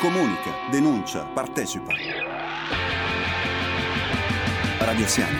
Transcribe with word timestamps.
Comunica, 0.00 0.52
denuncia, 0.70 1.24
partecipa. 1.24 1.92
Radio 4.78 5.06
Siani. 5.08 5.38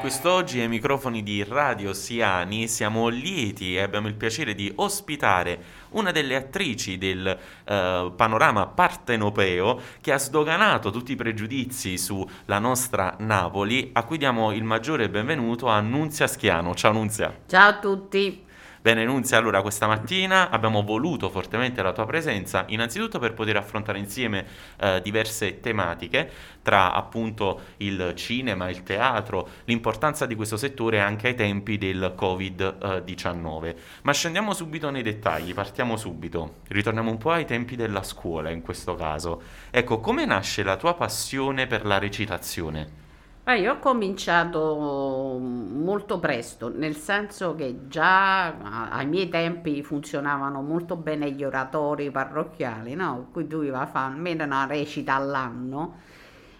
Quest'oggi 0.00 0.60
ai 0.60 0.68
microfoni 0.68 1.22
di 1.22 1.42
Radio 1.44 1.94
Siani 1.94 2.68
siamo 2.68 3.08
lieti 3.08 3.74
e 3.74 3.80
abbiamo 3.80 4.06
il 4.06 4.16
piacere 4.16 4.54
di 4.54 4.70
ospitare 4.76 5.62
una 5.92 6.10
delle 6.10 6.36
attrici 6.36 6.98
del 6.98 7.26
uh, 7.26 8.14
panorama 8.14 8.66
partenopeo 8.66 9.80
che 10.02 10.12
ha 10.12 10.18
sdoganato 10.18 10.90
tutti 10.90 11.12
i 11.12 11.16
pregiudizi 11.16 11.96
sulla 11.96 12.58
nostra 12.58 13.16
Napoli, 13.20 13.88
a 13.94 14.04
cui 14.04 14.18
diamo 14.18 14.52
il 14.52 14.64
maggiore 14.64 15.08
benvenuto 15.08 15.68
a 15.68 15.80
Nunzia 15.80 16.26
Schiano. 16.26 16.74
Ciao 16.74 16.92
Nunzia. 16.92 17.34
Ciao 17.46 17.70
a 17.70 17.78
tutti. 17.78 18.44
Bene 18.80 19.04
Nunzia, 19.04 19.38
allora 19.38 19.60
questa 19.60 19.88
mattina 19.88 20.50
abbiamo 20.50 20.84
voluto 20.84 21.28
fortemente 21.30 21.82
la 21.82 21.92
tua 21.92 22.06
presenza, 22.06 22.64
innanzitutto 22.68 23.18
per 23.18 23.34
poter 23.34 23.56
affrontare 23.56 23.98
insieme 23.98 24.46
eh, 24.78 25.00
diverse 25.02 25.58
tematiche, 25.58 26.30
tra 26.62 26.92
appunto 26.92 27.60
il 27.78 28.12
cinema, 28.14 28.70
il 28.70 28.84
teatro, 28.84 29.48
l'importanza 29.64 30.26
di 30.26 30.36
questo 30.36 30.56
settore 30.56 31.00
anche 31.00 31.26
ai 31.26 31.34
tempi 31.34 31.76
del 31.76 32.14
Covid-19. 32.16 33.64
Eh, 33.64 33.76
Ma 34.02 34.12
scendiamo 34.12 34.54
subito 34.54 34.90
nei 34.90 35.02
dettagli, 35.02 35.54
partiamo 35.54 35.96
subito, 35.96 36.58
ritorniamo 36.68 37.10
un 37.10 37.18
po' 37.18 37.32
ai 37.32 37.46
tempi 37.46 37.74
della 37.74 38.04
scuola 38.04 38.50
in 38.50 38.62
questo 38.62 38.94
caso. 38.94 39.42
Ecco, 39.70 39.98
come 39.98 40.24
nasce 40.24 40.62
la 40.62 40.76
tua 40.76 40.94
passione 40.94 41.66
per 41.66 41.84
la 41.84 41.98
recitazione? 41.98 43.06
Ah, 43.48 43.54
io 43.54 43.72
ho 43.72 43.78
cominciato 43.78 45.38
molto 45.40 46.18
presto, 46.18 46.68
nel 46.68 46.94
senso 46.96 47.54
che 47.54 47.88
già 47.88 48.88
ai 48.90 49.06
miei 49.06 49.30
tempi 49.30 49.82
funzionavano 49.82 50.60
molto 50.60 50.96
bene 50.96 51.30
gli 51.30 51.42
oratori 51.42 52.10
parrocchiali, 52.10 52.94
no? 52.94 53.28
Qui 53.32 53.46
doveva 53.46 53.86
fare 53.86 54.12
almeno 54.12 54.44
una 54.44 54.66
recita 54.66 55.14
all'anno 55.14 55.94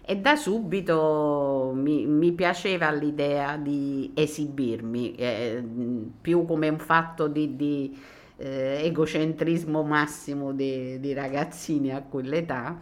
e 0.00 0.16
da 0.16 0.34
subito 0.34 1.72
mi, 1.74 2.06
mi 2.06 2.32
piaceva 2.32 2.90
l'idea 2.90 3.58
di 3.58 4.12
esibirmi, 4.14 5.14
eh, 5.16 5.62
più 6.22 6.46
come 6.46 6.70
un 6.70 6.78
fatto 6.78 7.28
di, 7.28 7.54
di 7.54 7.98
eh, 8.38 8.80
egocentrismo 8.84 9.82
massimo 9.82 10.52
di, 10.52 10.98
di 11.00 11.12
ragazzini 11.12 11.92
a 11.92 12.00
quell'età 12.00 12.80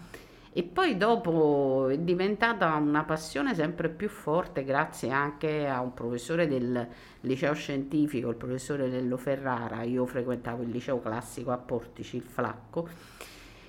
e 0.59 0.62
poi 0.62 0.97
dopo 0.97 1.89
è 1.91 1.99
diventata 1.99 2.75
una 2.77 3.05
passione 3.05 3.55
sempre 3.55 3.91
più 3.91 4.09
forte 4.09 4.65
grazie 4.65 5.11
anche 5.11 5.69
a 5.69 5.83
un 5.83 5.93
professore 5.93 6.49
del 6.49 6.89
liceo 7.21 7.53
scientifico, 7.53 8.31
il 8.31 8.37
professore 8.37 8.89
Lello 8.89 9.19
Ferrara, 9.19 9.83
io 9.83 10.07
frequentavo 10.07 10.62
il 10.62 10.71
liceo 10.71 10.99
classico 10.99 11.51
a 11.51 11.59
Portici, 11.59 12.17
il 12.17 12.23
Flacco, 12.23 12.89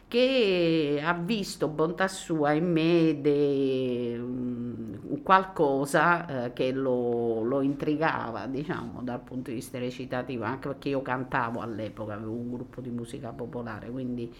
che 0.07 1.01
ha 1.03 1.11
visto 1.11 1.67
bontà 1.67 2.07
sua 2.07 2.53
in 2.53 2.71
me 2.71 3.19
de, 3.19 4.17
um, 4.17 5.21
qualcosa 5.23 6.45
eh, 6.45 6.53
che 6.53 6.71
lo, 6.71 7.43
lo, 7.43 7.59
intrigava, 7.59 8.45
diciamo, 8.47 9.01
dal 9.03 9.19
punto 9.19 9.49
di 9.49 9.57
vista 9.57 9.77
recitativo, 9.77 10.45
anche 10.45 10.69
perché 10.69 10.87
io 10.87 11.01
cantavo 11.01 11.59
all'epoca, 11.59 12.13
avevo 12.13 12.31
un 12.31 12.49
gruppo 12.49 12.79
di 12.79 12.91
musica 12.91 13.31
popolare, 13.31 13.89
quindi 13.89 14.33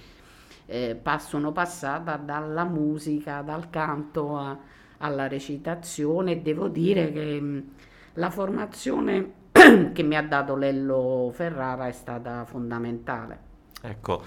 eh, 0.66 1.00
sono 1.20 1.52
passata 1.52 2.18
dalla 2.18 2.64
musica, 2.64 3.42
dal 3.42 3.70
canto 3.70 4.38
a, 4.38 4.58
alla 4.98 5.28
recitazione 5.28 6.34
e 6.34 6.42
devo 6.42 6.68
dire 6.68 7.12
che 7.12 7.40
mh, 7.40 7.64
la 8.14 8.30
formazione 8.30 9.34
che 9.94 10.04
mi 10.04 10.16
ha 10.16 10.24
dato 10.24 10.56
Lello 10.56 11.32
Ferrara 11.34 11.88
è 11.88 11.92
stata 11.92 12.46
fondamentale. 12.46 13.46
Ecco, 13.82 14.24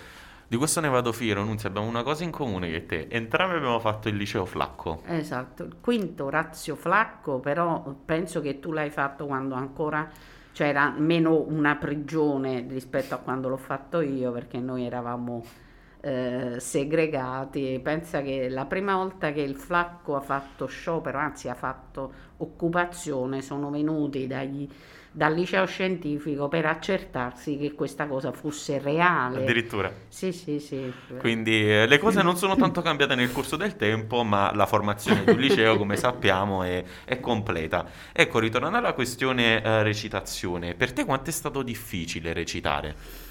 di 0.51 0.57
questo 0.57 0.81
ne 0.81 0.89
vado 0.89 1.13
fiero, 1.13 1.45
Nunzia, 1.45 1.69
abbiamo 1.69 1.87
una 1.87 2.03
cosa 2.03 2.25
in 2.25 2.33
comune 2.33 2.71
che 2.71 2.87
te, 2.87 3.07
entrambi 3.09 3.55
abbiamo 3.55 3.79
fatto 3.79 4.09
il 4.09 4.17
liceo 4.17 4.45
Flacco. 4.45 5.03
Esatto, 5.07 5.63
il 5.63 5.77
quinto 5.81 6.29
Razio 6.29 6.75
Flacco, 6.75 7.39
però 7.39 7.95
penso 8.05 8.41
che 8.41 8.59
tu 8.59 8.73
l'hai 8.73 8.91
fatto 8.91 9.27
quando 9.27 9.55
ancora 9.55 10.11
c'era 10.53 10.93
meno 10.97 11.41
una 11.41 11.77
prigione 11.77 12.67
rispetto 12.69 13.15
a 13.15 13.19
quando 13.19 13.49
l'ho 13.49 13.57
fatto 13.57 14.01
io, 14.01 14.33
perché 14.33 14.59
noi 14.59 14.85
eravamo 14.85 15.45
eh, 16.01 16.55
segregati. 16.59 17.79
Pensa 17.83 18.23
che 18.23 18.49
la 18.49 18.65
prima 18.65 18.97
volta 18.97 19.33
che 19.33 19.41
il 19.41 19.57
Flacco 19.57 20.17
ha 20.17 20.21
fatto 20.21 20.67
sciopero, 20.67 21.19
anzi 21.19 21.49
ha 21.49 21.55
fatto 21.55 22.29
occupazione, 22.39 23.43
sono 23.43 23.71
venuti 23.71 24.27
dagli, 24.27 24.67
dal 25.13 25.35
liceo 25.35 25.67
scientifico 25.67 26.49
per 26.49 26.65
accertarsi 26.67 27.59
che 27.59 27.73
questa 27.73 28.07
cosa 28.07 28.33
fosse 28.33 28.79
reale. 28.79 29.43
Addirittura. 29.43 29.93
Sì, 30.09 30.33
sì, 30.33 30.59
sì. 30.59 30.91
Quindi 31.19 31.71
eh, 31.71 31.87
le 31.87 31.99
cose 31.99 32.23
non 32.23 32.37
sono 32.37 32.57
tanto 32.57 32.81
cambiate 32.83 33.15
nel 33.15 33.33
corso 33.33 33.57
del 33.57 33.77
tempo, 33.77 34.23
ma 34.23 34.55
la 34.55 34.67
formazione 34.67 35.25
di 35.25 35.31
un 35.33 35.39
liceo, 35.39 35.77
come 35.77 35.97
sappiamo, 35.99 36.63
è, 36.63 36.83
è 37.05 37.21
completa. 37.21 37.87
Ecco, 38.13 38.39
ritornando 38.39 38.79
alla 38.79 38.95
questione 38.95 39.63
eh, 39.63 39.83
recitazione, 39.83 40.75
per 40.75 40.93
te 40.93 41.05
quanto 41.05 41.29
è 41.29 41.33
stato 41.33 41.63
difficile 41.63 42.33
recitare? 42.33 43.29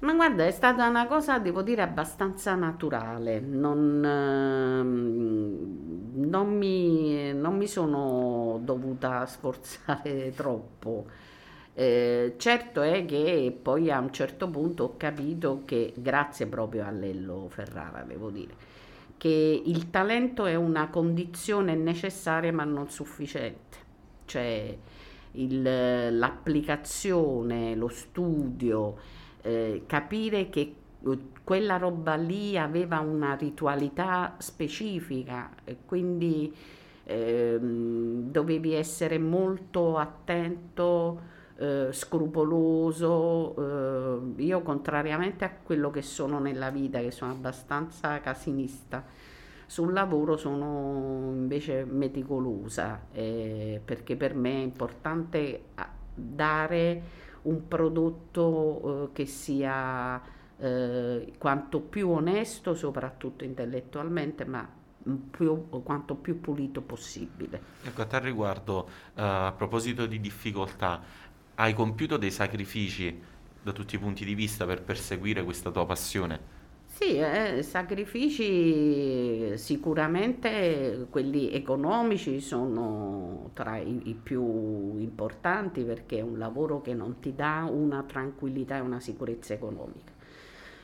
Ma 0.00 0.14
guarda, 0.14 0.46
è 0.46 0.52
stata 0.52 0.86
una 0.86 1.06
cosa, 1.06 1.40
devo 1.40 1.62
dire, 1.62 1.82
abbastanza 1.82 2.54
naturale. 2.54 3.40
Non, 3.40 4.04
ehm, 4.04 5.78
non, 6.14 6.56
mi, 6.56 7.32
non 7.34 7.56
mi 7.56 7.66
sono 7.66 8.60
dovuta 8.62 9.26
sforzare 9.26 10.32
troppo. 10.36 11.06
Eh, 11.74 12.34
certo 12.36 12.82
è 12.82 13.04
che 13.06 13.56
poi 13.60 13.90
a 13.90 13.98
un 13.98 14.12
certo 14.12 14.48
punto 14.48 14.84
ho 14.84 14.96
capito 14.96 15.62
che, 15.64 15.92
grazie 15.96 16.46
proprio 16.46 16.84
a 16.86 16.90
Lello 16.90 17.48
Ferrara, 17.48 18.02
devo 18.02 18.30
dire, 18.30 18.54
che 19.16 19.62
il 19.64 19.90
talento 19.90 20.46
è 20.46 20.54
una 20.54 20.88
condizione 20.90 21.74
necessaria 21.74 22.52
ma 22.52 22.64
non 22.64 22.88
sufficiente. 22.88 23.76
Cioè 24.26 24.76
il, 25.32 26.18
l'applicazione, 26.18 27.74
lo 27.74 27.88
studio, 27.88 28.96
eh, 29.42 29.82
capire 29.86 30.50
che 30.50 30.60
eh, 30.60 31.18
quella 31.44 31.76
roba 31.76 32.14
lì 32.14 32.58
aveva 32.58 33.00
una 33.00 33.34
ritualità 33.34 34.34
specifica 34.38 35.50
quindi 35.86 36.54
eh, 37.10 37.58
dovevi 37.58 38.74
essere 38.74 39.18
molto 39.18 39.96
attento, 39.96 41.36
eh, 41.56 41.88
scrupoloso. 41.90 43.54
Eh, 44.36 44.42
io 44.42 44.60
contrariamente 44.60 45.44
a 45.46 45.50
quello 45.50 45.90
che 45.90 46.02
sono 46.02 46.38
nella 46.38 46.68
vita, 46.70 47.00
che 47.00 47.10
sono 47.10 47.32
abbastanza 47.32 48.20
casinista, 48.20 49.02
sul 49.64 49.92
lavoro 49.92 50.36
sono 50.36 51.30
invece 51.32 51.84
meticolosa 51.84 53.06
eh, 53.12 53.80
perché 53.84 54.16
per 54.16 54.34
me 54.34 54.52
è 54.52 54.62
importante 54.62 55.62
dare 56.14 57.02
un 57.42 57.68
prodotto 57.68 59.08
eh, 59.10 59.12
che 59.12 59.26
sia 59.26 60.20
eh, 60.58 61.32
quanto 61.38 61.80
più 61.80 62.08
onesto, 62.10 62.74
soprattutto 62.74 63.44
intellettualmente, 63.44 64.44
ma 64.44 64.68
più, 65.30 65.68
quanto 65.82 66.14
più 66.14 66.40
pulito 66.40 66.80
possibile. 66.80 67.60
Ecco, 67.82 68.02
a 68.02 68.04
tal 68.04 68.20
riguardo, 68.20 68.88
uh, 69.14 69.20
a 69.20 69.54
proposito 69.56 70.06
di 70.06 70.20
difficoltà, 70.20 71.00
hai 71.54 71.72
compiuto 71.72 72.16
dei 72.16 72.30
sacrifici 72.30 73.18
da 73.62 73.72
tutti 73.72 73.94
i 73.94 73.98
punti 73.98 74.24
di 74.24 74.34
vista 74.34 74.66
per 74.66 74.82
perseguire 74.82 75.42
questa 75.44 75.70
tua 75.70 75.86
passione? 75.86 76.56
Sì, 77.00 77.16
eh, 77.16 77.62
sacrifici 77.62 79.56
sicuramente 79.56 81.06
quelli 81.08 81.52
economici 81.52 82.40
sono 82.40 83.50
tra 83.54 83.76
i, 83.76 84.08
i, 84.08 84.14
più 84.14 84.98
importanti 84.98 85.84
perché 85.84 86.18
è 86.18 86.22
un 86.22 86.38
lavoro 86.38 86.80
che 86.80 86.94
non 86.94 87.20
ti 87.20 87.36
dà 87.36 87.68
una 87.70 88.02
tranquillità 88.02 88.78
e 88.78 88.80
una 88.80 88.98
sicurezza 88.98 89.54
economica. 89.54 90.10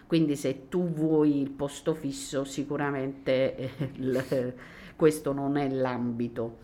Quindi 0.06 0.36
se 0.36 0.68
tu 0.68 0.88
vuoi 0.88 1.40
il 1.40 1.50
posto 1.50 1.94
fisso 1.94 2.44
sicuramente 2.44 3.56
eh, 3.56 3.70
il, 3.96 4.54
questo 4.94 5.32
non 5.32 5.56
è 5.56 5.68
l'ambito. 5.68 6.58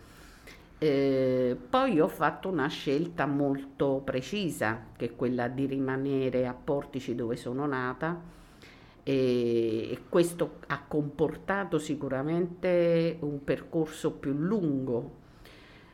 Eh, 0.77 1.57
poi 1.69 1.99
ho 1.99 2.07
fatto 2.07 2.47
una 2.47 2.69
scelta 2.69 3.25
molto 3.25 4.01
precisa, 4.05 4.81
che 4.95 5.07
è 5.07 5.15
quella 5.17 5.49
di 5.49 5.65
rimanere 5.65 6.47
a 6.47 6.53
Portici 6.53 7.15
dove 7.15 7.35
sono 7.35 7.65
nata 7.65 8.39
e 9.11 10.03
questo 10.07 10.59
ha 10.67 10.83
comportato 10.87 11.77
sicuramente 11.79 13.17
un 13.19 13.43
percorso 13.43 14.11
più 14.11 14.31
lungo, 14.31 15.19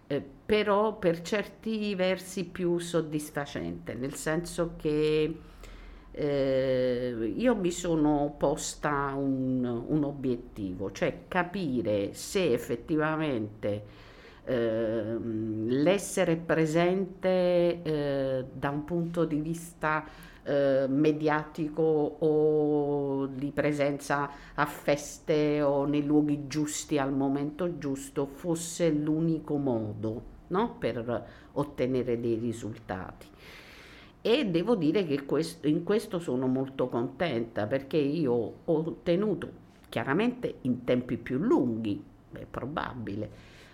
eh, 0.05 0.23
però 0.45 0.99
per 0.99 1.21
certi 1.21 1.95
versi 1.95 2.45
più 2.45 2.77
soddisfacente, 2.77 3.95
nel 3.95 4.13
senso 4.13 4.73
che 4.77 5.35
eh, 6.11 7.33
io 7.35 7.55
mi 7.55 7.71
sono 7.71 8.35
posta 8.37 9.13
un, 9.15 9.65
un, 9.65 10.03
obiettivo, 10.03 10.91
cioè 10.91 11.23
capire 11.27 12.13
se 12.13 12.53
effettivamente 12.53 13.83
eh, 14.45 15.17
l'essere 15.19 16.35
presente 16.35 17.81
eh, 17.81 18.45
da 18.53 18.69
un 18.69 18.85
punto 18.85 19.25
di 19.25 19.41
vista 19.41 20.05
eh, 20.47 20.85
mediatico 20.87 21.81
o 21.81 23.25
di 23.27 23.51
presenza 23.51 24.29
a 24.53 24.65
feste 24.65 25.61
o 25.61 25.85
nei 25.85 26.05
luoghi 26.05 26.47
giusti 26.47 26.97
al 26.97 27.11
momento 27.11 27.77
giusto 27.77 28.25
fosse 28.25 28.89
l'unico 28.89 29.57
modo 29.57 30.35
no? 30.47 30.75
per 30.79 31.25
ottenere 31.51 32.19
dei 32.19 32.35
risultati. 32.35 33.27
E 34.21 34.45
devo 34.45 34.75
dire 34.75 35.05
che 35.05 35.25
questo, 35.25 35.67
in 35.67 35.83
questo 35.83 36.19
sono 36.19 36.47
molto 36.47 36.87
contenta 36.87 37.65
perché 37.65 37.97
io 37.97 38.31
ho 38.31 38.53
ottenuto 38.65 39.65
chiaramente 39.89 40.59
in 40.61 40.83
tempi 40.83 41.17
più 41.17 41.37
lunghi, 41.37 42.01
è 42.31 42.45
probabile, 42.49 43.29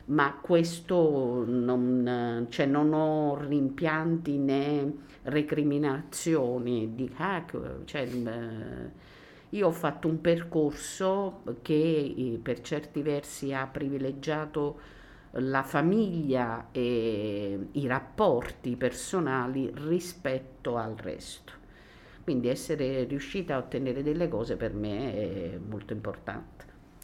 ma 0.05 0.37
questo 0.41 1.45
non, 1.47 2.47
cioè 2.49 2.65
non 2.65 2.93
ho 2.93 3.37
rimpianti 3.37 4.37
né 4.37 4.93
recriminazioni 5.23 6.93
di 6.93 7.09
ah, 7.17 7.45
cioè, 7.85 8.01
eh, 8.01 9.11
io 9.49 9.67
ho 9.67 9.71
fatto 9.71 10.07
un 10.07 10.19
percorso 10.19 11.43
che 11.61 11.73
eh, 12.17 12.39
per 12.41 12.61
certi 12.61 13.01
versi 13.01 13.53
ha 13.53 13.65
privilegiato 13.67 14.91
la 15.37 15.63
famiglia 15.63 16.67
e 16.71 17.67
i 17.71 17.87
rapporti 17.87 18.75
personali 18.75 19.71
rispetto 19.73 20.75
al 20.75 20.95
resto. 20.95 21.53
Quindi 22.23 22.47
essere 22.49 23.03
riuscita 23.03 23.55
a 23.55 23.57
ottenere 23.57 24.03
delle 24.03 24.27
cose 24.27 24.55
per 24.55 24.73
me 24.73 25.13
è 25.13 25.57
molto 25.57 25.93
importante. 25.93 26.52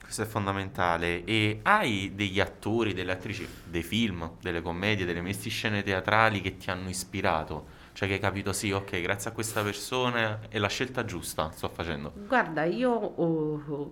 Questo 0.10 0.26
è 0.26 0.32
fondamentale. 0.34 1.24
E 1.24 1.60
hai 1.62 2.14
degli 2.16 2.40
attori, 2.40 2.96
delle 2.96 3.12
attrici, 3.12 3.48
dei 3.64 3.84
film, 3.84 4.38
delle 4.42 4.64
commedie, 4.64 5.06
delle 5.06 5.22
scene 5.34 5.84
teatrali 5.84 6.42
che 6.42 6.58
ti 6.58 6.72
hanno 6.72 6.90
ispirato? 6.90 7.78
Cioè 7.94 8.08
che 8.08 8.16
hai 8.16 8.20
capito, 8.20 8.52
sì, 8.52 8.72
ok, 8.72 9.02
grazie 9.02 9.30
a 9.30 9.34
questa 9.34 9.62
persona 9.62 10.40
è 10.50 10.58
la 10.58 10.68
scelta 10.68 11.06
giusta, 11.06 11.52
sto 11.52 11.70
facendo. 11.70 12.12
Guarda, 12.28 12.64
io 12.64 12.90
ho 12.90 13.92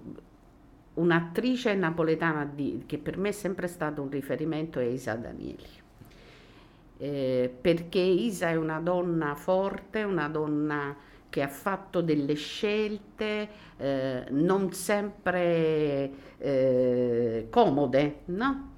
un'attrice 0.95 1.75
napoletana 1.75 2.45
di, 2.45 2.81
che 2.87 2.97
per 2.97 3.17
me 3.19 3.29
è 3.29 3.31
sempre 3.31 3.67
stato 3.67 4.01
un 4.01 4.09
riferimento 4.09 4.79
è 4.79 4.85
Isa 4.85 5.13
Danieli. 5.13 5.69
Eh, 6.97 7.55
perché 7.61 7.99
Isa 7.99 8.49
è 8.49 8.55
una 8.55 8.79
donna 8.79 9.35
forte, 9.35 10.01
una 10.01 10.27
donna 10.29 10.95
che 11.29 11.41
ha 11.41 11.47
fatto 11.47 12.01
delle 12.01 12.33
scelte 12.35 13.49
eh, 13.77 14.25
non 14.29 14.71
sempre 14.73 16.11
eh, 16.37 17.47
comode, 17.49 18.19
no? 18.25 18.75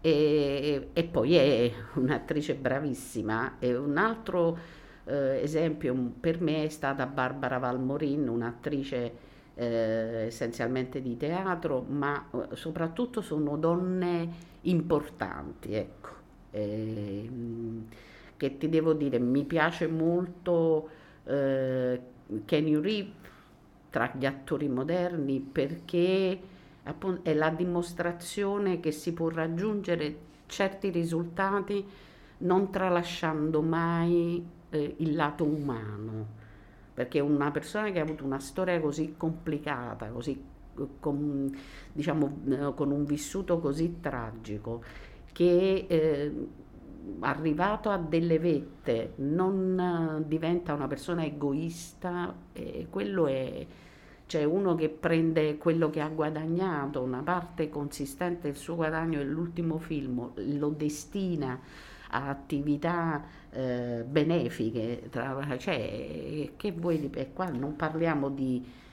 E, 0.00 0.90
e, 0.92 1.04
poi 1.04 1.34
è 1.34 1.72
un'attrice 1.94 2.54
bravissima. 2.54 3.56
E 3.58 3.74
un 3.74 3.96
altro 3.96 4.58
eh, 5.04 5.40
esempio 5.42 5.94
per 6.20 6.40
me 6.40 6.64
è 6.64 6.68
stata 6.68 7.06
Barbara 7.06 7.58
Valmorin, 7.58 8.28
un'attrice 8.28 9.26
eh, 9.54 10.26
essenzialmente 10.26 11.02
di 11.02 11.16
teatro, 11.16 11.84
ma 11.88 12.28
eh, 12.30 12.54
soprattutto 12.54 13.20
sono 13.20 13.56
donne 13.56 14.28
importanti, 14.62 15.74
ecco. 15.74 16.08
Eh, 16.50 17.30
che 18.36 18.56
ti 18.56 18.68
devo 18.68 18.92
dire, 18.92 19.18
mi 19.18 19.44
piace 19.44 19.88
molto 19.88 20.88
eh, 21.28 22.00
Kenny 22.44 22.80
Reeve 22.80 23.10
tra 23.90 24.12
gli 24.16 24.26
attori 24.26 24.68
moderni 24.68 25.40
perché 25.40 26.38
appunto, 26.82 27.28
è 27.28 27.34
la 27.34 27.50
dimostrazione 27.50 28.80
che 28.80 28.90
si 28.90 29.12
può 29.12 29.28
raggiungere 29.28 30.26
certi 30.46 30.90
risultati 30.90 31.84
non 32.38 32.70
tralasciando 32.70 33.62
mai 33.62 34.44
eh, 34.70 34.94
il 34.98 35.14
lato 35.14 35.44
umano. 35.44 36.36
Perché 36.94 37.20
una 37.20 37.50
persona 37.50 37.90
che 37.90 38.00
ha 38.00 38.02
avuto 38.02 38.24
una 38.24 38.40
storia 38.40 38.80
così 38.80 39.14
complicata, 39.16 40.08
così, 40.08 40.42
con, 40.98 41.56
diciamo, 41.92 42.38
eh, 42.48 42.72
con 42.74 42.90
un 42.90 43.04
vissuto 43.04 43.60
così 43.60 43.98
tragico, 44.00 44.82
che 45.32 45.86
eh, 45.88 46.48
arrivato 47.20 47.90
a 47.90 47.98
delle 47.98 48.38
vette 48.38 49.12
non 49.16 50.24
diventa 50.26 50.74
una 50.74 50.86
persona 50.86 51.24
egoista, 51.24 52.34
e 52.52 52.86
quello 52.90 53.26
è 53.26 53.66
cioè 54.28 54.44
uno 54.44 54.74
che 54.74 54.90
prende 54.90 55.56
quello 55.56 55.88
che 55.88 56.02
ha 56.02 56.08
guadagnato, 56.08 57.00
una 57.00 57.22
parte 57.22 57.70
consistente 57.70 58.48
del 58.48 58.56
suo 58.56 58.74
guadagno 58.76 59.18
nell'ultimo 59.18 59.78
film, 59.78 60.32
lo 60.34 60.68
destina 60.68 61.58
a 62.10 62.28
attività 62.28 63.24
eh, 63.50 64.04
benefiche, 64.06 65.08
tra, 65.10 65.56
cioè, 65.56 66.52
che 66.56 66.72
vuoi 66.72 67.00
di 67.00 67.26
qua 67.32 67.48
non 67.48 67.74
parliamo 67.74 68.28
di 68.28 68.62
eh, 68.62 68.87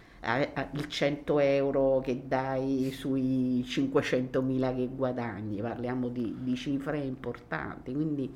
il 0.71 0.87
100 0.87 1.39
euro 1.39 1.99
che 1.99 2.23
dai 2.27 2.91
sui 2.91 3.63
500 3.63 4.41
mila 4.41 4.73
che 4.73 4.87
guadagni, 4.87 5.61
parliamo 5.61 6.09
di, 6.09 6.35
di 6.39 6.55
cifre 6.55 6.99
importanti, 6.99 7.93
quindi 7.93 8.33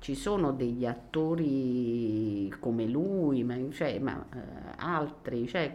ci 0.00 0.14
sono 0.14 0.52
degli 0.52 0.84
attori 0.84 2.52
come 2.58 2.86
lui, 2.86 3.42
ma, 3.44 3.56
cioè, 3.70 3.98
ma 4.00 4.26
eh, 4.34 4.38
altri, 4.76 5.46
cioè, 5.46 5.72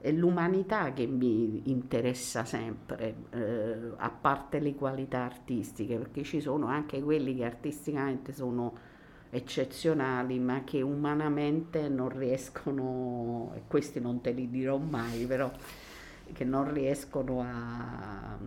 è 0.00 0.12
l'umanità 0.12 0.92
che 0.92 1.06
mi 1.06 1.70
interessa 1.70 2.44
sempre, 2.44 3.14
eh, 3.30 3.92
a 3.96 4.10
parte 4.10 4.58
le 4.58 4.74
qualità 4.74 5.24
artistiche, 5.24 5.96
perché 5.96 6.22
ci 6.22 6.40
sono 6.40 6.66
anche 6.66 7.02
quelli 7.02 7.34
che 7.34 7.44
artisticamente 7.44 8.32
sono 8.32 8.87
eccezionali, 9.30 10.38
ma 10.38 10.64
che 10.64 10.80
umanamente 10.80 11.88
non 11.88 12.08
riescono, 12.08 13.52
e 13.54 13.62
questi 13.66 14.00
non 14.00 14.20
te 14.20 14.32
li 14.32 14.48
dirò 14.48 14.78
mai, 14.78 15.26
però 15.26 15.50
che 16.32 16.44
non 16.44 16.72
riescono 16.72 17.40
a 17.40 18.38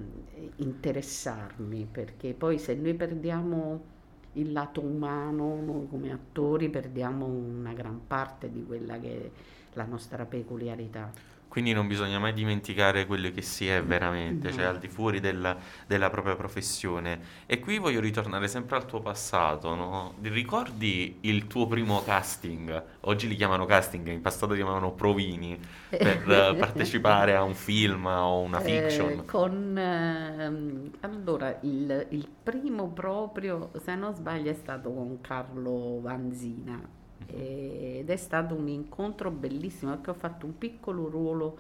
interessarmi, 0.57 1.87
perché 1.91 2.33
poi 2.33 2.59
se 2.59 2.75
noi 2.75 2.93
perdiamo 2.93 3.89
il 4.33 4.51
lato 4.51 4.81
umano, 4.81 5.61
noi 5.61 5.87
come 5.89 6.11
attori 6.11 6.69
perdiamo 6.69 7.25
una 7.25 7.73
gran 7.73 8.01
parte 8.07 8.51
di 8.51 8.63
quella 8.63 8.99
che 8.99 9.25
è 9.25 9.29
la 9.73 9.85
nostra 9.85 10.25
peculiarità. 10.25 11.30
Quindi 11.51 11.73
non 11.73 11.85
bisogna 11.85 12.17
mai 12.17 12.31
dimenticare 12.31 13.05
quello 13.05 13.29
che 13.29 13.41
si 13.41 13.67
è 13.67 13.83
veramente, 13.83 14.53
cioè 14.53 14.63
al 14.63 14.79
di 14.79 14.87
fuori 14.87 15.19
della, 15.19 15.57
della 15.85 16.09
propria 16.09 16.37
professione. 16.37 17.19
E 17.45 17.59
qui 17.59 17.77
voglio 17.77 17.99
ritornare 17.99 18.47
sempre 18.47 18.77
al 18.77 18.85
tuo 18.85 19.01
passato, 19.01 19.75
no? 19.75 20.13
Ricordi 20.21 21.17
il 21.23 21.47
tuo 21.47 21.67
primo 21.67 22.01
casting? 22.03 22.83
Oggi 23.01 23.27
li 23.27 23.35
chiamano 23.35 23.65
casting, 23.65 24.07
in 24.07 24.21
passato 24.21 24.53
li 24.53 24.59
chiamavano 24.59 24.93
provini, 24.93 25.59
per 25.89 26.55
partecipare 26.57 27.35
a 27.35 27.43
un 27.43 27.53
film 27.53 28.05
o 28.05 28.39
una 28.39 28.61
eh, 28.61 28.83
fiction. 28.83 29.09
Eh, 29.09 29.25
con, 29.25 29.77
eh, 29.77 30.97
allora, 31.01 31.59
il, 31.63 32.07
il 32.11 32.29
primo 32.41 32.87
proprio, 32.93 33.71
se 33.83 33.93
non 33.95 34.15
sbaglio, 34.15 34.51
è 34.51 34.55
stato 34.55 34.93
con 34.93 35.19
Carlo 35.19 35.99
Vanzina 35.99 36.99
ed 37.27 38.09
è 38.09 38.15
stato 38.15 38.55
un 38.55 38.67
incontro 38.67 39.31
bellissimo 39.31 39.91
perché 39.91 40.09
ho 40.09 40.15
fatto 40.15 40.45
un 40.45 40.57
piccolo 40.57 41.09
ruolo 41.09 41.57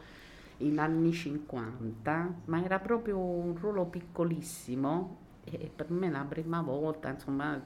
in 0.57 0.79
anni 0.79 1.11
50, 1.11 2.33
ma 2.45 2.63
era 2.63 2.79
proprio 2.79 3.17
un 3.17 3.55
ruolo 3.57 3.85
piccolissimo 3.85 5.17
e 5.43 5.71
per 5.73 5.89
me 5.89 6.09
la 6.09 6.25
prima 6.27 6.61
volta, 6.61 7.09
insomma, 7.09 7.61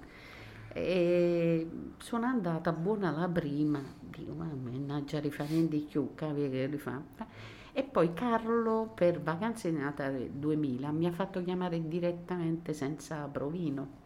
e 0.72 1.70
sono 1.98 2.26
andata 2.26 2.72
buona 2.72 3.12
la 3.12 3.28
prima, 3.28 3.82
dico 4.00 4.34
ma 4.34 4.46
mannaggia 4.46 5.20
rifarenti 5.20 5.88
più, 5.90 6.16
capi 6.16 6.50
che 6.50 6.66
rifà. 6.68 7.02
E 7.78 7.84
poi 7.84 8.14
Carlo 8.14 8.92
per 8.96 9.20
vacanze 9.22 9.70
di 9.70 9.78
Natale 9.78 10.30
2000 10.32 10.92
mi 10.92 11.08
ha 11.08 11.12
fatto 11.12 11.44
chiamare 11.44 11.86
direttamente 11.88 12.72
senza 12.72 13.28
provino 13.28 14.04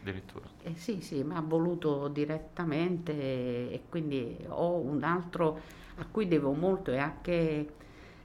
addirittura. 0.00 0.46
Eh 0.62 0.74
sì, 0.76 1.00
sì, 1.00 1.22
ma 1.22 1.36
ha 1.36 1.42
voluto 1.42 2.08
direttamente 2.08 3.12
e 3.12 3.82
quindi 3.88 4.36
ho 4.48 4.76
un 4.76 5.02
altro 5.02 5.58
a 5.96 6.06
cui 6.10 6.28
devo 6.28 6.52
molto 6.52 6.90
e 6.90 6.98
anche 6.98 7.72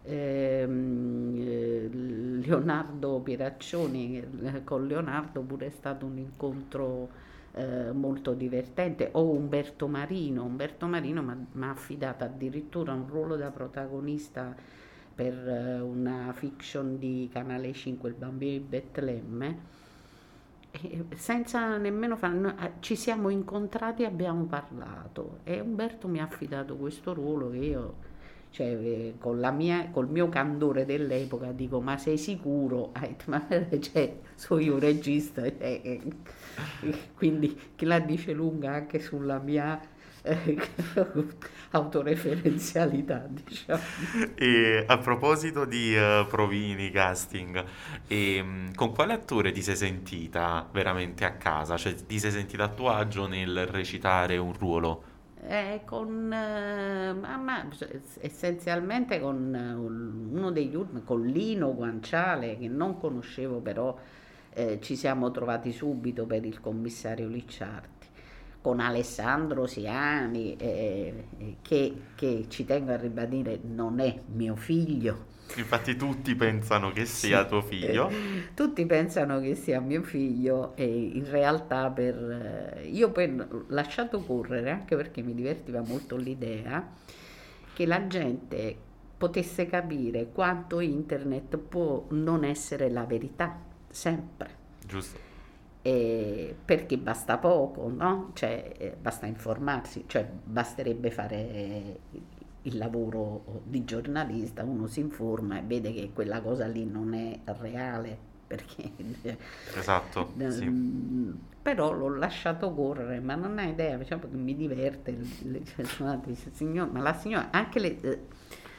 ehm, 0.04 1.36
eh, 1.38 1.90
Leonardo 1.92 3.20
Piraccioni, 3.20 4.18
eh, 4.44 4.64
con 4.64 4.88
Leonardo 4.88 5.42
pure 5.42 5.68
è 5.68 5.70
stato 5.70 6.06
un 6.06 6.18
incontro 6.18 7.10
eh, 7.54 7.92
molto 7.92 8.34
divertente, 8.34 9.10
o 9.14 9.30
Umberto 9.32 9.88
Marino, 9.88 10.44
Umberto 10.44 10.88
Marino 10.88 11.22
mi 11.22 11.66
ha 11.66 11.70
affidato 11.70 12.24
addirittura 12.24 12.94
un 12.94 13.08
ruolo 13.08 13.36
da 13.36 13.52
protagonista 13.52 14.56
per 15.14 15.34
eh, 15.34 15.80
una 15.80 16.34
fiction 16.34 16.98
di 17.00 17.30
Canale 17.32 17.74
5, 17.74 18.10
Il 18.10 18.16
bambino 18.16 18.52
di 18.52 18.60
Betlemme 18.60 19.75
senza 21.16 21.78
nemmeno 21.78 22.16
fare, 22.16 22.74
ci 22.80 22.96
siamo 22.96 23.30
incontrati 23.30 24.04
e 24.04 24.06
abbiamo 24.06 24.46
parlato 24.46 25.40
e 25.44 25.60
Umberto 25.60 26.08
mi 26.08 26.20
ha 26.20 26.24
affidato 26.24 26.76
questo 26.76 27.14
ruolo 27.14 27.50
che 27.50 27.58
io, 27.58 27.96
cioè, 28.50 28.68
eh, 28.68 29.16
con 29.20 29.40
la 29.40 29.52
mia, 29.52 29.90
col 29.92 30.10
mio 30.10 30.30
candore 30.30 30.86
dell'epoca 30.86 31.52
dico 31.52 31.82
ma 31.82 31.98
sei 31.98 32.18
sicuro? 32.18 32.92
Ma 33.28 33.46
cioè, 33.80 34.18
sono 34.36 34.60
io 34.60 34.74
un 34.74 34.80
regista, 34.80 35.42
cioè, 35.44 36.00
quindi 37.16 37.60
che 37.76 37.86
la 37.86 38.00
dice 38.00 38.34
lunga 38.34 38.72
anche 38.74 39.00
sulla 39.00 39.40
mia 39.40 39.80
eh, 40.26 40.58
autoreferenzialità, 41.72 43.28
diciamo. 43.30 43.94
E 44.36 44.84
a 44.88 44.98
proposito 44.98 45.66
di 45.66 45.96
eh, 45.96 46.26
provini, 46.30 46.90
casting, 46.92 47.64
ehm, 48.08 48.74
con 48.74 48.94
quale 48.94 49.14
attore 49.14 49.52
ti 49.52 49.62
sei 49.62 49.76
sentita 49.76 50.68
veramente 50.72 51.26
a 51.26 51.34
casa? 51.34 51.78
Cioè 51.78 51.96
ti 51.96 52.20
sei 52.20 52.32
sentita 52.32 52.64
a 52.66 52.70
tuo 52.70 52.90
agio 52.92 53.28
nel 53.28 53.66
recitare 53.68 54.38
un 54.38 54.54
ruolo? 54.54 55.04
Eh, 55.48 55.82
con, 55.86 56.32
eh, 56.34 57.14
ma- 57.14 57.38
ma- 57.38 57.68
essenzialmente 58.22 59.20
con 59.20 59.54
eh, 59.54 59.74
uno 59.74 60.50
degli 60.52 60.74
ultimi, 60.76 61.04
con 61.04 61.24
Lino 61.26 61.74
Guanciale, 61.76 62.58
che 62.58 62.68
non 62.68 62.98
conoscevo 63.00 63.60
però 63.60 63.96
eh, 64.54 64.80
ci 64.82 64.96
siamo 64.96 65.30
trovati 65.32 65.72
subito 65.72 66.26
per 66.26 66.46
il 66.46 66.60
commissario 66.62 67.28
Licciardi 67.28 67.95
con 68.66 68.80
Alessandro 68.80 69.68
Siani, 69.68 70.56
eh, 70.56 71.14
eh, 71.38 71.56
che, 71.62 72.02
che 72.16 72.46
ci 72.48 72.66
tengo 72.66 72.94
a 72.94 72.98
ribadire 72.98 73.60
non 73.62 74.00
è 74.00 74.22
mio 74.34 74.56
figlio. 74.56 75.34
Infatti 75.58 75.96
tutti 75.96 76.34
pensano 76.34 76.92
che 76.92 77.06
sia 77.06 77.44
Sì, 77.44 77.48
tuo 77.48 77.62
figlio. 77.62 78.10
eh, 78.10 78.16
tutti 78.56 78.84
pensano 78.88 79.40
che 79.40 79.54
sia 79.54 79.80
mio 79.80 80.02
figlio 80.02 80.76
e 80.76 80.84
in 80.88 81.30
realtà 81.30 81.92
per, 81.92 82.16
eh, 82.80 82.88
io 82.88 83.14
ho 83.16 83.64
lasciato 83.68 84.22
correre 84.22 84.72
anche 84.72 84.96
perché 84.96 85.22
mi 85.22 85.36
divertiva 85.36 85.84
molto 85.86 86.16
l'idea 86.16 86.92
che 87.72 87.86
la 87.86 88.08
gente 88.08 88.76
potesse 89.16 89.68
capire 89.68 90.32
quanto 90.32 90.80
internet 90.80 91.56
può 91.58 92.04
non 92.10 92.44
essere 92.44 92.90
la 92.90 93.04
verità, 93.06 93.60
sempre. 93.92 94.50
Giusto. 94.84 95.35
Eh, 95.88 96.56
perché 96.66 96.98
basta 96.98 97.38
poco, 97.38 97.88
no? 97.96 98.32
Cioè, 98.34 98.74
eh, 98.76 98.96
basta 99.00 99.28
informarsi, 99.28 100.06
cioè 100.08 100.28
basterebbe 100.44 101.12
fare 101.12 102.00
il 102.64 102.78
lavoro 102.78 103.62
di 103.66 103.84
giornalista, 103.86 104.64
uno 104.64 104.88
si 104.88 105.02
informa 105.02 105.60
e 105.60 105.62
vede 105.62 105.94
che 105.94 106.10
quella 106.12 106.42
cosa 106.42 106.66
lì 106.66 106.86
non 106.86 107.14
è 107.14 107.40
reale, 107.62 108.18
perché 108.48 108.90
Esatto, 109.78 110.34
sì. 110.50 110.66
Mm, 110.68 111.32
però 111.62 111.92
l'ho 111.92 112.16
lasciato 112.16 112.74
correre, 112.74 113.20
ma 113.20 113.36
non 113.36 113.60
hai 113.60 113.70
idea, 113.70 113.96
diciamo 113.98 114.24
che 114.24 114.36
mi 114.38 114.56
diverte, 114.56 115.16
le- 115.44 115.64
cioè, 115.66 115.86
sono- 115.86 116.20
dice, 116.26 116.50
"Signor- 116.52 116.90
ma 116.92 117.02
la 117.02 117.14
signora, 117.14 117.50
anche 117.52 117.80
le- 117.80 118.02
eh, 118.02 118.20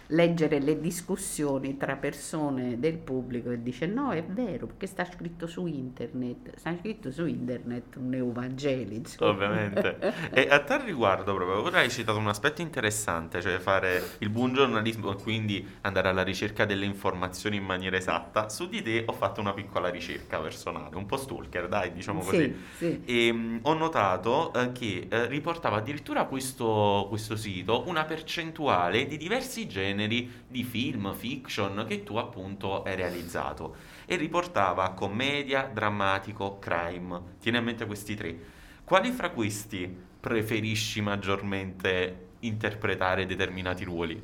leggere 0.08 0.60
le 0.60 0.80
discussioni 0.80 1.76
tra 1.76 1.96
persone 1.96 2.78
del 2.78 2.96
pubblico 2.98 3.50
e 3.50 3.62
dice 3.62 3.86
no, 3.86 4.12
è 4.12 4.22
vero, 4.22 4.66
perché 4.66 4.86
sta 4.86 5.04
scritto 5.04 5.46
su 5.46 5.66
internet, 5.66 6.56
sta 6.56 6.76
scritto 6.78 7.10
su 7.10 7.26
internet 7.26 7.96
un 7.96 8.14
Evangeli, 8.14 8.96
insomma. 8.96 9.30
Ovviamente. 9.30 10.24
E 10.36 10.48
a 10.50 10.60
tal 10.60 10.80
riguardo, 10.80 11.34
proprio, 11.34 11.62
ora 11.62 11.78
hai 11.78 11.90
citato 11.90 12.18
un 12.18 12.28
aspetto 12.28 12.60
interessante, 12.60 13.40
cioè 13.40 13.58
fare 13.58 14.02
il 14.18 14.28
buon 14.28 14.52
giornalismo 14.52 15.12
e 15.12 15.22
quindi 15.22 15.66
andare 15.82 16.08
alla 16.08 16.22
ricerca 16.22 16.64
delle 16.64 16.84
informazioni 16.84 17.56
in 17.56 17.64
maniera 17.64 17.96
esatta. 17.96 18.48
Su 18.48 18.68
di 18.68 18.82
te 18.82 19.04
ho 19.06 19.12
fatto 19.12 19.40
una 19.40 19.52
piccola 19.52 19.88
ricerca 19.88 20.38
personale, 20.38 20.94
un 20.96 21.06
po' 21.06 21.16
stalker, 21.16 21.68
dai, 21.68 21.92
diciamo 21.92 22.20
così. 22.20 22.54
Sì, 22.76 22.76
sì. 22.76 23.02
E 23.04 23.32
mh, 23.32 23.60
ho 23.62 23.74
notato 23.74 24.52
eh, 24.52 24.72
che 24.72 25.06
eh, 25.08 25.26
riportava 25.26 25.76
addirittura 25.78 26.24
questo, 26.24 27.06
questo 27.08 27.36
sito 27.36 27.84
una 27.86 28.04
percentuale 28.04 29.06
di 29.06 29.16
diversi 29.16 29.66
generi 29.66 29.95
di 30.04 30.62
film, 30.64 31.14
fiction 31.14 31.84
che 31.88 32.02
tu 32.02 32.16
appunto 32.16 32.82
hai 32.82 32.96
realizzato 32.96 33.76
e 34.04 34.16
riportava 34.16 34.90
commedia, 34.90 35.70
drammatico, 35.72 36.58
crime. 36.58 37.18
Tieni 37.40 37.56
a 37.56 37.60
mente 37.62 37.86
questi 37.86 38.14
tre. 38.14 38.36
Quali 38.84 39.10
fra 39.10 39.30
questi 39.30 39.88
preferisci 40.20 41.00
maggiormente 41.00 42.24
interpretare 42.40 43.24
determinati 43.26 43.84
ruoli? 43.84 44.22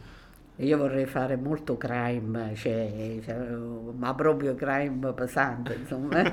Io 0.57 0.77
vorrei 0.77 1.07
fare 1.07 1.37
molto 1.37 1.77
crime, 1.77 2.55
cioè, 2.55 3.19
cioè, 3.25 3.37
ma 3.39 4.15
proprio 4.15 4.55
crime 4.55 5.13
pesante, 5.15 5.75
insomma. 5.75 6.23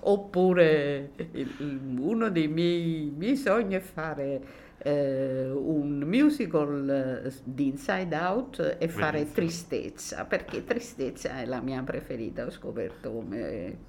Oppure 0.00 1.10
il- 1.32 1.96
uno 1.98 2.28
dei 2.30 2.48
miei, 2.48 3.12
miei 3.16 3.36
sogni 3.36 3.74
è 3.74 3.80
fare 3.80 4.40
eh, 4.78 5.50
un 5.50 5.98
musical 6.00 7.24
eh, 7.24 7.32
di 7.44 7.68
Inside 7.68 8.14
Out 8.16 8.76
e 8.78 8.88
fare 8.88 9.18
Bellissimo. 9.18 9.34
Tristezza, 9.34 10.24
perché 10.24 10.64
Tristezza 10.64 11.40
è 11.40 11.46
la 11.46 11.60
mia 11.60 11.82
preferita, 11.82 12.44
ho 12.44 12.50
scoperto 12.50 13.12
come 13.12 13.86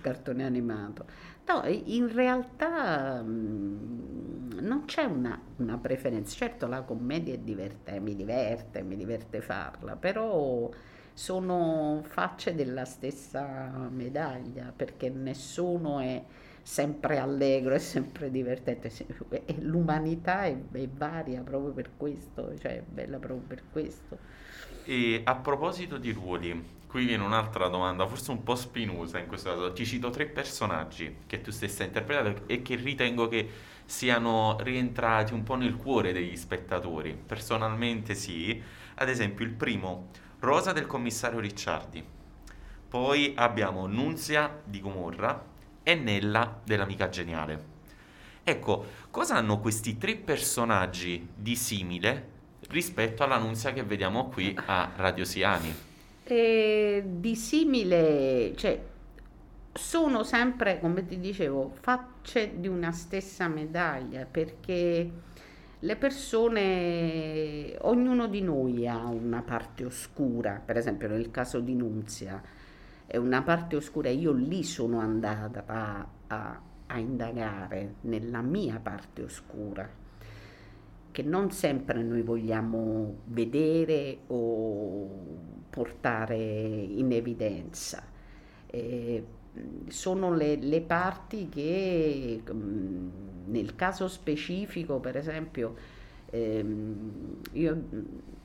cartone 0.00 0.44
animato. 0.44 1.04
No, 1.46 1.62
in 1.66 2.12
realtà 2.12 3.22
mm, 3.22 4.58
non 4.60 4.84
c'è 4.84 5.04
una, 5.04 5.40
una 5.56 5.78
preferenza. 5.78 6.34
Certo, 6.36 6.66
la 6.66 6.82
commedia 6.82 7.34
è 7.34 7.38
divertente, 7.38 8.00
mi 8.00 8.14
diverte, 8.14 8.82
mi 8.82 8.96
diverte 8.96 9.40
farla, 9.40 9.96
però 9.96 10.70
sono 11.14 12.00
facce 12.04 12.54
della 12.54 12.84
stessa 12.84 13.88
medaglia, 13.90 14.72
perché 14.74 15.10
nessuno 15.10 16.00
è 16.00 16.22
sempre 16.62 17.18
allegro, 17.18 17.74
è 17.74 17.78
sempre 17.78 18.30
divertente. 18.30 18.90
E 19.28 19.56
l'umanità 19.60 20.44
è, 20.44 20.56
è 20.72 20.88
varia 20.88 21.42
proprio 21.42 21.72
per 21.72 21.90
questo, 21.96 22.56
cioè 22.58 22.78
è 22.78 22.82
bella 22.82 23.18
proprio 23.18 23.44
per 23.46 23.62
questo. 23.70 24.18
E 24.84 25.20
a 25.24 25.34
proposito 25.36 25.96
di 25.96 26.12
ruoli, 26.12 26.80
qui 26.86 27.06
viene 27.06 27.24
un'altra 27.24 27.68
domanda, 27.68 28.06
forse 28.06 28.30
un 28.30 28.42
po' 28.42 28.54
spinosa 28.54 29.18
in 29.18 29.26
questo 29.26 29.50
caso. 29.50 29.72
Ti 29.72 29.84
cito 29.84 30.10
tre 30.10 30.26
personaggi 30.26 31.18
che 31.26 31.40
tu 31.40 31.50
stessa 31.50 31.82
hai 31.82 31.88
interpretato 31.88 32.42
e 32.46 32.62
che 32.62 32.76
ritengo 32.76 33.28
che 33.28 33.48
siano 33.84 34.56
rientrati 34.60 35.34
un 35.34 35.42
po' 35.42 35.54
nel 35.54 35.76
cuore 35.76 36.12
degli 36.12 36.36
spettatori. 36.36 37.14
Personalmente 37.14 38.14
sì. 38.14 38.60
Ad 38.96 39.08
esempio, 39.08 39.44
il 39.44 39.52
primo, 39.52 40.08
Rosa 40.40 40.72
del 40.72 40.86
commissario 40.86 41.40
Ricciardi. 41.40 42.04
Poi 42.88 43.32
abbiamo 43.36 43.86
Nunzia 43.86 44.60
di 44.64 44.80
Gomorra 44.80 45.50
e 45.82 45.94
Nella 45.94 46.60
dell'amica 46.64 47.08
geniale. 47.08 47.70
Ecco, 48.44 48.84
cosa 49.10 49.36
hanno 49.36 49.60
questi 49.60 49.98
tre 49.98 50.16
personaggi 50.16 51.28
di 51.34 51.54
simile 51.54 52.30
rispetto 52.68 53.22
alla 53.22 53.38
Nunzia 53.38 53.72
che 53.72 53.82
vediamo 53.84 54.28
qui 54.28 54.56
a 54.66 54.90
Radio 54.96 55.24
Siani? 55.24 55.72
E 56.24 57.04
di 57.06 57.36
simile, 57.36 58.52
cioè, 58.56 58.80
sono 59.72 60.22
sempre, 60.22 60.80
come 60.80 61.06
ti 61.06 61.18
dicevo, 61.18 61.74
facce 61.80 62.58
di 62.58 62.68
una 62.68 62.92
stessa 62.92 63.48
medaglia, 63.48 64.26
perché 64.28 65.10
le 65.78 65.96
persone, 65.96 67.76
ognuno 67.80 68.26
di 68.28 68.40
noi 68.40 68.86
ha 68.86 69.06
una 69.06 69.42
parte 69.42 69.84
oscura, 69.84 70.60
per 70.64 70.76
esempio 70.76 71.08
nel 71.08 71.30
caso 71.30 71.60
di 71.60 71.74
Nunzia, 71.74 72.40
è 73.12 73.18
una 73.18 73.42
parte 73.42 73.76
oscura, 73.76 74.08
io 74.08 74.32
lì 74.32 74.64
sono 74.64 74.98
andata 74.98 75.64
a, 75.66 76.06
a- 76.28 76.60
a 76.86 76.98
indagare 76.98 77.96
nella 78.02 78.40
mia 78.40 78.78
parte 78.82 79.22
oscura 79.22 79.86
che 81.10 81.22
non 81.22 81.50
sempre 81.50 82.02
noi 82.02 82.22
vogliamo 82.22 83.16
vedere 83.26 84.20
o 84.28 85.08
portare 85.68 86.36
in 86.36 87.12
evidenza. 87.12 88.02
Eh, 88.66 89.24
sono 89.88 90.34
le, 90.34 90.56
le 90.56 90.80
parti 90.80 91.48
che 91.50 92.42
nel 93.44 93.74
caso 93.76 94.08
specifico, 94.08 94.98
per 95.00 95.16
esempio, 95.16 95.74
ehm, 96.30 97.40
io 97.52 97.82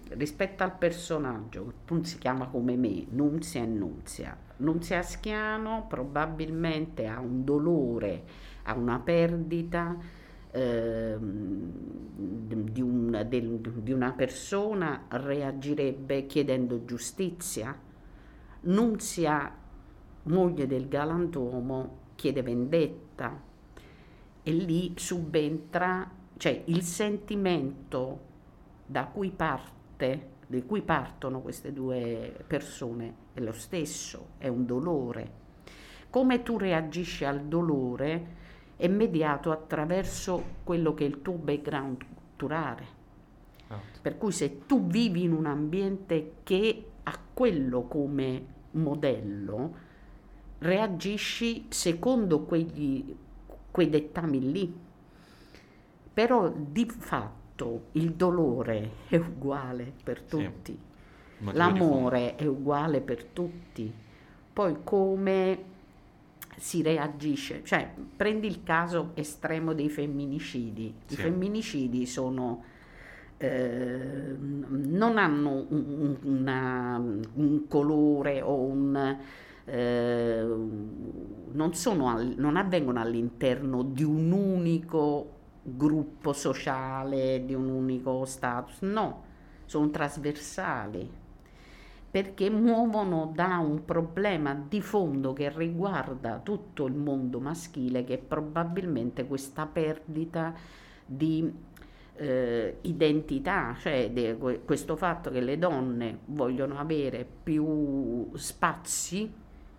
rispetto 0.09 0.63
al 0.63 0.77
personaggio, 0.77 1.73
che 1.85 2.03
si 2.03 2.17
chiama 2.17 2.47
come 2.47 2.75
me, 2.75 3.05
Nunzia 3.09 3.61
e 3.63 3.65
Nunzia. 3.65 4.37
Nunzia 4.57 5.01
Schiano 5.01 5.85
probabilmente 5.87 7.07
ha 7.07 7.19
un 7.19 7.43
dolore, 7.43 8.23
ha 8.63 8.73
una 8.73 8.99
perdita 8.99 9.95
ehm, 10.51 11.71
di, 12.71 12.81
un- 12.81 13.25
del- 13.27 13.59
di 13.59 13.91
una 13.91 14.13
persona 14.13 15.05
reagirebbe 15.09 16.25
chiedendo 16.25 16.85
giustizia. 16.85 17.77
Nunzia, 18.61 19.55
moglie 20.23 20.67
del 20.67 20.87
galantuomo, 20.87 21.97
chiede 22.15 22.41
vendetta 22.41 23.39
e 24.41 24.51
lì 24.51 24.93
subentra, 24.95 26.09
cioè 26.37 26.63
il 26.65 26.81
sentimento 26.81 28.19
da 28.85 29.05
cui 29.05 29.29
parte, 29.29 30.29
di 30.47 30.65
cui 30.65 30.81
partono 30.81 31.41
queste 31.41 31.71
due 31.73 32.33
persone 32.47 33.25
è 33.37 33.41
lo 33.41 33.51
stesso, 33.53 34.29
è 34.37 34.47
un 34.47 34.65
dolore. 34.65 35.31
Come 36.09 36.41
tu 36.43 36.57
reagisci 36.57 37.23
al 37.25 37.41
dolore 37.43 38.35
è 38.77 38.87
mediato 38.87 39.51
attraverso 39.51 40.43
quello 40.63 40.93
che 40.93 41.05
è 41.05 41.07
il 41.07 41.21
tuo 41.21 41.33
background 41.33 42.03
culturale. 42.03 42.95
Per 44.01 44.17
cui 44.17 44.31
se 44.31 44.65
tu 44.65 44.85
vivi 44.87 45.23
in 45.23 45.33
un 45.33 45.45
ambiente 45.45 46.35
che 46.43 46.85
ha 47.03 47.19
quello 47.33 47.83
come 47.83 48.45
modello, 48.71 49.75
reagisci 50.59 51.65
secondo 51.69 52.41
quegli- 52.43 53.15
quei 53.71 53.89
dettami 53.89 54.51
lì. 54.51 54.73
però 56.13 56.49
di 56.49 56.85
fatto 56.89 57.89
il 57.93 58.13
dolore 58.13 58.91
è 59.07 59.17
uguale 59.17 59.93
per 60.03 60.23
Sì, 60.23 60.27
tutti, 60.27 60.73
fondo. 60.73 60.86
L'amore 61.51 62.35
è 62.35 62.45
uguale 62.45 63.01
per 63.01 63.23
tutti, 63.25 63.91
poi 64.53 64.77
come 64.83 65.63
si 66.57 66.81
reagisce, 66.81 67.61
cioè 67.63 67.91
prendi 68.15 68.47
il 68.47 68.63
caso 68.63 69.11
estremo 69.13 69.73
dei 69.73 69.89
femminicidi, 69.89 70.85
i 70.87 71.15
Sì. 71.15 71.15
femminicidi 71.15 72.05
sono 72.05 72.63
eh, 73.39 74.35
non 74.39 75.17
hanno 75.19 75.65
un, 75.69 76.17
una- 76.23 76.97
un 76.97 77.67
colore 77.67 78.41
o 78.41 78.55
un, 78.61 79.17
eh, 79.65 80.41
non, 81.51 81.73
sono 81.73 82.09
al- 82.09 82.33
non 82.37 82.57
avvengono 82.57 82.99
all'interno 82.99 83.83
di 83.83 84.03
un 84.03 84.31
unico 84.31 85.33
gruppo 85.61 86.33
sociale, 86.33 87.43
di 87.45 87.53
un 87.53 87.69
unico 87.69 88.25
status, 88.25 88.81
no, 88.81 89.23
sono 89.65 89.89
trasversali 89.91 91.07
perché 92.17 92.49
muovono 92.49 93.31
da 93.31 93.59
un 93.59 93.85
problema 93.85 94.55
di 94.55 94.81
fondo 94.81 95.33
che 95.33 95.51
riguarda 95.55 96.39
tutto 96.39 96.87
il 96.87 96.95
mondo 96.95 97.39
maschile, 97.39 98.03
che 98.05 98.15
è 98.15 98.17
probabilmente 98.17 99.27
questa 99.27 99.67
perdita 99.67 100.51
di 101.05 101.53
eh, 102.15 102.77
identità, 102.81 103.75
cioè 103.79 104.09
de- 104.11 104.35
que- 104.35 104.61
questo 104.65 104.95
fatto 104.95 105.29
che 105.29 105.41
le 105.41 105.59
donne 105.59 106.17
vogliono 106.25 106.79
avere 106.79 107.23
più 107.43 108.31
spazi 108.33 109.31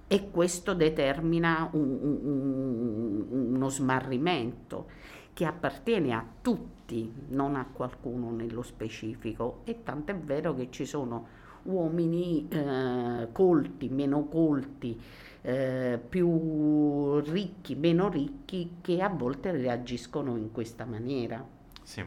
e 0.06 0.30
questo 0.30 0.74
determina 0.74 1.68
un- 1.72 1.98
un- 2.00 3.52
uno 3.56 3.68
smarrimento 3.68 4.86
che 5.32 5.44
appartiene 5.44 6.12
a 6.12 6.24
tutti, 6.40 7.12
non 7.30 7.56
a 7.56 7.66
qualcuno 7.72 8.30
nello 8.30 8.62
specifico. 8.62 9.62
E 9.64 9.82
tant'è 9.82 10.14
vero 10.14 10.54
che 10.54 10.68
ci 10.70 10.84
sono 10.84 11.37
uomini 11.68 12.48
eh, 12.48 13.28
colti, 13.32 13.88
meno 13.88 14.26
colti, 14.26 15.00
eh, 15.42 16.00
più 16.08 17.20
ricchi, 17.20 17.74
meno 17.74 18.08
ricchi, 18.08 18.78
che 18.80 19.00
a 19.00 19.08
volte 19.08 19.52
reagiscono 19.52 20.36
in 20.36 20.50
questa 20.50 20.84
maniera. 20.84 21.44
Sì. 21.82 22.04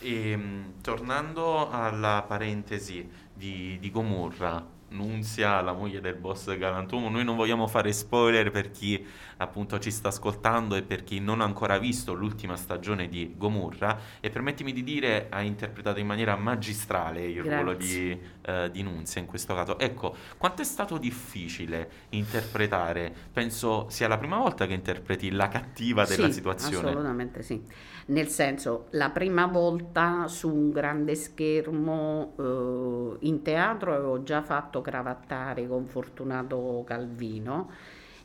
E, 0.00 0.36
mh, 0.36 0.80
tornando 0.82 1.68
alla 1.70 2.24
parentesi 2.26 3.08
di, 3.32 3.78
di 3.80 3.90
Gomorra, 3.90 4.72
Nunzia, 4.88 5.60
la 5.60 5.72
moglie 5.72 6.00
del 6.00 6.14
boss 6.14 6.56
galantuomo, 6.56 7.08
noi 7.08 7.24
non 7.24 7.36
vogliamo 7.36 7.66
fare 7.66 7.92
spoiler 7.92 8.50
per 8.50 8.70
chi 8.70 9.04
appunto 9.38 9.78
ci 9.78 9.90
sta 9.90 10.08
ascoltando 10.08 10.74
e 10.74 10.82
per 10.82 11.04
chi 11.04 11.20
non 11.20 11.40
ha 11.40 11.44
ancora 11.44 11.78
visto 11.78 12.12
l'ultima 12.14 12.56
stagione 12.56 13.08
di 13.08 13.34
Gomorra 13.36 13.98
e 14.20 14.30
permettimi 14.30 14.72
di 14.72 14.82
dire 14.82 15.26
ha 15.30 15.42
interpretato 15.42 15.98
in 16.00 16.06
maniera 16.06 16.36
magistrale 16.36 17.24
il 17.26 17.42
ruolo 17.42 17.72
Grazie. 17.76 18.04
di, 18.16 18.20
eh, 18.42 18.70
di 18.70 18.82
Nunzia 18.82 19.20
in 19.20 19.26
questo 19.26 19.54
caso. 19.54 19.78
Ecco, 19.78 20.14
quanto 20.36 20.62
è 20.62 20.64
stato 20.64 20.98
difficile 20.98 21.90
interpretare, 22.10 23.12
penso 23.32 23.86
sia 23.88 24.08
la 24.08 24.18
prima 24.18 24.38
volta 24.38 24.66
che 24.66 24.72
interpreti 24.74 25.30
la 25.30 25.48
cattiva 25.48 26.04
della 26.04 26.26
Sì, 26.26 26.32
situazione. 26.34 26.88
assolutamente 26.88 27.42
sì. 27.42 27.62
Nel 28.06 28.28
senso, 28.28 28.86
la 28.90 29.10
prima 29.10 29.46
volta 29.46 30.28
su 30.28 30.52
un 30.52 30.70
grande 30.70 31.14
schermo 31.14 32.34
eh, 32.38 33.26
in 33.26 33.42
teatro 33.42 33.94
avevo 33.94 34.22
già 34.22 34.42
fatto 34.42 34.80
Cravattari 34.82 35.66
con 35.66 35.86
Fortunato 35.86 36.84
Calvino 36.86 37.70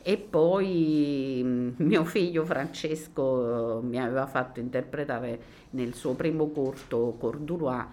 e 0.02 0.16
poi 0.16 1.40
mm, 1.44 1.70
mio 1.78 2.04
figlio 2.04 2.44
Francesco 2.44 3.80
eh, 3.80 3.82
mi 3.82 4.00
aveva 4.00 4.26
fatto 4.26 4.60
interpretare 4.60 5.40
nel 5.70 5.94
suo 5.94 6.14
primo 6.14 6.50
corto 6.50 7.16
Corduroy 7.18 7.84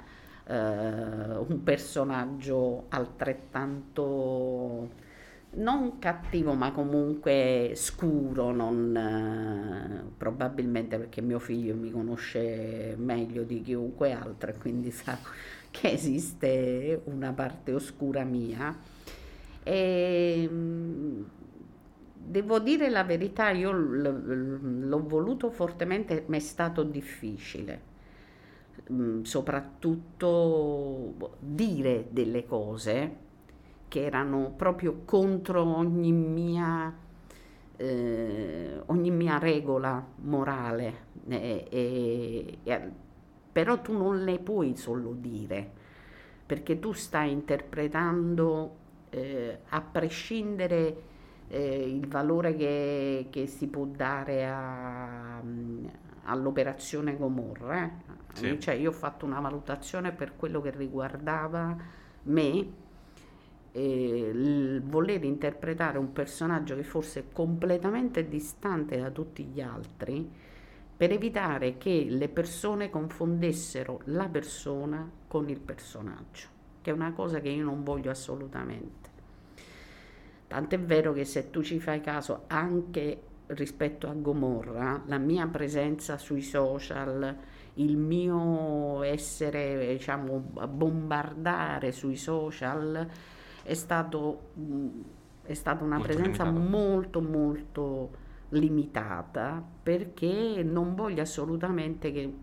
eh, 0.48 0.56
un 0.56 1.62
personaggio 1.64 2.86
altrettanto 2.90 5.06
non 5.50 5.98
cattivo, 6.00 6.54
ma 6.54 6.72
comunque 6.72 7.72
scuro, 7.76 8.52
non, 8.52 8.96
eh, 8.96 10.04
probabilmente 10.18 10.98
perché 10.98 11.22
mio 11.22 11.40
figlio 11.40 11.76
mi 11.76 11.92
conosce 11.92 12.96
meglio 12.98 13.44
di 13.44 13.62
chiunque 13.62 14.12
altro 14.12 14.54
quindi 14.60 14.92
sa 14.92 15.18
che 15.72 15.92
esiste 15.92 17.02
una 17.06 17.32
parte 17.32 17.74
oscura 17.74 18.24
mia. 18.24 18.76
E, 19.64 20.48
mm, 20.50 21.22
devo 22.28 22.60
dire 22.60 22.90
la 22.90 23.04
verità, 23.04 23.50
io 23.52 23.72
l'ho 23.72 25.08
voluto 25.08 25.50
fortemente, 25.50 26.24
ma 26.28 26.36
è 26.36 26.40
stato 26.40 26.84
difficile. 26.84 27.96
Mm, 28.92 29.24
soprattutto 29.24 31.14
dire 31.40 32.08
delle 32.10 32.46
cose 32.46 33.26
che 33.90 34.04
erano 34.06 34.54
proprio 34.56 35.02
contro 35.06 35.64
ogni 35.76 36.12
mia, 36.12 36.94
eh, 37.78 38.82
ogni 38.88 39.12
mia 39.12 39.38
regola 39.40 40.06
morale. 40.24 41.06
E- 41.28 41.66
e- 41.70 42.58
e- 42.64 42.92
però 43.52 43.82
tu 43.82 43.94
non 43.98 44.24
le 44.24 44.40
puoi 44.40 44.76
solo 44.78 45.14
dire, 45.20 45.72
perché 46.46 46.80
tu 46.80 46.94
stai 46.94 47.32
interpretando, 47.32 48.76
eh, 49.10 49.60
a 49.70 49.82
prescindere 49.82 51.07
eh, 51.50 51.84
il 51.90 52.08
valore 52.08 52.56
che, 52.56 53.28
che 53.30 53.48
si 53.48 53.68
può 53.68 53.86
dare 53.86 54.48
a- 54.48 55.42
all'operazione 56.24 57.16
Gomorra. 57.18 57.84
eh. 57.86 57.92
Sì. 58.34 58.60
Cioè, 58.60 58.76
io 58.76 58.90
ho 58.90 58.94
fatto 58.94 59.26
una 59.26 59.40
valutazione 59.40 60.12
per 60.12 60.36
quello 60.36 60.62
che 60.62 60.72
riguardava 60.72 61.76
me 62.24 62.86
e 63.72 64.30
il 64.34 64.82
voler 64.84 65.24
interpretare 65.24 65.98
un 65.98 66.12
personaggio 66.14 66.76
che 66.76 66.84
fosse 66.84 67.26
completamente 67.32 68.28
distante 68.28 68.98
da 69.00 69.12
tutti 69.12 69.44
gli 69.44 69.62
altri 69.62 70.30
per 70.98 71.12
evitare 71.12 71.78
che 71.78 72.08
le 72.10 72.28
persone 72.30 72.90
confondessero 72.90 74.02
la 74.06 74.28
persona 74.28 75.10
con 75.28 75.48
il 75.50 75.60
personaggio, 75.60 76.48
che 76.82 76.90
è 76.90 76.94
una 76.94 77.14
cosa 77.14 77.40
che 77.40 77.50
io 77.50 77.64
non 77.64 77.84
voglio 77.84 78.10
assolutamente. 78.10 79.07
Tant'è 80.48 80.80
vero 80.80 81.14
che 81.14 81.26
se 81.26 81.50
tu 81.50 81.62
ci 81.62 81.80
fai 81.80 82.02
caso 82.02 82.44
anche 82.48 83.22
rispetto 83.48 84.08
a 84.08 84.14
Gomorra, 84.14 85.04
la 85.06 85.18
mia 85.18 85.48
presenza 85.48 86.18
sui 86.18 86.42
social, 86.42 87.36
il 87.76 87.98
mio 87.98 89.04
essere, 89.04 89.94
diciamo, 89.94 90.40
bombardare 90.40 91.92
sui 91.92 92.16
social 92.16 93.08
è 93.64 93.74
stato, 93.74 94.52
è 95.44 95.54
stata 95.54 95.84
una 95.84 95.98
Molto 95.98 96.14
presenza 96.14 96.44
limitato. 96.44 96.70
molto 96.70 97.22
molto 97.22 98.10
limitata 98.50 99.62
perché 99.84 100.64
non 100.64 100.96
voglio 100.96 101.22
assolutamente 101.22 102.12
che 102.14 102.34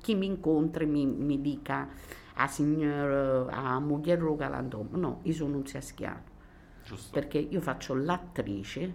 chi 0.00 0.14
mi 0.16 0.26
incontri 0.26 0.86
mi, 0.86 1.06
mi 1.06 1.40
dica 1.40 1.88
a 2.34 2.46
signor 2.48 3.48
a 3.50 3.78
moglie 3.78 4.16
Galandomo 4.16 4.96
no, 4.96 5.20
io 5.22 5.32
sono 5.32 5.56
un 5.56 5.66
schiano 5.66 6.27
Giusto. 6.88 7.10
perché 7.12 7.38
io 7.38 7.60
faccio 7.60 7.94
l'attrice 7.94 8.92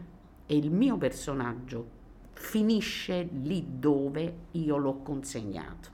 e 0.47 0.57
il 0.57 0.71
mio 0.71 0.97
personaggio 0.97 2.01
finisce 2.33 3.29
lì 3.31 3.63
dove 3.77 4.37
io 4.51 4.77
l'ho 4.77 4.97
consegnato. 5.03 5.89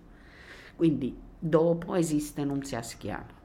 Quindi 0.77 1.13
dopo 1.38 1.95
esiste 1.95 2.45
Nunzia 2.45 2.81
Schiano 2.81 3.38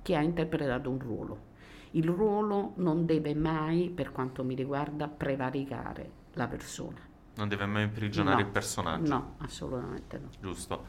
che 0.00 0.16
ha 0.16 0.22
interpretato 0.22 0.88
un 0.90 0.98
ruolo. 0.98 1.50
Il 1.92 2.08
ruolo 2.08 2.72
non 2.76 3.04
deve 3.04 3.34
mai, 3.34 3.90
per 3.90 4.10
quanto 4.10 4.42
mi 4.42 4.54
riguarda, 4.54 5.06
prevaricare 5.08 6.10
la 6.32 6.48
persona. 6.48 6.98
Non 7.34 7.48
deve 7.48 7.66
mai 7.66 7.84
imprigionare 7.84 8.40
No, 8.42 8.46
il 8.46 8.52
personaggio. 8.52 9.12
No, 9.12 9.34
assolutamente 9.38 10.18
no. 10.18 10.28
Giusto. 10.40 10.84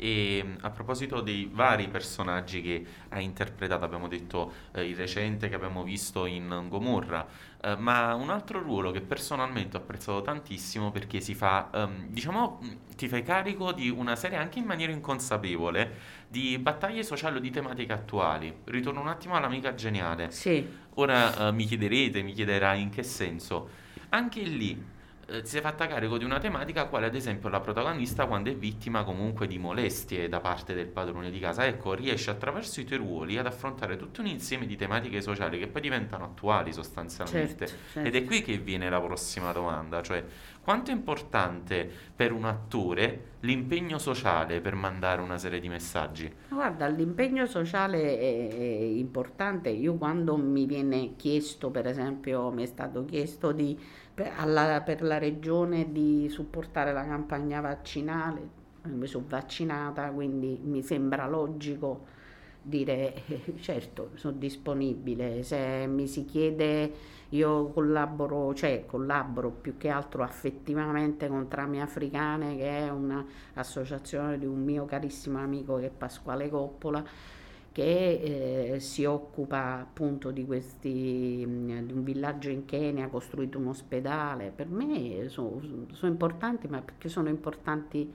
E 0.00 0.56
a 0.60 0.70
proposito 0.70 1.20
dei 1.20 1.50
vari 1.52 1.88
personaggi 1.88 2.62
che 2.62 2.86
hai 3.08 3.24
interpretato, 3.24 3.84
abbiamo 3.84 4.06
detto 4.06 4.52
eh, 4.72 4.84
il 4.88 4.94
recente 4.94 5.48
che 5.48 5.56
abbiamo 5.56 5.82
visto 5.82 6.24
in 6.26 6.66
Gomorra, 6.68 7.26
eh, 7.60 7.74
ma 7.76 8.14
un 8.14 8.30
altro 8.30 8.60
ruolo 8.62 8.92
che 8.92 9.00
personalmente 9.00 9.76
ho 9.76 9.80
apprezzato 9.80 10.22
tantissimo 10.22 10.92
perché 10.92 11.20
si 11.20 11.34
fa, 11.34 11.68
ehm, 11.74 12.06
diciamo, 12.10 12.60
ti 12.96 13.08
fai 13.08 13.22
carico 13.24 13.72
di 13.72 13.90
una 13.90 14.14
serie 14.14 14.38
anche 14.38 14.60
in 14.60 14.66
maniera 14.66 14.92
inconsapevole 14.92 16.16
di 16.28 16.56
battaglie 16.58 17.02
sociali 17.02 17.38
o 17.38 17.40
di 17.40 17.50
tematiche 17.50 17.92
attuali. 17.92 18.54
Ritorno 18.64 19.00
un 19.00 19.08
attimo 19.08 19.34
all'amica 19.34 19.74
geniale. 19.74 20.30
Sì, 20.30 20.64
Ora 20.94 21.48
eh, 21.48 21.52
mi 21.52 21.64
chiederete, 21.64 22.22
mi 22.22 22.32
chiederai 22.32 22.80
in 22.82 22.90
che 22.90 23.02
senso. 23.02 23.68
Anche 24.10 24.42
lì 24.42 24.96
eh, 25.30 25.42
ti 25.42 25.48
sei 25.48 25.60
fatta 25.60 25.86
carico 25.86 26.16
di 26.16 26.24
una 26.24 26.38
tematica 26.38 26.86
quale 26.86 27.04
ad 27.04 27.14
esempio 27.14 27.50
la 27.50 27.60
protagonista 27.60 28.24
quando 28.24 28.50
è 28.50 28.56
vittima 28.56 29.04
comunque 29.04 29.46
di 29.46 29.58
molestie 29.58 30.26
da 30.26 30.40
parte 30.40 30.72
del 30.72 30.86
padrone 30.86 31.30
di 31.30 31.38
casa. 31.38 31.66
Ecco, 31.66 31.92
riesci 31.92 32.30
attraverso 32.30 32.80
i 32.80 32.84
tuoi 32.84 32.98
ruoli 32.98 33.36
ad 33.36 33.44
affrontare 33.44 33.98
tutto 33.98 34.22
un 34.22 34.26
insieme 34.28 34.64
di 34.64 34.76
tematiche 34.76 35.20
sociali 35.20 35.58
che 35.58 35.66
poi 35.66 35.82
diventano 35.82 36.24
attuali 36.24 36.72
sostanzialmente. 36.72 37.66
Certo, 37.66 37.82
certo. 37.92 38.08
Ed 38.08 38.14
è 38.14 38.24
qui 38.24 38.40
che 38.40 38.56
viene 38.56 38.88
la 38.88 39.00
prossima 39.00 39.52
domanda, 39.52 40.00
cioè 40.00 40.24
quanto 40.62 40.90
è 40.90 40.94
importante 40.94 41.90
per 42.14 42.32
un 42.32 42.44
attore 42.44 43.36
l'impegno 43.40 43.98
sociale 43.98 44.60
per 44.60 44.74
mandare 44.74 45.20
una 45.20 45.38
serie 45.38 45.60
di 45.60 45.68
messaggi? 45.68 46.30
Guarda, 46.48 46.86
l'impegno 46.88 47.46
sociale 47.46 48.18
è, 48.18 48.48
è 48.48 48.82
importante. 48.82 49.68
Io 49.68 49.94
quando 49.94 50.36
mi 50.36 50.66
viene 50.66 51.16
chiesto, 51.16 51.70
per 51.70 51.86
esempio, 51.86 52.50
mi 52.50 52.64
è 52.64 52.66
stato 52.66 53.04
chiesto 53.04 53.52
di, 53.52 53.78
per, 54.18 54.32
alla- 54.36 54.80
per 54.82 55.02
la 55.02 55.18
regione 55.18 55.92
di 55.92 56.28
supportare 56.28 56.92
la 56.92 57.04
campagna 57.04 57.60
vaccinale, 57.60 58.56
mi 58.84 59.06
sono 59.06 59.24
vaccinata, 59.28 60.10
quindi 60.10 60.58
mi 60.62 60.82
sembra 60.82 61.26
logico 61.28 62.06
dire 62.62 63.14
eh, 63.26 63.54
certo, 63.60 64.10
sono 64.14 64.36
disponibile. 64.36 65.42
Se 65.42 65.86
mi 65.86 66.06
si 66.06 66.24
chiede, 66.24 66.92
io 67.30 67.68
collaboro, 67.68 68.54
cioè 68.54 68.84
collaboro 68.86 69.50
più 69.50 69.76
che 69.76 69.88
altro 69.88 70.22
affettivamente 70.22 71.28
con 71.28 71.48
Trame 71.48 71.80
Africane, 71.80 72.56
che 72.56 72.78
è 72.86 72.90
un'associazione 72.90 74.38
di 74.38 74.46
un 74.46 74.62
mio 74.64 74.84
carissimo 74.86 75.38
amico 75.38 75.76
che 75.76 75.86
è 75.86 75.90
Pasquale 75.90 76.48
Coppola 76.48 77.04
che 77.72 78.72
eh, 78.74 78.80
si 78.80 79.04
occupa 79.04 79.80
appunto 79.80 80.30
di 80.30 80.44
questi 80.44 81.44
di 81.46 81.92
un 81.92 82.02
villaggio 82.02 82.48
in 82.50 82.64
Kenya, 82.64 83.06
ha 83.06 83.08
costruito 83.08 83.58
un 83.58 83.68
ospedale. 83.68 84.52
Per 84.54 84.68
me 84.68 85.28
sono 85.28 85.60
importanti, 86.02 86.66
ma 86.66 86.80
perché 86.80 87.08
sono 87.08 87.28
importanti 87.28 88.12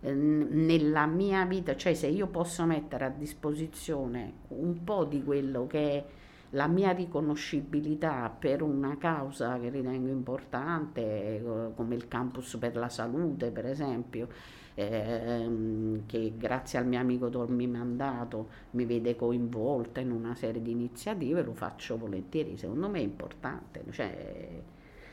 eh, 0.00 0.12
nella 0.12 1.06
mia 1.06 1.44
vita, 1.44 1.76
cioè 1.76 1.94
se 1.94 2.08
io 2.08 2.26
posso 2.26 2.64
mettere 2.64 3.04
a 3.04 3.08
disposizione 3.08 4.32
un 4.48 4.82
po' 4.84 5.04
di 5.04 5.22
quello 5.22 5.66
che 5.66 5.90
è 5.90 6.04
la 6.50 6.66
mia 6.66 6.90
riconoscibilità 6.90 8.34
per 8.36 8.62
una 8.62 8.98
causa 8.98 9.58
che 9.58 9.70
ritengo 9.70 10.08
importante, 10.08 11.00
eh, 11.00 11.42
come 11.74 11.94
il 11.94 12.08
campus 12.08 12.56
per 12.58 12.76
la 12.76 12.88
salute, 12.88 13.50
per 13.50 13.66
esempio, 13.66 14.28
ehm, 14.74 16.06
che 16.06 16.32
grazie 16.36 16.78
al 16.78 16.86
mio 16.86 16.98
amico 16.98 17.28
Dormi 17.28 17.66
Mandato 17.66 18.48
mi 18.70 18.84
vede 18.84 19.16
coinvolta 19.16 20.00
in 20.00 20.10
una 20.10 20.34
serie 20.34 20.62
di 20.62 20.70
iniziative, 20.70 21.42
lo 21.42 21.54
faccio 21.54 21.96
volentieri, 21.98 22.56
secondo 22.56 22.88
me 22.88 22.98
è 22.98 23.02
importante. 23.02 23.82
Cioè, 23.90 24.62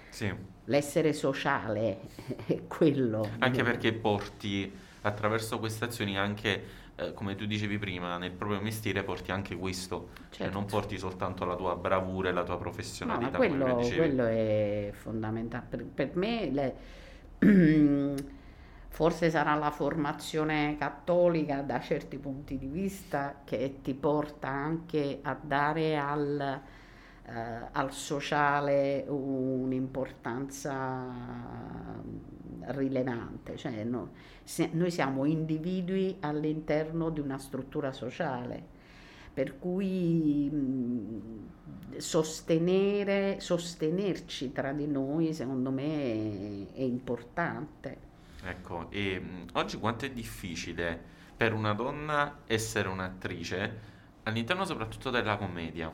Sì. 0.10 0.34
l'essere 0.66 1.14
sociale 1.14 2.00
è 2.46 2.62
quello. 2.68 3.30
Anche 3.40 3.64
perché 3.64 3.94
porti 3.94 4.72
attraverso 5.02 5.60
queste 5.60 5.86
azioni 5.86 6.18
anche, 6.18 6.64
eh, 6.96 7.14
come 7.14 7.36
tu 7.36 7.46
dicevi 7.46 7.78
prima, 7.78 8.18
nel 8.18 8.32
proprio 8.32 8.60
mestiere 8.62 9.04
porti 9.04 9.32
anche 9.32 9.56
questo, 9.56 10.10
cioè 10.30 10.30
Certo. 10.32 10.54
non 10.60 10.66
porti 10.66 10.98
soltanto 10.98 11.46
la 11.46 11.56
tua 11.56 11.76
bravura 11.76 12.30
e 12.30 12.34
la 12.34 12.44
tua 12.44 12.58
No, 13.02 13.20
ma 13.22 13.30
professionalità, 13.32 13.38
come 13.38 13.48
quello, 13.48 13.76
quello 13.96 14.26
è 14.26 14.90
fondamentale. 14.94 15.66
Per, 15.70 15.86
per 15.86 16.16
me 16.16 16.50
le- 16.52 16.76
forse 19.00 19.30
sarà 19.30 19.56
la 19.56 19.72
formazione 19.72 20.76
cattolica 20.78 21.62
da 21.62 21.80
certi 21.80 22.18
punti 22.18 22.58
di 22.58 22.68
vista 22.68 23.44
che 23.46 23.80
ti 23.82 23.94
porta 23.94 24.50
anche 24.50 25.20
a 25.22 25.38
dare 25.42 25.98
al, 25.98 26.62
eh, 27.26 27.32
al 27.72 27.94
sociale 27.94 29.06
un'importanza 29.08 31.06
rilevante. 32.72 33.56
Cioè, 33.56 33.86
no- 33.86 34.10
se- 34.44 34.72
noi 34.74 34.92
siamo 34.92 35.24
individui 35.24 36.18
all'interno 36.20 37.10
di 37.10 37.22
una 37.22 37.38
struttura 37.38 37.94
sociale. 37.94 38.62
Per 39.34 39.58
cui 39.60 40.52
sostenere, 41.96 43.40
sostenerci 43.40 44.52
tra 44.52 44.74
di 44.74 44.88
noi, 44.88 45.34
secondo 45.34 45.72
me, 45.72 45.86
è, 45.86 46.80
è 46.80 46.82
importante. 46.82 48.09
Ecco, 48.42 48.90
e 48.92 49.20
mh, 49.20 49.46
oggi 49.54 49.78
quanto 49.78 50.06
è 50.06 50.12
difficile 50.12 51.02
per 51.38 51.54
una 51.54 51.74
donna 51.74 52.40
essere 52.48 52.88
un'attrice 52.90 53.80
all'interno 54.24 54.66
soprattutto 54.66 55.10
della 55.10 55.38
commedia? 55.38 55.94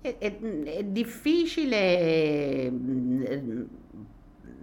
È, 0.00 0.16
è- 0.18 0.38
è 0.64 0.84
difficile 0.84 2.68
mh, 2.70 3.66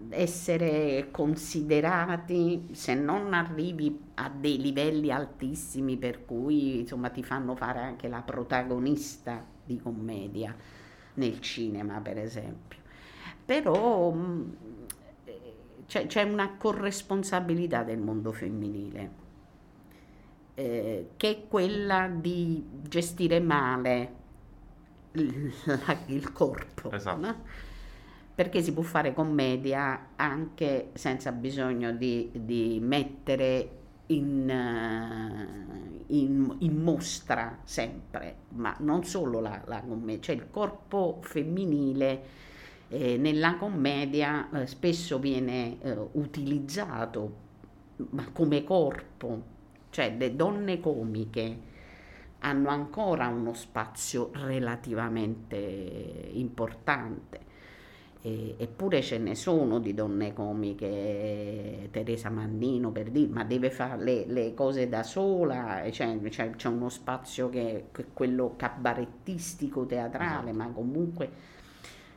essere 0.10 1.08
considerati 1.12 2.68
se 2.72 2.94
non 2.96 3.34
arrivi 3.34 3.98
a 4.16 4.30
dei 4.30 4.60
livelli 4.60 5.12
altissimi 5.12 5.98
per 5.98 6.26
cui 6.26 6.80
insomma 6.80 7.10
ti 7.10 7.24
fanno 7.24 7.56
fare 7.56 7.80
anche 7.80 8.08
la 8.10 8.22
protagonista 8.22 9.46
di 9.64 9.80
commedia 9.80 10.54
nel 11.16 11.40
cinema, 11.40 12.00
per 12.02 12.18
esempio. 12.18 12.80
Però 13.46 14.12
mh, 14.12 14.56
c'è, 15.89 16.08
c'è 16.08 16.23
una 16.23 16.56
corresponsabilità 16.58 17.84
del 17.84 17.99
mondo 17.99 18.32
femminile, 18.32 19.12
eh, 20.56 21.12
che 21.15 21.30
è 21.30 21.47
quella 21.47 22.08
di 22.08 22.65
gestire 22.88 23.39
male 23.39 24.13
il, 25.13 25.52
la- 25.65 25.97
il 26.08 26.32
corpo, 26.32 26.91
Esatto. 26.91 27.19
no? 27.19 27.43
Perché 28.36 28.62
si 28.62 28.73
può 28.73 28.84
fare 28.84 29.13
commedia 29.13 30.10
anche 30.15 30.91
senza 30.93 31.32
bisogno 31.34 31.91
di, 31.91 32.30
di 32.34 32.80
mettere 32.82 33.69
in, 34.08 34.49
eh, 34.49 36.04
in- 36.08 36.56
in 36.60 36.82
mostra 36.82 37.60
sempre, 37.63 38.36
ma 38.49 38.75
non 38.80 39.04
solo 39.04 39.39
la, 39.41 39.62
la 39.67 39.82
commedia, 39.82 40.21
cioè 40.21 40.36
il 40.36 40.49
corpo 40.49 41.19
femminile 41.21 42.47
eh, 42.89 43.17
nella 43.17 43.56
commedia 43.58 44.49
eh, 44.52 44.67
spesso 44.67 45.19
viene 45.19 45.78
eh, 45.82 45.97
utilizzato 46.13 47.47
ma 48.12 48.25
come 48.32 48.63
corpo, 48.63 49.41
cioè 49.89 50.15
le 50.17 50.36
donne 50.36 50.80
comiche 50.80 51.58
hanno 52.39 52.69
ancora 52.69 53.28
uno 53.28 53.54
spazio 53.54 54.32
relativamente 54.34 56.30
importante. 56.34 57.47
E- 58.21 58.56
eppure 58.58 59.02
ce 59.02 59.17
ne 59.17 59.34
sono 59.36 59.80
di 59.80 59.93
donne 59.93 60.34
comiche, 60.34 61.88
Teresa 61.91 62.30
Mannino 62.30 62.91
per 62.91 63.12
dire, 63.12 63.32
ma 63.32 63.43
deve 63.45 63.69
fare 63.69 64.04
le, 64.04 64.25
le 64.28 64.54
cose 64.54 64.89
da 64.89 65.04
sola, 65.04 65.84
e 65.84 65.91
c'è, 65.91 66.19
c'è- 66.21 66.67
uno 66.67 66.89
spazio 66.89 67.49
che 67.49 67.86
che 67.91 68.02
è 68.02 68.06
quello 68.13 68.56
cabarettistico, 68.58 69.86
teatrale, 69.86 70.52
ma 70.52 70.67
comunque 70.69 71.30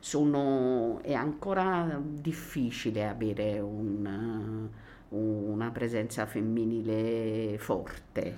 sono, 0.03 0.99
è 1.01 1.13
ancora 1.13 1.97
difficile 2.03 3.07
avere 3.07 3.59
un, 3.59 4.67
una 5.07 5.71
presenza 5.71 6.25
femminile 6.25 7.57
forte. 7.57 8.37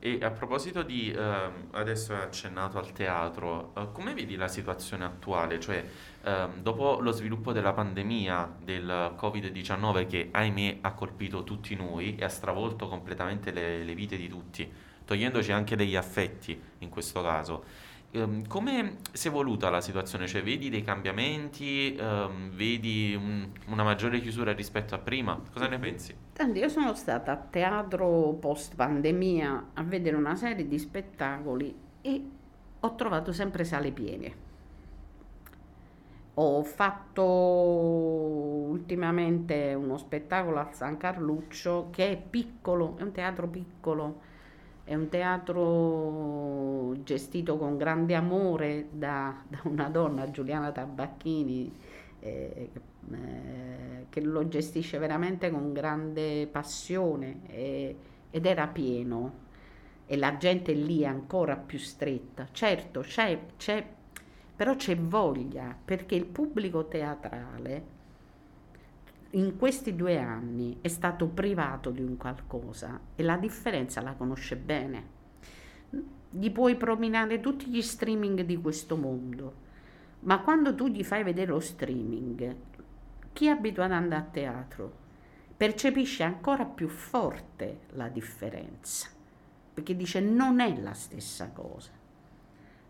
E 0.00 0.18
a 0.20 0.30
proposito 0.30 0.82
di, 0.82 1.12
ehm, 1.12 1.68
adesso 1.70 2.14
hai 2.14 2.22
accennato 2.22 2.78
al 2.78 2.90
teatro, 2.90 3.72
eh, 3.76 3.92
come 3.92 4.12
vedi 4.12 4.34
la 4.34 4.48
situazione 4.48 5.04
attuale? 5.04 5.60
Cioè, 5.60 5.84
ehm, 6.24 6.62
dopo 6.62 6.98
lo 7.00 7.12
sviluppo 7.12 7.52
della 7.52 7.72
pandemia 7.72 8.56
del 8.60 9.14
Covid-19 9.16 10.06
che, 10.08 10.28
ahimè, 10.32 10.78
ha 10.80 10.94
colpito 10.94 11.44
tutti 11.44 11.76
noi 11.76 12.16
e 12.16 12.24
ha 12.24 12.28
stravolto 12.28 12.88
completamente 12.88 13.52
le, 13.52 13.84
le 13.84 13.94
vite 13.94 14.16
di 14.16 14.28
tutti, 14.28 14.68
togliendoci 15.04 15.52
anche 15.52 15.76
degli 15.76 15.94
affetti 15.94 16.60
in 16.78 16.88
questo 16.88 17.22
caso, 17.22 17.86
ehm, 18.12 18.46
come 18.46 18.98
si 19.12 19.28
è 19.28 19.30
evoluta 19.30 19.70
la 19.70 19.80
situazione? 19.80 20.26
Cioè, 20.26 20.42
vedi 20.42 20.68
dei 20.70 20.82
cambiamenti, 20.82 21.94
ehm, 21.94 22.50
vedi 22.50 23.14
un- 23.14 23.50
una 23.66 23.82
maggiore 23.84 24.20
chiusura 24.20 24.52
rispetto 24.52 24.94
a 24.94 24.98
prima? 24.98 25.40
Cosa 25.52 25.68
ne 25.68 25.78
pensi? 25.78 26.14
Senti, 26.32 26.60
io 26.60 26.68
sono 26.70 26.94
stata 26.94 27.32
a 27.32 27.36
teatro 27.36 28.32
post 28.40 28.74
pandemia 28.76 29.70
a 29.74 29.82
vedere 29.82 30.16
una 30.16 30.36
serie 30.36 30.66
di 30.66 30.78
spettacoli 30.78 31.76
e 32.00 32.30
ho 32.80 32.94
trovato 32.94 33.32
sempre 33.32 33.64
sale 33.64 33.90
piene. 33.92 34.34
Ho 36.34 36.62
fatto 36.62 37.22
ultimamente 38.70 39.74
uno 39.74 39.96
spettacolo 39.98 40.58
al 40.60 40.72
San 40.72 40.96
Carluccio 40.96 41.88
che 41.90 42.12
è 42.12 42.16
piccolo, 42.16 42.96
è 42.96 43.02
un 43.02 43.10
teatro 43.10 43.48
piccolo, 43.48 44.20
è 44.88 44.94
un 44.94 45.10
teatro 45.10 46.94
gestito 47.04 47.58
con 47.58 47.76
grande 47.76 48.14
amore 48.14 48.86
da, 48.90 49.36
da 49.46 49.60
una 49.64 49.90
donna, 49.90 50.30
Giuliana 50.30 50.72
Tabacchini, 50.72 51.70
eh, 52.20 52.70
eh, 53.12 54.06
che 54.08 54.20
lo 54.22 54.48
gestisce 54.48 54.96
veramente 54.96 55.50
con 55.50 55.74
grande 55.74 56.48
passione 56.50 57.40
e- 57.48 57.96
ed 58.30 58.46
era 58.46 58.66
pieno 58.66 59.46
e 60.06 60.16
la 60.16 60.38
gente 60.38 60.72
lì 60.72 61.02
è 61.02 61.06
ancora 61.06 61.56
più 61.56 61.78
stretta. 61.78 62.48
Certo, 62.50 63.00
c'è, 63.00 63.38
c'è 63.58 63.86
però 64.56 64.74
c'è 64.74 64.96
voglia 64.96 65.76
perché 65.84 66.14
il 66.14 66.24
pubblico 66.24 66.86
teatrale 66.86 67.96
in 69.32 69.56
questi 69.58 69.94
due 69.94 70.18
anni 70.18 70.78
è 70.80 70.88
stato 70.88 71.26
privato 71.26 71.90
di 71.90 72.02
un 72.02 72.16
qualcosa 72.16 72.98
e 73.14 73.22
la 73.22 73.36
differenza 73.36 74.00
la 74.00 74.14
conosce 74.14 74.56
bene. 74.56 75.16
Gli 76.30 76.50
puoi 76.50 76.76
prominare 76.76 77.40
tutti 77.40 77.66
gli 77.66 77.82
streaming 77.82 78.42
di 78.42 78.56
questo 78.56 78.96
mondo, 78.96 79.66
ma 80.20 80.40
quando 80.40 80.74
tu 80.74 80.88
gli 80.88 81.04
fai 81.04 81.22
vedere 81.22 81.52
lo 81.52 81.60
streaming, 81.60 82.54
chi 83.32 83.46
è 83.46 83.50
abituato 83.50 83.92
ad 83.92 83.98
andare 83.98 84.22
a 84.22 84.26
teatro 84.26 84.92
percepisce 85.56 86.22
ancora 86.22 86.64
più 86.64 86.88
forte 86.88 87.80
la 87.90 88.08
differenza, 88.08 89.08
perché 89.74 89.94
dice 89.94 90.20
non 90.20 90.60
è 90.60 90.80
la 90.80 90.94
stessa 90.94 91.50
cosa, 91.50 91.90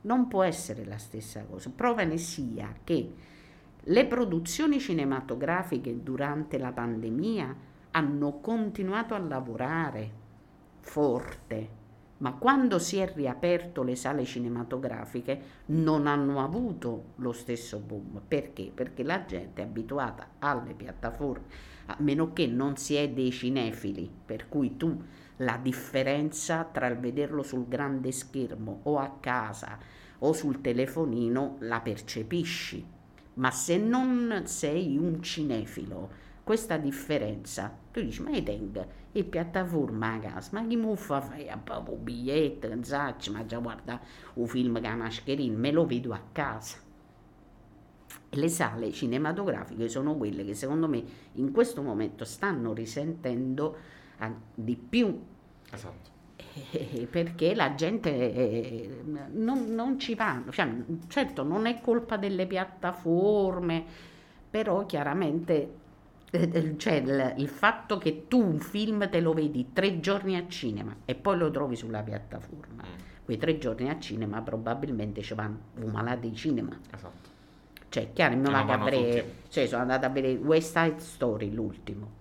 non 0.02 0.28
può 0.28 0.42
essere 0.42 0.84
la 0.84 0.98
stessa 0.98 1.42
cosa. 1.44 1.70
Prova 1.74 2.04
ne 2.04 2.18
sia 2.18 2.72
che 2.84 3.12
le 3.90 4.04
produzioni 4.04 4.78
cinematografiche 4.80 6.02
durante 6.02 6.58
la 6.58 6.72
pandemia 6.72 7.56
hanno 7.92 8.38
continuato 8.38 9.14
a 9.14 9.18
lavorare 9.18 10.10
forte, 10.80 11.76
ma 12.18 12.34
quando 12.34 12.78
si 12.78 12.98
è 12.98 13.10
riaperto 13.10 13.82
le 13.82 13.96
sale 13.96 14.26
cinematografiche 14.26 15.40
non 15.66 16.06
hanno 16.06 16.44
avuto 16.44 17.12
lo 17.16 17.32
stesso 17.32 17.78
boom. 17.78 18.20
Perché? 18.28 18.70
Perché 18.74 19.02
la 19.02 19.24
gente 19.24 19.62
è 19.62 19.64
abituata 19.64 20.32
alle 20.38 20.74
piattaforme, 20.74 21.46
a 21.86 21.96
meno 22.00 22.34
che 22.34 22.46
non 22.46 22.76
si 22.76 22.94
è 22.94 23.08
dei 23.08 23.30
cinefili, 23.30 24.10
per 24.26 24.50
cui 24.50 24.76
tu 24.76 25.02
la 25.36 25.58
differenza 25.62 26.64
tra 26.64 26.88
il 26.88 26.98
vederlo 26.98 27.42
sul 27.42 27.66
grande 27.66 28.12
schermo 28.12 28.80
o 28.82 28.98
a 28.98 29.16
casa 29.18 29.78
o 30.18 30.34
sul 30.34 30.60
telefonino 30.60 31.56
la 31.60 31.80
percepisci 31.80 32.96
ma 33.38 33.50
se 33.50 33.76
non 33.76 34.42
sei 34.44 34.96
un 34.96 35.22
cinefilo, 35.22 36.26
questa 36.44 36.76
differenza, 36.76 37.76
tu 37.90 38.00
dici, 38.00 38.22
ma 38.22 38.30
io 38.30 38.42
tengo 38.42 38.86
il 39.12 39.24
piattaforma 39.24 40.14
a 40.14 40.18
casa, 40.18 40.50
ma 40.52 40.66
chi 40.66 40.76
muffa 40.76 41.20
fai 41.20 41.48
a 41.48 41.56
proprio 41.56 41.96
biglietto, 41.96 42.68
so, 42.82 43.32
ma 43.32 43.44
già 43.44 43.58
guarda 43.58 44.00
un 44.34 44.46
film 44.46 44.80
che 44.80 44.86
ha 44.86 44.94
mascherina, 44.94 45.58
me 45.58 45.72
lo 45.72 45.86
vedo 45.86 46.12
a 46.12 46.22
casa. 46.32 46.76
Le 48.30 48.48
sale 48.48 48.92
cinematografiche 48.92 49.88
sono 49.88 50.14
quelle 50.16 50.44
che 50.44 50.54
secondo 50.54 50.86
me 50.88 51.02
in 51.32 51.50
questo 51.50 51.82
momento 51.82 52.24
stanno 52.24 52.72
risentendo 52.72 53.76
di 54.54 54.76
più 54.76 55.18
Esatto. 55.70 56.17
Eh, 56.70 57.06
perché 57.10 57.54
la 57.54 57.74
gente 57.74 58.10
eh, 58.10 59.02
non, 59.32 59.66
non 59.74 59.98
ci 59.98 60.14
va, 60.14 60.42
cioè, 60.50 60.68
certo 61.08 61.42
non 61.42 61.66
è 61.66 61.80
colpa 61.80 62.16
delle 62.16 62.46
piattaforme, 62.46 63.84
però 64.50 64.86
chiaramente 64.86 65.74
eh, 66.30 66.76
cioè, 66.76 66.94
il, 66.94 67.34
il, 67.38 67.48
fatto 67.48 67.98
che 67.98 68.26
tu 68.28 68.40
un 68.40 68.58
film 68.58 69.08
te 69.08 69.20
lo 69.20 69.32
vedi 69.32 69.72
tre 69.72 70.00
giorni 70.00 70.36
a 70.36 70.46
cinema 70.48 70.94
e 71.04 71.14
poi 71.14 71.38
lo 71.38 71.50
trovi 71.50 71.76
sulla 71.76 72.02
piattaforma, 72.02 72.82
mm. 72.82 73.24
quei 73.24 73.36
tre 73.36 73.58
giorni 73.58 73.88
a 73.88 73.98
cinema 73.98 74.40
probabilmente 74.42 75.22
ci 75.22 75.34
vanno 75.34 75.58
un 75.76 75.90
malato 75.90 76.20
di 76.20 76.34
cinema. 76.34 76.78
Esatto. 76.94 77.36
Cioè, 77.90 78.12
chiaro, 78.12 78.38
vado 78.40 78.72
a 78.72 78.76
vedere, 78.84 79.34
cioè, 79.48 79.66
sono 79.66 79.80
andata 79.80 80.06
a 80.06 80.10
vedere 80.10 80.34
West 80.34 80.76
Side 80.76 80.98
Story, 80.98 81.50
l'ultimo. 81.50 82.16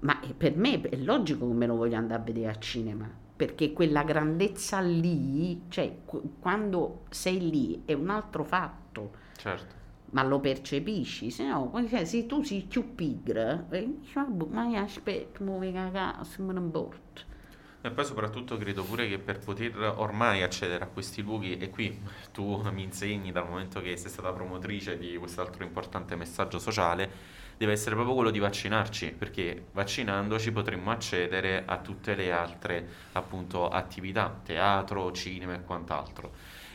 Ma 0.00 0.18
per 0.36 0.56
me 0.56 0.80
è 0.80 0.96
logico 0.96 1.46
che 1.46 1.52
me 1.54 1.66
lo 1.66 1.76
voglio 1.76 1.96
andare 1.96 2.20
a 2.20 2.24
vedere 2.24 2.48
a 2.48 2.58
cinema 2.58 3.24
perché 3.36 3.72
quella 3.72 4.02
grandezza 4.02 4.80
lì, 4.80 5.62
cioè 5.68 5.98
quando 6.40 7.02
sei 7.10 7.50
lì 7.50 7.82
è 7.84 7.92
un 7.92 8.08
altro 8.08 8.42
fatto. 8.42 9.12
Certo. 9.36 9.74
Ma 10.10 10.22
lo 10.22 10.40
percepisci, 10.40 11.30
se 11.30 11.44
no, 11.46 11.70
se 12.04 12.26
tu 12.26 12.42
sei 12.42 12.62
più 12.62 12.94
pigra, 12.94 13.66
eh, 13.70 13.86
dici, 14.00 14.18
ma 14.48 14.66
io 14.66 14.80
aspetto, 14.80 15.44
muovi 15.44 15.68
a 15.76 15.90
casa, 15.90 16.42
me 16.42 16.52
ne 16.54 16.60
importa. 16.60 17.34
E 17.82 17.90
poi 17.90 18.04
soprattutto 18.04 18.56
credo 18.56 18.82
pure 18.82 19.06
che 19.08 19.18
per 19.18 19.38
poter 19.38 19.76
ormai 19.96 20.42
accedere 20.42 20.82
a 20.82 20.86
questi 20.86 21.22
luoghi, 21.22 21.58
e 21.58 21.70
qui 21.70 22.00
tu 22.32 22.62
mi 22.72 22.82
insegni 22.82 23.30
dal 23.30 23.46
momento 23.46 23.80
che 23.80 23.96
sei 23.96 24.10
stata 24.10 24.32
promotrice 24.32 24.96
di 24.96 25.16
quest'altro 25.16 25.62
importante 25.62 26.16
messaggio 26.16 26.58
sociale, 26.58 27.10
deve 27.56 27.72
essere 27.72 27.94
proprio 27.94 28.14
quello 28.14 28.30
di 28.30 28.38
vaccinarci, 28.38 29.14
perché 29.16 29.66
vaccinandoci 29.72 30.52
potremmo 30.52 30.90
accedere 30.90 31.62
a 31.64 31.78
tutte 31.78 32.14
le 32.14 32.32
altre 32.32 32.88
appunto 33.12 33.68
attività, 33.68 34.34
teatro, 34.44 35.12
cinema 35.12 35.54
e 35.54 35.62
quant'altro. 35.62 36.32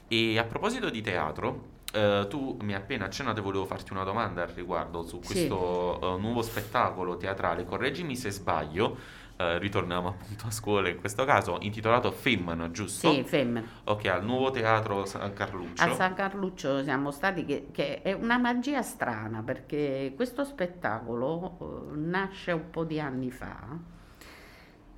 E 0.08 0.38
a 0.38 0.44
proposito 0.44 0.90
di 0.90 1.02
teatro, 1.02 1.70
Uh, 1.92 2.26
tu 2.30 2.58
mi 2.62 2.72
hai 2.74 2.80
appena 2.80 3.04
accennato 3.04 3.42
e 3.42 3.44
volevo 3.44 3.66
farti 3.66 3.92
una 3.92 4.06
domanda 4.06 4.44
al 4.44 4.48
riguardo 4.48 5.04
su 5.04 5.20
questo 5.20 5.98
sì. 6.00 6.06
uh, 6.06 6.18
nuovo 6.18 6.42
spettacolo 6.42 7.18
teatrale. 7.18 7.66
Correggimi 7.66 8.16
se 8.16 8.32
sbaglio, 8.32 8.96
uh, 9.38 9.58
ritorniamo 9.58 10.10
appunto 10.10 10.48
a 10.48 10.52
scuola 10.52 10.90
in 10.90 11.00
questo 11.00 11.26
caso, 11.26 11.58
intitolato 11.62 12.12
Femman, 12.12 12.70
giusto? 12.72 13.12
Sì, 13.12 13.24
Femman. 13.24 13.66
Ok, 13.86 14.06
al 14.06 14.24
nuovo 14.24 14.52
teatro 14.52 15.06
San 15.06 15.34
Carluccio. 15.34 15.84
A 15.84 15.94
San 15.94 16.14
Carluccio 16.14 16.84
siamo 16.84 17.12
stati, 17.12 17.46
che, 17.46 17.68
che 17.72 18.02
è 18.02 18.14
una 18.14 18.38
magia 18.38 18.82
strana 18.82 19.42
perché 19.42 20.14
questo 20.16 20.44
spettacolo 20.44 21.92
nasce 21.96 22.52
un 22.52 22.70
po' 22.70 22.84
di 22.84 23.00
anni 23.00 23.32
fa 23.32 24.00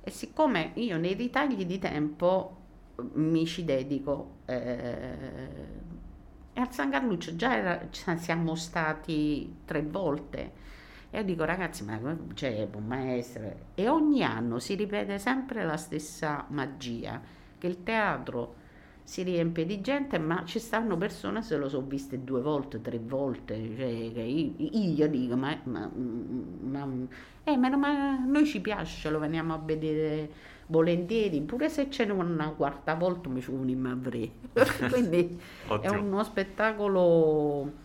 e 0.06 0.10
siccome 0.10 0.72
io 0.74 0.98
nei 0.98 1.14
ritagli 1.14 1.64
di 1.64 1.78
tempo 1.78 2.58
mi 3.14 3.46
ci 3.46 3.64
dedico 3.64 4.36
eh, 4.44 5.92
e 6.52 6.60
al 6.60 6.70
San 6.72 6.90
Carluccio 6.90 7.34
già 7.36 7.56
era, 7.56 7.88
siamo 7.90 8.54
stati 8.54 9.56
tre 9.64 9.82
volte. 9.82 10.62
E 11.14 11.18
io 11.18 11.24
dico, 11.24 11.44
ragazzi, 11.44 11.84
ma 11.84 12.00
c'è 12.34 12.66
un 12.74 12.86
maestro. 12.86 13.54
E 13.76 13.88
ogni 13.88 14.24
anno 14.24 14.58
si 14.58 14.74
ripete 14.74 15.20
sempre 15.20 15.64
la 15.64 15.76
stessa 15.76 16.44
magia, 16.48 17.20
che 17.56 17.68
il 17.68 17.84
teatro 17.84 18.56
si 19.04 19.22
riempie 19.22 19.64
di 19.64 19.80
gente, 19.80 20.18
ma 20.18 20.42
ci 20.44 20.58
stanno 20.58 20.96
persone 20.96 21.40
se 21.42 21.56
lo 21.56 21.68
sono 21.68 21.86
viste 21.86 22.24
due 22.24 22.40
volte, 22.40 22.80
tre 22.80 22.98
volte. 22.98 23.54
Cioè, 23.54 23.86
io, 23.86 24.54
io, 24.56 25.08
dico, 25.08 25.36
ma, 25.36 25.56
ma, 25.62 25.88
ma, 25.94 26.88
eh, 27.44 27.56
ma, 27.56 27.76
ma 27.76 28.18
noi 28.18 28.44
ci 28.44 28.60
piace, 28.60 29.08
lo 29.08 29.20
veniamo 29.20 29.54
a 29.54 29.58
vedere 29.64 30.28
volentieri, 30.66 31.42
pure 31.42 31.68
se 31.68 31.86
c'è 31.86 32.10
una 32.10 32.48
quarta 32.56 32.96
volta 32.96 33.28
mi 33.28 33.40
ci 33.40 33.52
unimo 33.52 33.88
a 33.88 33.94
Quindi 34.90 35.40
è 35.80 35.88
uno 35.90 36.24
spettacolo 36.24 37.82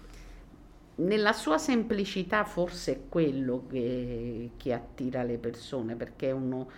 nella 0.99 1.33
sua 1.33 1.57
semplicità 1.57 2.43
forse 2.43 2.91
è 2.93 2.99
quello 3.09 3.65
che, 3.69 4.51
che 4.57 4.73
attira 4.73 5.23
le 5.23 5.37
persone, 5.37 5.95
perché 5.95 6.29
è 6.29 6.31
uno, 6.31 6.69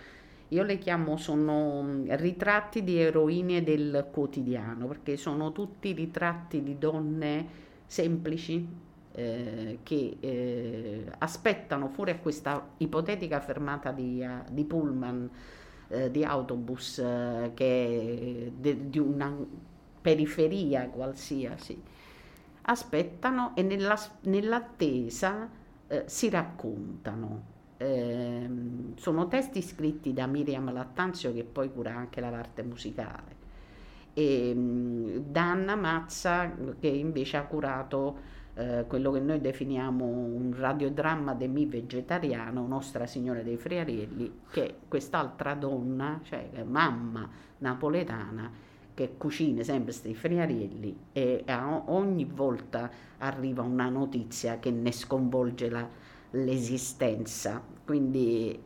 io 0.48 0.62
le 0.62 0.78
chiamo, 0.78 1.16
sono 1.16 2.02
ritratti 2.08 2.82
di 2.82 2.98
eroine 2.98 3.62
del 3.62 4.08
quotidiano, 4.10 4.86
perché 4.86 5.16
sono 5.16 5.52
tutti 5.52 5.92
ritratti 5.92 6.62
di 6.62 6.78
donne 6.78 7.46
semplici, 7.86 8.90
eh, 9.14 9.78
che 9.82 10.16
eh, 10.20 11.04
aspettano 11.18 11.88
fuori 11.88 12.12
a 12.12 12.18
questa 12.18 12.70
ipotetica 12.78 13.40
fermata 13.40 13.92
di, 13.92 14.24
uh, 14.26 14.50
di 14.50 14.64
pullman 14.64 15.30
eh, 15.92 16.10
di 16.10 16.24
autobus 16.24 16.98
eh, 16.98 17.50
che 17.52 18.50
de, 18.56 18.88
di 18.88 18.98
una 18.98 19.36
periferia 20.00 20.88
qualsiasi, 20.88 21.80
aspettano 22.62 23.52
e 23.54 23.62
nella, 23.62 23.98
nell'attesa 24.22 25.48
eh, 25.86 26.04
si 26.06 26.30
raccontano. 26.30 27.50
Eh, 27.76 28.50
sono 28.96 29.28
testi 29.28 29.60
scritti 29.60 30.12
da 30.12 30.26
Miriam 30.26 30.72
Lattanzio 30.72 31.32
che 31.32 31.42
poi 31.42 31.72
cura 31.72 31.94
anche 31.94 32.20
la 32.20 32.28
parte 32.28 32.62
musicale 32.62 33.40
e 34.14 34.52
mm, 34.54 35.16
da 35.28 35.50
Anna 35.50 35.74
Mazza 35.74 36.52
che 36.78 36.88
invece 36.88 37.36
ha 37.38 37.44
curato 37.44 38.30
eh, 38.54 38.84
quello 38.86 39.10
che 39.10 39.20
noi 39.20 39.40
definiamo 39.40 40.04
un 40.04 40.54
radiodramma 40.56 41.34
demi 41.34 41.64
vegetariano, 41.66 42.66
Nostra 42.66 43.06
Signora 43.06 43.40
dei 43.40 43.56
Friarielli, 43.56 44.40
che 44.50 44.76
quest'altra 44.88 45.54
donna, 45.54 46.20
cioè 46.22 46.62
mamma 46.64 47.28
napoletana, 47.58 48.50
che 48.94 49.14
cucina 49.16 49.62
sempre 49.62 49.92
questi 49.92 50.14
friarielli 50.14 50.96
e 51.12 51.44
ogni 51.86 52.24
volta 52.24 52.90
arriva 53.18 53.62
una 53.62 53.88
notizia 53.88 54.58
che 54.58 54.70
ne 54.70 54.92
sconvolge 54.92 55.70
la, 55.70 55.88
l'esistenza. 56.30 57.62
Quindi 57.84 58.60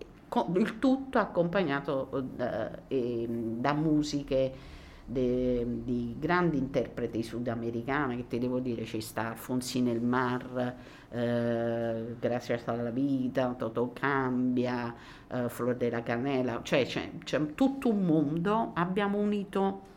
il 0.55 0.79
tutto 0.79 1.19
accompagnato 1.19 2.25
da, 2.35 2.87
eh, 2.89 3.27
da 3.29 3.73
musiche 3.73 4.75
de, 5.07 5.65
di 5.85 6.17
grandi 6.19 6.59
interpreti 6.59 7.23
sudamericani, 7.23 8.17
che 8.17 8.27
ti 8.27 8.39
devo 8.39 8.59
dire, 8.59 8.85
ci 8.85 9.01
sta 9.01 9.29
Alfonsine 9.29 9.93
El 9.93 10.03
Mar, 10.03 10.75
eh, 11.11 12.17
Gracias 12.19 12.67
alla 12.67 12.91
vita, 12.91 13.55
Toto 13.55 13.93
Cambia, 13.93 14.93
eh, 15.29 15.49
Flor 15.49 15.77
della 15.77 16.03
Canela, 16.03 16.61
cioè 16.63 16.85
c'è, 16.85 17.11
c'è 17.23 17.55
tutto 17.55 17.89
un 17.89 18.05
mondo, 18.05 18.73
abbiamo 18.75 19.19
unito 19.19 19.95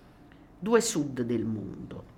due 0.60 0.82
sud 0.82 1.22
del 1.22 1.46
mondo. 1.46 2.18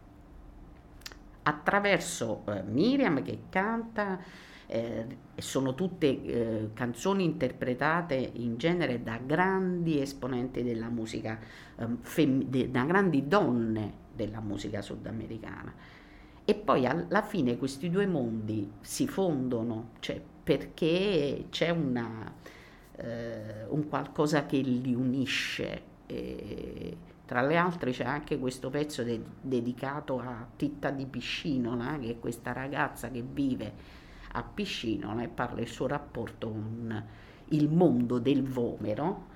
attraverso 1.43 2.43
eh, 2.47 2.62
Miriam 2.63 3.21
che 3.23 3.43
canta, 3.49 4.19
eh, 4.67 5.06
sono 5.36 5.73
tutte 5.75 6.08
eh, 6.08 6.69
canzoni 6.73 7.23
interpretate 7.23 8.15
in 8.15 8.58
genere 8.58 9.01
da 9.04 9.17
grandi 9.17 9.99
esponenti 9.99 10.63
della 10.63 10.89
musica, 10.89 11.39
ehm, 11.77 11.97
fem- 12.01 12.43
de- 12.45 12.69
da 12.71 12.84
grandi 12.86 13.27
donne 13.27 13.93
della 14.15 14.39
musica 14.39 14.82
sudamericana. 14.82 15.73
E 16.43 16.56
poi 16.56 16.86
alla 16.86 17.21
fine 17.21 17.58
questi 17.58 17.89
due 17.89 18.06
mondi 18.08 18.71
si 18.82 19.08
fondono, 19.08 19.91
cioè 19.99 20.21
perché 20.43 21.45
c'è 21.49 21.69
una, 21.69 22.32
eh, 22.97 23.65
un 23.69 23.88
qualcosa 23.88 24.45
che 24.45 24.58
li 24.58 24.93
unisce. 24.93 25.82
E, 26.08 26.97
tra 27.32 27.41
le 27.41 27.56
altre 27.56 27.91
c'è 27.91 28.04
anche 28.04 28.38
questo 28.38 28.70
pezzo 28.70 29.04
de- 29.04 29.24
dedicato 29.39 30.20
a 30.20 30.46
Titta 30.58 30.89
di 30.89 31.06
Piscinola, 31.06 31.98
che 31.98 32.10
è 32.10 32.20
questa 32.20 32.52
ragazza 32.52 33.10
che 33.10 33.22
vive 33.22 33.72
a 34.34 34.44
Piscinola 34.44 35.24
e 35.24 35.30
parla 35.30 35.56
del 35.56 35.70
suo 35.70 35.88
rapporto 35.88 36.50
con 36.50 37.06
il 37.46 37.70
mondo 37.70 38.20
del 38.20 38.44
vomero, 38.44 39.28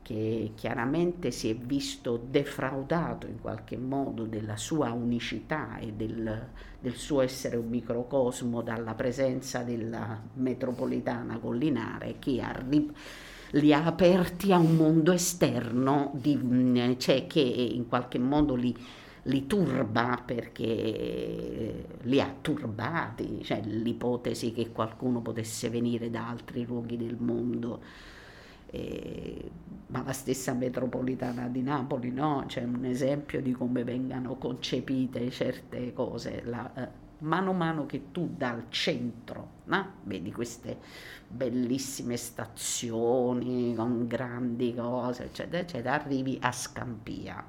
che 0.00 0.52
chiaramente 0.54 1.30
si 1.30 1.50
è 1.50 1.54
visto 1.54 2.16
defraudato 2.16 3.26
in 3.26 3.38
qualche 3.38 3.76
modo 3.76 4.24
della 4.24 4.56
sua 4.56 4.90
unicità 4.92 5.76
e 5.76 5.92
del, 5.92 6.48
del 6.80 6.94
suo 6.94 7.20
essere 7.20 7.58
un 7.58 7.68
microcosmo 7.68 8.62
dalla 8.62 8.94
presenza 8.94 9.62
della 9.62 10.18
metropolitana 10.36 11.38
collinare 11.38 12.16
che 12.18 12.40
arriva 12.40 12.94
li 13.52 13.72
ha 13.72 13.84
aperti 13.84 14.52
a 14.52 14.58
un 14.58 14.76
mondo 14.76 15.12
esterno, 15.12 16.12
di, 16.14 16.96
cioè 16.98 17.26
che 17.26 17.40
in 17.40 17.88
qualche 17.88 18.18
modo 18.18 18.54
li, 18.54 18.76
li 19.24 19.46
turba 19.46 20.22
perché 20.24 21.84
li 22.02 22.20
ha 22.20 22.34
turbati, 22.40 23.42
cioè 23.42 23.60
l'ipotesi 23.64 24.52
che 24.52 24.70
qualcuno 24.70 25.20
potesse 25.20 25.68
venire 25.68 26.10
da 26.10 26.28
altri 26.28 26.64
luoghi 26.64 26.96
del 26.96 27.16
mondo. 27.18 27.80
Eh, 28.72 29.50
ma 29.88 30.04
la 30.04 30.12
stessa 30.12 30.52
metropolitana 30.52 31.48
di 31.48 31.60
Napoli, 31.60 32.12
no? 32.12 32.44
C'è 32.46 32.62
un 32.62 32.84
esempio 32.84 33.42
di 33.42 33.50
come 33.50 33.82
vengano 33.82 34.36
concepite 34.36 35.28
certe 35.30 35.92
cose. 35.92 36.42
La, 36.44 36.72
eh, 36.74 37.09
mano 37.20 37.50
a 37.50 37.54
mano 37.54 37.86
che 37.86 38.10
tu 38.12 38.30
dal 38.36 38.64
centro 38.68 39.58
no? 39.70 39.92
vedi 40.02 40.32
queste 40.32 40.78
bellissime 41.26 42.16
stazioni 42.16 43.74
con 43.74 44.06
grandi 44.06 44.74
cose, 44.74 45.24
eccetera, 45.24 45.58
eccetera, 45.62 45.94
arrivi 45.94 46.38
a 46.42 46.52
Scampia. 46.52 47.44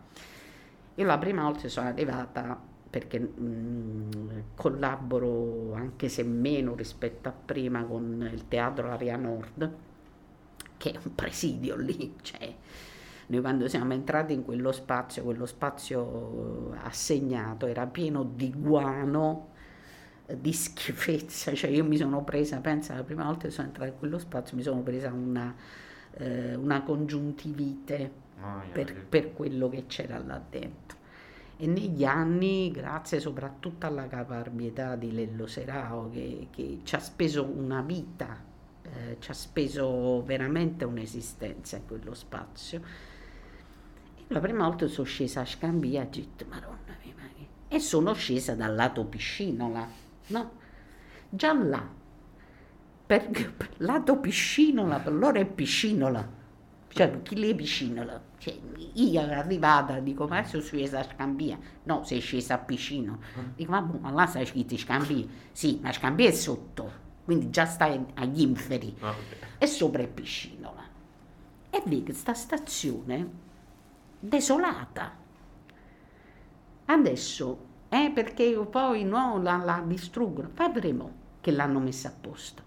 Io 0.96 1.06
la 1.06 1.18
prima 1.18 1.44
volta 1.44 1.68
sono 1.68 1.88
arrivata 1.88 2.60
perché 2.90 3.20
mh, 3.20 3.44
mm, 3.44 4.40
collaboro 4.56 5.74
anche 5.74 6.10
se 6.10 6.24
meno 6.24 6.76
rispetto 6.76 7.30
a 7.30 7.32
prima 7.34 7.84
con 7.86 8.30
il 8.32 8.48
teatro 8.48 8.92
Aria 8.92 9.16
Nord, 9.16 9.72
che 10.78 10.92
è 10.92 11.00
un 11.04 11.16
presidio 11.16 11.76
lì, 11.76 12.16
cioè 12.22 12.54
noi 13.28 13.42
quando 13.42 13.68
siamo 13.68 13.94
entrati 13.94 14.34
in 14.34 14.44
quello 14.44 14.72
spazio, 14.72 15.24
quello 15.24 15.46
spazio 15.46 16.74
assegnato 16.84 17.66
era 17.66 17.88
pieno 17.88 18.24
di 18.24 18.52
guano 18.52 19.51
di 20.28 20.54
schifezza, 20.54 21.54
cioè 21.56 21.70
io 21.70 21.84
mi 21.84 21.98
sono 21.98 22.24
presa, 22.24 22.60
pensa 22.60 22.96
la 22.96 23.04
prima 23.04 23.26
volta 23.26 23.48
che 23.48 23.52
sono 23.52 23.68
entrata 23.68 23.92
in 23.92 23.98
quello 23.98 24.18
spazio 24.20 24.58
mi 24.58 24.64
sono 24.64 24.82
presa 24.82 25.12
una, 25.12 25.54
eh, 26.14 26.56
una 26.56 26.84
congiuntivite 26.84 28.12
oh, 28.42 28.62
per, 28.72 29.06
per, 29.06 29.34
quello 29.34 29.70
che 29.70 29.86
c'era 29.88 30.18
là 30.20 30.42
dentro. 30.50 31.00
E 31.58 31.68
negli 31.68 32.04
anni, 32.04 32.72
grazie 32.72 33.20
soprattutto 33.20 33.86
alla 33.86 34.08
caparbietà 34.08 34.96
di 34.96 35.12
Lello 35.12 35.46
Serao 35.46 36.10
che, 36.10 36.48
che 36.50 36.80
ci 36.84 36.96
ha 36.96 37.00
speso 37.00 37.44
una 37.44 37.82
vita, 37.82 38.36
eh, 38.82 39.18
ci 39.20 39.30
ha 39.30 39.34
speso 39.36 40.24
veramente 40.24 40.86
un'esistenza 40.86 41.78
in 41.78 41.86
quello 41.86 42.16
spazio, 42.16 42.82
la 44.28 44.40
prima 44.40 44.66
volta 44.66 44.88
sono 44.88 45.06
scesa 45.06 45.42
a 45.42 45.46
Scambia 45.46 46.04
ho 46.04 46.08
detto, 46.10 46.46
madonna 46.48 46.96
mia, 47.04 47.14
e 47.68 47.80
sono 47.80 48.14
scesa 48.14 48.54
dal 48.54 48.76
lato 48.76 49.06
piscinola 49.06 49.88
no? 50.32 50.52
Già 51.30 51.54
là, 51.54 51.88
per, 53.06 53.54
lato 53.78 54.18
piscinola, 54.18 55.00
per 55.00 55.14
loro 55.14 55.40
è 55.40 55.46
piscinola, 55.46 56.40
cioè 56.88 57.22
chi 57.22 57.50
è 57.50 57.56
piscinola? 57.56 58.30
Cioè, 58.38 58.60
io 58.94 59.22
arrivata, 59.22 60.00
dico, 60.00 60.28
ma 60.28 60.44
sono 60.44 60.64
scesa 60.64 61.00
a 61.00 61.04
Scambia, 61.04 61.58
no, 61.84 62.04
sei 62.04 62.20
scesa 62.20 62.56
a 62.56 62.58
Piscino, 62.58 63.20
dico, 63.56 63.72
ma, 63.72 63.82
boh, 63.82 64.00
ma 64.00 64.10
là 64.12 64.26
sei 64.26 64.46
scritto 64.46 64.76
Scambia, 64.76 65.26
sì, 65.52 65.80
ma 65.82 65.92
Scambia 65.94 66.28
è 66.28 66.32
sotto, 66.32 66.92
quindi 67.24 67.50
già 67.50 67.66
stai 67.66 68.04
agli 68.16 68.42
inferi, 68.42 68.96
ah, 69.00 69.10
okay. 69.12 69.50
e 69.60 69.68
sopra 69.68 70.02
è 70.02 70.08
Piscinola. 70.08 70.84
E 71.70 71.82
vedi 71.86 72.04
questa 72.04 72.34
stazione 72.34 73.30
desolata. 74.20 75.16
Adesso 76.86 77.66
eh, 77.94 78.10
perché 78.14 78.54
poi 78.70 79.04
no, 79.04 79.42
la, 79.42 79.58
la 79.58 79.84
distruggono. 79.86 80.50
Vedremo 80.56 81.12
che 81.42 81.52
l'hanno 81.52 81.80
messa 81.80 82.08
a 82.08 82.14
posto. 82.22 82.64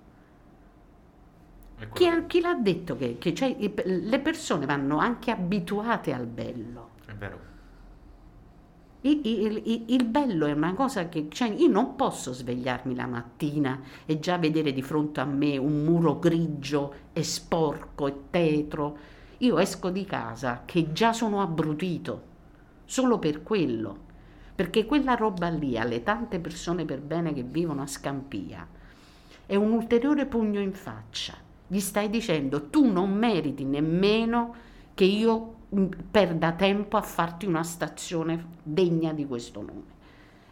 Chi, 1.94 2.06
chi, 2.26 2.40
l'ha 2.42 2.52
detto 2.52 2.94
che, 2.96 3.16
che 3.16 3.32
cioè, 3.32 3.56
le 3.84 4.20
persone 4.20 4.66
vanno 4.66 4.98
anche 4.98 5.30
abituate 5.30 6.12
al 6.12 6.26
bello? 6.26 6.90
È 7.06 7.12
vero. 7.12 7.38
Il, 9.00 9.20
il, 9.24 9.84
il, 9.86 10.04
bello 10.04 10.44
è 10.44 10.52
una 10.52 10.74
cosa 10.74 11.08
che 11.08 11.28
cioè, 11.30 11.48
io 11.48 11.68
non 11.68 11.96
posso 11.96 12.34
svegliarmi 12.34 12.94
la 12.94 13.06
mattina 13.06 13.80
e 14.04 14.20
già 14.20 14.36
vedere 14.36 14.74
di 14.74 14.82
fronte 14.82 15.20
a 15.20 15.24
me 15.24 15.56
un 15.56 15.84
muro 15.84 16.18
grigio 16.18 16.94
e 17.14 17.22
sporco 17.22 18.06
e 18.08 18.14
tetro. 18.28 18.98
Io 19.38 19.58
esco 19.58 19.88
di 19.88 20.04
casa 20.04 20.64
che 20.66 20.92
già 20.92 21.14
sono 21.14 21.40
abbrutito, 21.40 22.22
solo 22.84 23.18
per 23.18 23.42
quello 23.42 24.03
perché 24.54 24.86
quella 24.86 25.14
roba 25.14 25.48
lì 25.48 25.76
alle 25.78 26.02
tante 26.02 26.38
persone 26.38 26.84
per 26.84 27.00
bene 27.00 27.32
che 27.32 27.42
vivono 27.42 27.82
a 27.82 27.86
Scampia 27.86 28.66
è 29.46 29.56
un 29.56 29.72
ulteriore 29.72 30.26
pugno 30.26 30.60
in 30.60 30.72
faccia. 30.72 31.34
Gli 31.66 31.80
stai 31.80 32.08
dicendo 32.08 32.68
tu 32.68 32.90
non 32.90 33.12
meriti 33.12 33.64
nemmeno 33.64 34.54
che 34.94 35.04
io 35.04 35.54
mm, 35.74 35.86
perda 36.10 36.52
tempo 36.52 36.96
a 36.96 37.02
farti 37.02 37.46
una 37.46 37.62
stazione 37.62 38.46
degna 38.62 39.12
di 39.12 39.26
questo 39.26 39.60
nome. 39.60 39.92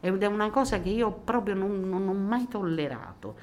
Ed 0.00 0.22
è 0.22 0.26
una 0.26 0.50
cosa 0.50 0.80
che 0.80 0.88
io 0.88 1.12
proprio 1.12 1.54
non, 1.54 1.88
non 1.88 2.08
ho 2.08 2.12
mai 2.12 2.48
tollerato. 2.48 3.36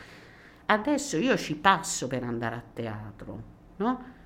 Adesso 0.66 1.18
io 1.18 1.38
ci 1.38 1.56
passo 1.56 2.08
per 2.08 2.24
andare 2.24 2.56
a 2.56 2.64
teatro, 2.74 3.44
no? 3.78 4.18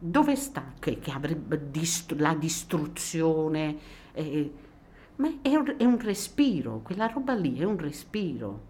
Dove 0.00 0.36
sta 0.36 0.72
che, 0.78 0.98
che 0.98 1.10
avrebbe 1.10 1.70
dist- 1.70 2.12
la 2.12 2.34
distruzione? 2.34 3.76
Eh, 4.12 4.52
ma 5.18 5.32
è 5.42 5.54
un, 5.54 5.74
è 5.76 5.84
un 5.84 6.00
respiro, 6.00 6.80
quella 6.82 7.06
roba 7.06 7.34
lì 7.34 7.58
è 7.58 7.64
un 7.64 7.78
respiro. 7.78 8.66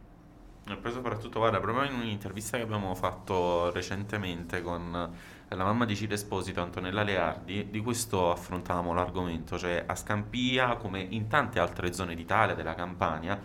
E 0.66 0.76
poi 0.76 0.92
soprattutto, 0.92 1.38
guarda, 1.38 1.60
proprio 1.60 1.90
in 1.90 1.98
un'intervista 1.98 2.58
che 2.58 2.62
abbiamo 2.62 2.94
fatto 2.94 3.70
recentemente 3.70 4.60
con 4.60 4.90
la 4.90 5.64
mamma 5.64 5.86
di 5.86 5.96
Ciro 5.96 6.12
Esposito, 6.12 6.60
Antonella 6.60 7.02
Leardi, 7.02 7.70
di 7.70 7.80
questo 7.80 8.30
affrontavamo 8.30 8.92
l'argomento, 8.92 9.56
cioè 9.56 9.84
a 9.86 9.94
Scampia, 9.94 10.76
come 10.76 11.00
in 11.00 11.26
tante 11.26 11.58
altre 11.58 11.92
zone 11.94 12.14
d'Italia, 12.14 12.54
della 12.54 12.74
Campania, 12.74 13.40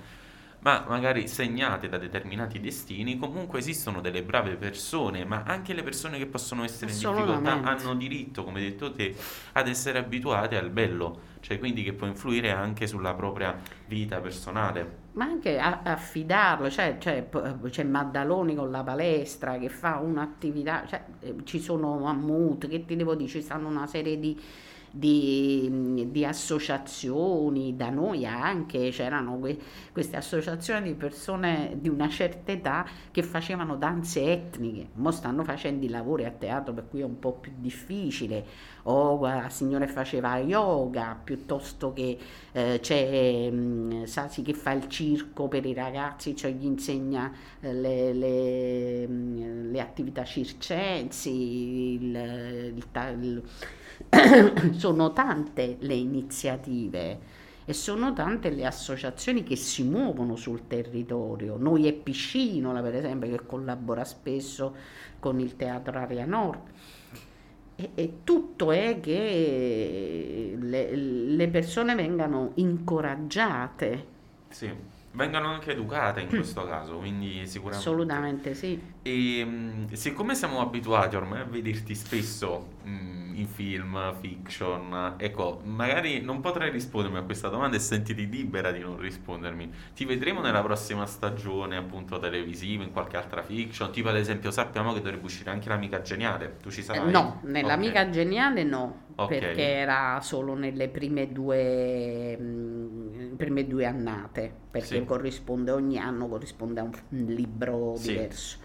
ma 0.64 0.86
magari 0.88 1.28
segnate 1.28 1.90
da 1.90 1.98
determinati 1.98 2.60
destini, 2.60 3.18
comunque 3.18 3.60
esistono 3.60 4.02
delle 4.02 4.24
brave 4.24 4.56
persone, 4.56 5.26
ma 5.26 5.44
anche 5.46 5.74
le 5.74 5.84
persone 5.84 6.18
che 6.18 6.26
possono 6.26 6.64
essere 6.64 6.92
in 6.92 6.98
difficoltà 6.98 7.62
hanno 7.62 7.94
diritto, 7.96 8.44
come 8.44 8.60
hai 8.60 8.70
detto 8.70 8.92
te, 8.92 9.16
ad 9.54 9.68
essere 9.68 10.00
abituate 10.00 10.58
al 10.58 10.70
bello, 10.70 11.20
cioè 11.42 11.60
quindi 11.60 11.84
che 11.84 11.94
può 11.94 12.08
influire 12.08 12.52
anche 12.52 12.88
sulla 12.88 13.14
propria 13.14 13.60
vita 13.88 14.20
personale. 14.22 15.02
Ma 15.14 15.26
anche 15.26 15.60
affidarlo, 15.60 16.70
cioè, 16.70 16.98
cioè, 16.98 17.28
c'è 17.70 17.84
Maddaloni 17.84 18.56
con 18.56 18.72
la 18.72 18.84
palestra 18.84 19.58
che 19.58 19.68
fa 19.70 19.98
un'attività, 19.98 20.86
cioè, 20.88 21.04
eh, 21.20 21.36
ci 21.44 21.60
sono 21.60 21.98
Mammut, 22.00 22.68
che 22.68 22.86
ti 22.86 22.96
devo 22.96 23.16
dire, 23.16 23.30
ci 23.30 23.42
stanno 23.42 23.68
una 23.68 23.86
serie 23.86 24.18
di 24.18 24.40
di, 24.96 26.08
di, 26.12 26.24
associazioni, 26.24 27.76
da 27.76 27.90
noi 27.90 28.28
anche 28.28 28.90
c'erano 28.92 29.40
que, 29.40 29.58
queste 29.92 30.18
associazioni 30.18 30.90
di 30.90 30.94
persone 30.94 31.78
di 31.82 31.90
una 31.90 32.08
certa 32.10 32.52
età 32.52 32.86
che 33.10 33.24
facevano 33.24 33.76
danze 33.76 34.22
etniche, 34.22 34.90
ora 35.02 35.12
stanno 35.12 35.44
facendo 35.44 35.84
i 35.84 35.90
lavori 35.90 36.26
a 36.26 36.30
teatro 36.30 36.76
per 36.76 36.88
cui 36.90 37.00
è 37.00 37.04
un 37.04 37.18
po' 37.18 37.32
più 37.32 37.52
difficile, 37.58 38.46
o 38.84 39.20
la 39.20 39.50
signora 39.50 39.88
faceva 39.88 40.38
yoga 40.38 41.20
piuttosto 41.24 41.92
che 41.94 42.18
eh, 42.52 42.78
c'è 42.80 43.50
mh, 43.50 44.06
Sasi 44.06 44.44
che 44.44 44.54
fa 44.54 44.74
il 44.74 44.88
circo 44.90 45.48
per 45.48 45.66
i 45.66 45.74
ragazzi, 45.74 46.36
cioè 46.36 46.52
gli 46.52 46.66
insegna 46.66 47.32
eh, 47.62 47.74
le, 47.74 48.14
le, 48.14 49.08
le, 49.08 49.82
attività 49.82 50.24
circensi, 50.24 51.32
il, 51.96 52.16
il, 52.76 52.86
il 53.22 53.44
sono 54.78 55.14
tante 55.14 55.78
le 55.80 55.94
iniziative 55.94 57.42
e 57.66 57.74
sono 57.74 58.14
tante 58.14 58.50
le 58.50 58.66
associazioni 58.66 59.44
che 59.44 59.56
si 59.56 59.84
muovono 59.84 60.36
sul 60.36 60.68
territorio. 60.68 61.56
Noi 61.58 61.88
è 61.88 61.94
Piscinola, 61.94 62.82
per 62.82 62.96
esempio, 62.96 63.30
che 63.30 63.46
collabora 63.46 64.04
spesso 64.04 64.76
con 65.20 65.40
il 65.40 65.56
Teatro 65.56 65.98
Aria 65.98 66.26
Nord. 66.26 66.60
E, 67.76 67.92
e 67.96 68.14
tutto 68.24 68.72
è 68.72 69.00
che 69.00 70.56
le, 70.60 70.96
le 70.96 71.48
persone 71.48 71.96
vengano 71.96 72.52
incoraggiate. 72.56 74.06
Sì. 74.50 74.72
Vengano 75.16 75.48
anche 75.48 75.72
educate 75.74 76.22
in 76.22 76.28
questo 76.28 76.66
caso, 76.66 76.98
quindi 76.98 77.46
sicuramente. 77.46 77.78
Assolutamente 77.90 78.54
sì. 78.56 78.82
E 79.04 79.46
mh, 79.46 79.92
siccome 79.94 80.34
siamo 80.34 80.60
abituati 80.60 81.16
ormai 81.16 81.42
a 81.42 81.44
vederti 81.44 81.94
spesso 81.94 82.78
mh, 82.84 83.34
in 83.36 83.48
film, 83.48 84.16
fiction, 84.20 85.16
ecco, 85.18 85.62
magari 85.66 86.22
non 86.22 86.40
potrai 86.42 86.72
rispondermi 86.72 87.18
a 87.20 87.22
questa 87.24 87.50
domanda 87.50 87.78
e 87.78 87.80
sentiti 87.80 88.28
libera 88.28 88.72
di 88.72 88.80
non 88.80 88.98
rispondermi. 88.98 89.72
Ti 89.94 90.06
vedremo 90.06 90.42
nella 90.42 90.62
prossima 90.64 91.06
stagione, 91.06 91.78
appunto, 91.78 92.18
televisiva, 92.18 92.84
in 92.84 92.92
qualche 92.92 93.18
altra 93.18 93.44
fiction? 93.44 93.92
Tipo, 93.92 94.10
ad 94.10 94.18
esempio, 94.18 94.50
sappiamo 94.52 94.94
che 94.94 95.02
dovrebbe 95.02 95.26
uscire 95.26 95.52
anche 95.52 95.70
l'amica 95.70 96.02
geniale. 96.02 96.58
Tu 96.62 96.72
ci 96.72 96.80
Eh, 96.80 96.84
sarai? 96.84 97.12
No, 97.12 97.40
nell'amica 97.44 98.02
Ok. 98.02 98.10
geniale 98.10 98.64
no, 98.64 99.03
Ok. 99.18 99.30
perché 99.30 99.62
era 99.62 100.20
solo 100.22 100.54
nelle 100.56 100.90
prime 100.90 101.32
due, 101.32 102.38
mh, 102.38 103.36
prime 103.38 103.66
due 103.68 103.86
annate, 103.86 104.54
perché 104.72 104.88
Sì. 105.00 105.06
corrisponde 105.06 105.72
ogni 105.72 105.98
anno 105.98 106.28
corrisponde 106.28 106.80
a 106.80 106.84
un, 106.84 106.92
un 107.10 107.26
libro 107.26 107.94
Sì. 107.96 108.12
diverso. 108.12 108.58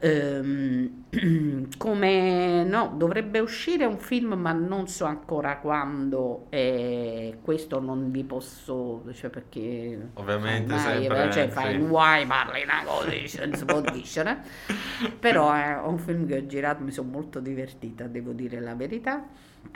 Ehm, 0.00 1.04
come 1.78 2.64
no, 2.64 2.94
dovrebbe 2.96 3.38
uscire 3.38 3.84
un 3.84 3.98
film, 3.98 4.34
ma 4.34 4.52
non 4.52 4.86
so 4.88 5.04
ancora 5.04 5.58
quando, 5.58 6.46
e 6.50 7.38
questo 7.42 7.80
non 7.80 8.10
vi 8.10 8.24
posso, 8.24 9.04
cioè 9.12 9.30
perché 9.30 10.10
Ovviamente 10.14 10.72
fai 10.76 11.00
sempre, 11.00 11.30
cioè 11.32 11.48
fai 11.48 11.78
guai, 11.78 12.26
parli 12.26 12.62
una 12.62 12.82
cosa, 12.84 13.10
non 13.46 13.54
si 13.54 13.64
può 13.64 13.80
dire. 13.80 14.42
Però 15.20 15.52
è 15.52 15.78
un 15.84 15.98
film 15.98 16.26
che 16.26 16.36
ho 16.38 16.46
girato, 16.46 16.82
mi 16.82 16.90
sono 16.90 17.10
molto 17.10 17.40
divertita, 17.40 18.06
devo 18.06 18.32
dire 18.32 18.60
la 18.60 18.74
verità. 18.74 19.24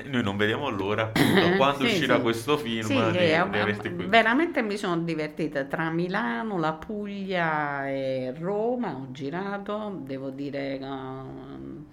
Noi 0.05 0.23
non 0.23 0.37
vediamo 0.37 0.69
l'ora, 0.71 1.11
quando 1.57 1.81
Sì, 1.81 1.85
uscirà 1.87 2.17
sì. 2.17 2.23
questo 2.23 2.57
film, 2.57 2.83
Sì, 2.87 2.95
di, 3.11 3.19
eh, 3.19 3.77
di 3.83 3.95
qui. 3.95 4.07
veramente 4.07 4.63
mi 4.63 4.77
sono 4.77 4.99
divertita 4.99 5.65
tra 5.65 5.91
Milano, 5.91 6.59
la 6.59 6.73
Puglia 6.73 7.89
e 7.89 8.33
Roma, 8.39 8.95
ho 8.95 9.09
girato, 9.11 10.01
devo 10.05 10.31
dire 10.31 10.79
um, 10.81 11.85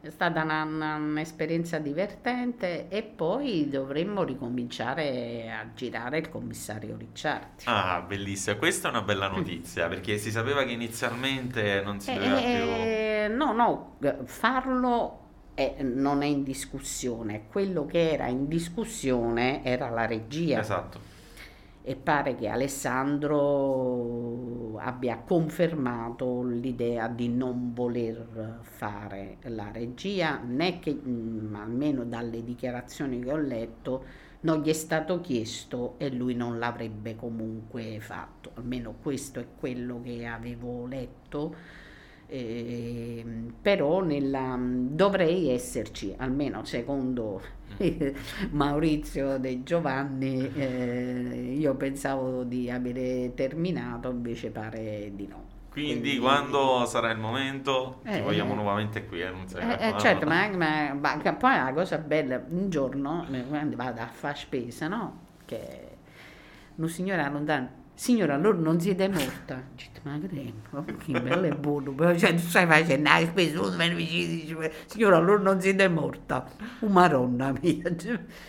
è 0.00 0.10
stata 0.10 0.42
una- 0.42 0.62
una- 0.62 0.94
un'esperienza 0.96 1.78
divertente 1.78 2.88
e 2.88 3.02
poi 3.02 3.68
dovremmo 3.68 4.22
ricominciare 4.22 5.50
a 5.50 5.66
girare 5.74 6.18
il 6.18 6.28
commissario 6.28 6.96
Ricciardi. 6.96 7.64
Ah, 7.64 8.04
bellissima. 8.06 8.56
Questa 8.56 8.88
è 8.88 8.90
una 8.90 9.02
bella 9.02 9.28
notizia, 9.28 9.88
perché 9.88 10.18
si 10.18 10.30
sapeva 10.30 10.62
che 10.64 10.72
inizialmente 10.72 11.82
non 11.84 11.98
si 11.98 12.12
doveva 12.12 12.36
più... 12.36 12.46
Eh, 12.46 13.28
no, 13.30 13.52
no, 13.52 13.96
farlo 14.24 15.26
è- 15.58 15.82
non 15.82 16.22
è 16.22 16.26
in 16.26 16.44
discussione, 16.44 17.48
quello 17.48 17.84
che 17.84 18.12
era 18.12 18.28
in 18.28 18.46
discussione 18.46 19.64
era 19.64 19.88
la 19.90 20.06
regia. 20.06 20.60
Esatto. 20.60 21.16
e 21.82 21.96
pare 21.96 22.34
che 22.34 22.48
Alessandro 22.48 24.76
abbia 24.78 25.22
confermato 25.26 26.42
l'idea 26.42 27.08
di 27.08 27.30
non 27.30 27.72
voler 27.72 28.58
fare 28.60 29.38
la 29.44 29.70
regia, 29.72 30.38
né 30.44 30.80
che, 30.80 30.92
mm, 30.94 31.54
almeno 31.54 32.04
dalle 32.04 32.44
dichiarazioni 32.44 33.20
che 33.20 33.32
ho 33.32 33.38
letto, 33.38 34.04
non 34.40 34.60
gli 34.60 34.68
è 34.68 34.72
stato 34.74 35.20
chiesto 35.20 35.94
e 35.98 36.10
lui 36.10 36.34
non 36.34 36.58
l'avrebbe 36.58 37.16
comunque 37.16 37.98
fatto. 38.00 38.50
Almeno 38.54 38.96
questo 39.00 39.40
è 39.40 39.46
quello 39.58 40.00
che 40.02 40.26
avevo 40.26 40.86
letto. 40.86 41.54
Ehm, 42.30 43.54
però 43.62 44.00
nella, 44.02 44.58
dovrei 44.60 45.48
esserci, 45.50 46.14
almeno 46.18 46.64
secondo 46.64 47.40
Maurizio 48.50 49.38
De 49.38 49.62
Giovanni, 49.62 50.52
eh, 50.54 51.54
io 51.58 51.74
pensavo 51.76 52.44
di 52.44 52.70
avere 52.70 53.32
terminato, 53.34 54.10
invece 54.10 54.50
pare 54.50 55.10
di 55.14 55.26
no. 55.26 55.56
Quindi 55.70 56.18
quando 56.18 56.84
sarà 56.86 57.10
il 57.10 57.18
momento 57.18 58.00
ti 58.10 58.20
Eh, 58.20 58.20
vogliamo 58.20 58.52
eh. 58.52 58.54
nuovamente 58.54 59.06
qui, 59.06 59.20
eh, 59.22 59.30
non 59.30 59.46
Eh, 59.60 59.88
eh, 59.88 59.94
certo, 59.96 60.24
ma, 60.26 60.48
ma- 60.48 60.94
ma- 60.94 61.16
poi 61.34 61.56
la 61.56 61.72
cosa 61.74 61.98
bella, 61.98 62.40
un 62.48 62.70
giorno 62.70 63.26
eh, 63.32 63.44
quando 63.46 63.76
vado 63.76 64.00
a 64.00 64.06
fare 64.06 64.36
spesa, 64.36 64.86
no? 64.88 65.26
Che 65.44 65.96
una 66.76 66.88
signora 66.88 67.28
lontana, 67.28 67.68
signora, 67.98 68.34
allora 68.34 68.56
non 68.58 68.80
siete 68.80 69.08
morta? 69.08 69.60
Detto, 69.74 70.00
ma 70.04 70.20
credo, 70.20 70.84
che 70.98 71.20
bello 71.20 71.46
e 71.46 71.54
buono, 71.54 71.92
però 71.92 72.16
cioè, 72.16 72.32
tu 72.32 72.38
stai 72.38 72.64
facendo 72.64 73.08
la 73.10 73.26
spesa, 73.26 73.60
uno 73.60 73.76
viene 73.76 73.94
vicino 73.96 74.32
e 74.32 74.36
dice, 74.36 74.72
signora, 74.86 75.16
allora 75.16 75.42
non 75.42 75.60
siete 75.60 75.88
morta? 75.88 76.48
Oh, 76.78 76.86
maronna 76.86 77.52
mia. 77.60 77.82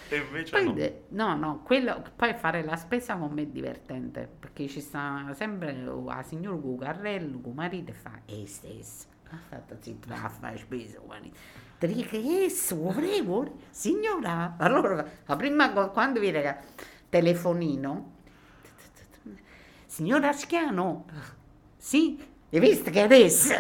E 0.10 0.16
invece 0.16 0.52
Poi 0.52 1.02
no. 1.10 1.26
no, 1.26 1.36
no, 1.36 1.62
quello, 1.64 2.04
poi 2.16 2.36
fare 2.36 2.64
la 2.64 2.76
spesa 2.76 3.16
con 3.16 3.32
me 3.32 3.42
è 3.42 3.46
divertente, 3.48 4.30
perché 4.40 4.68
ci 4.68 4.82
sta 4.82 5.32
sempre 5.34 5.76
la 5.84 6.22
signora 6.22 6.58
con 6.58 6.78
carrello, 6.78 7.40
con 7.40 7.54
marito 7.56 7.90
e 7.90 7.94
fa, 7.96 8.22
e 8.26 8.44
stesso, 8.46 9.08
ha 9.32 9.38
fatto 9.50 9.78
zitta 9.80 10.14
a 10.14 10.30
fare 10.30 10.60
spesa, 10.60 11.00
guardi. 11.04 11.34
Ti 11.80 11.88
dico 11.88 12.10
che 12.10 12.44
esso, 12.44 12.76
volevo, 12.76 13.56
signora, 13.72 14.56
allora, 14.60 15.04
la 15.26 15.36
prima 15.36 15.72
quando 15.72 16.20
viene 16.20 16.40
il 16.40 16.56
telefonino, 17.10 18.18
signora 20.00 20.32
Schiano, 20.32 21.04
sì, 21.76 22.18
hai 22.54 22.60
visto 22.62 22.90
che 22.90 23.02
adesso... 23.02 23.54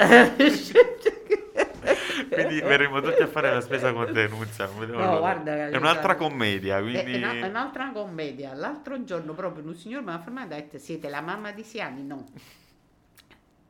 Quindi 2.31 2.61
verremo 2.61 3.01
tutti 3.01 3.21
a 3.21 3.27
fare 3.27 3.51
la 3.51 3.59
spesa 3.59 3.91
con 3.91 4.13
denunzia. 4.13 4.67
vedevo 4.67 4.99
No, 4.99 5.17
guarda, 5.19 5.67
è 5.67 5.75
un'altra 5.75 6.15
commedia, 6.15 6.77
È, 6.77 6.81
quindi... 6.81 7.11
è 7.13 7.17
una- 7.17 7.33
è 7.33 7.49
un'altra 7.49 7.91
commedia. 7.91 8.53
L'altro 8.53 9.03
giorno 9.03 9.33
proprio 9.33 9.65
un 9.65 9.75
signore 9.75 10.05
mi 10.05 10.11
ha 10.11 10.19
fermato 10.19 10.53
e 10.53 10.57
ha 10.57 10.59
detto 10.61 10.77
siete 10.77 11.09
la 11.09 11.19
mamma 11.19 11.51
di 11.51 11.63
Siani? 11.63 12.03
No. 12.03 12.23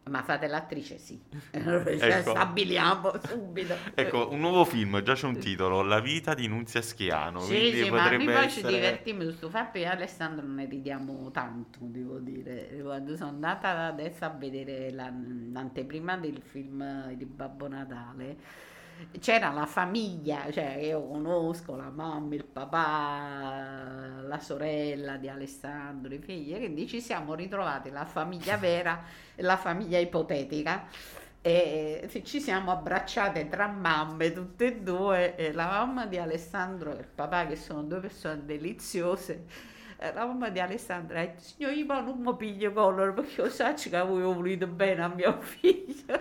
Ma 0.10 0.24
fate 0.24 0.48
l'attrice? 0.48 0.98
Sì. 0.98 1.20
Allora, 1.54 1.84
cioè, 1.98 2.18
Ecco. 2.18 2.30
stabiliamo 2.32 3.12
subito. 3.28 3.76
Ecco, 3.94 4.32
un 4.32 4.40
nuovo 4.40 4.66
film, 4.66 5.02
già 5.04 5.14
c'è 5.14 5.26
un 5.28 5.38
titolo, 5.38 5.82
La 5.82 6.00
vita 6.00 6.34
di 6.34 6.48
Nunzia 6.48 6.82
Schiano, 6.82 7.40
Sì, 7.42 7.72
sì, 7.74 7.90
ma 7.90 8.10
noi 8.10 8.26
poi 8.26 8.50
ci 8.50 8.60
essere... 8.60 8.74
divertiamo 8.74 9.20
su 9.22 9.26
questo 9.28 9.50
fatto 9.50 9.78
e 9.78 9.86
Alessandro 9.86 10.46
ne 10.48 10.66
ridiamo 10.66 11.30
tanto, 11.32 11.80
devo 11.82 12.18
dire. 12.20 12.80
Quando 12.82 13.16
sono 13.16 13.30
andata 13.30 13.86
adesso 13.86 14.26
a 14.26 14.30
vedere 14.30 14.92
la- 14.92 15.14
l'anteprima 15.52 16.18
del 16.18 16.42
film 16.44 17.14
di 17.14 17.26
Babbo 17.26 17.68
Natale, 17.68 18.38
c'era 19.20 19.52
la 19.52 19.66
famiglia, 19.66 20.52
cioè 20.52 20.78
io 20.78 21.02
conosco 21.06 21.76
la 21.76 21.90
mamma, 21.90 22.36
il 22.36 22.46
papà, 22.46 24.22
la 24.22 24.40
sorella 24.40 25.18
di 25.18 25.30
Alessandro, 25.30 26.14
i 26.14 26.20
figli, 26.20 26.56
quindi 26.56 26.88
ci 26.88 27.02
siamo 27.02 27.34
ritrovati 27.34 27.90
la 27.90 28.06
famiglia 28.06 28.58
vera 28.58 29.04
e 29.36 29.42
la 29.42 29.58
famiglia 29.58 29.98
ipotetica. 29.98 30.88
E 31.42 32.10
ci 32.26 32.42
siamo 32.42 32.72
abbracciate 32.72 33.48
tra 33.48 33.68
mamme 33.68 34.34
tutte 34.34 34.66
e 34.66 34.82
due, 34.82 35.38
e 35.38 35.54
la 35.54 35.68
mamma 35.68 36.06
di 36.06 36.18
Alessandro 36.18 36.92
e 36.92 37.00
il 37.00 37.08
papà, 37.08 37.48
che 37.48 37.56
sono 37.56 37.84
due 37.84 38.02
persone 38.02 38.44
deliziose. 38.44 39.46
La 40.00 40.26
mamma 40.26 40.50
di 40.50 40.60
Alessandro 40.60 41.18
ha 41.18 41.22
detto: 41.22 41.42
Signor, 41.42 41.72
io 41.74 41.86
non 42.02 42.20
mi 42.20 42.36
piglio 42.36 42.74
colore 42.74 43.14
perché 43.14 43.42
io 43.42 43.50
so 43.50 43.74
che 43.74 44.02
voi 44.02 44.22
volete 44.22 44.68
bene 44.68 45.02
a 45.02 45.08
mio 45.08 45.40
figlio. 45.42 46.20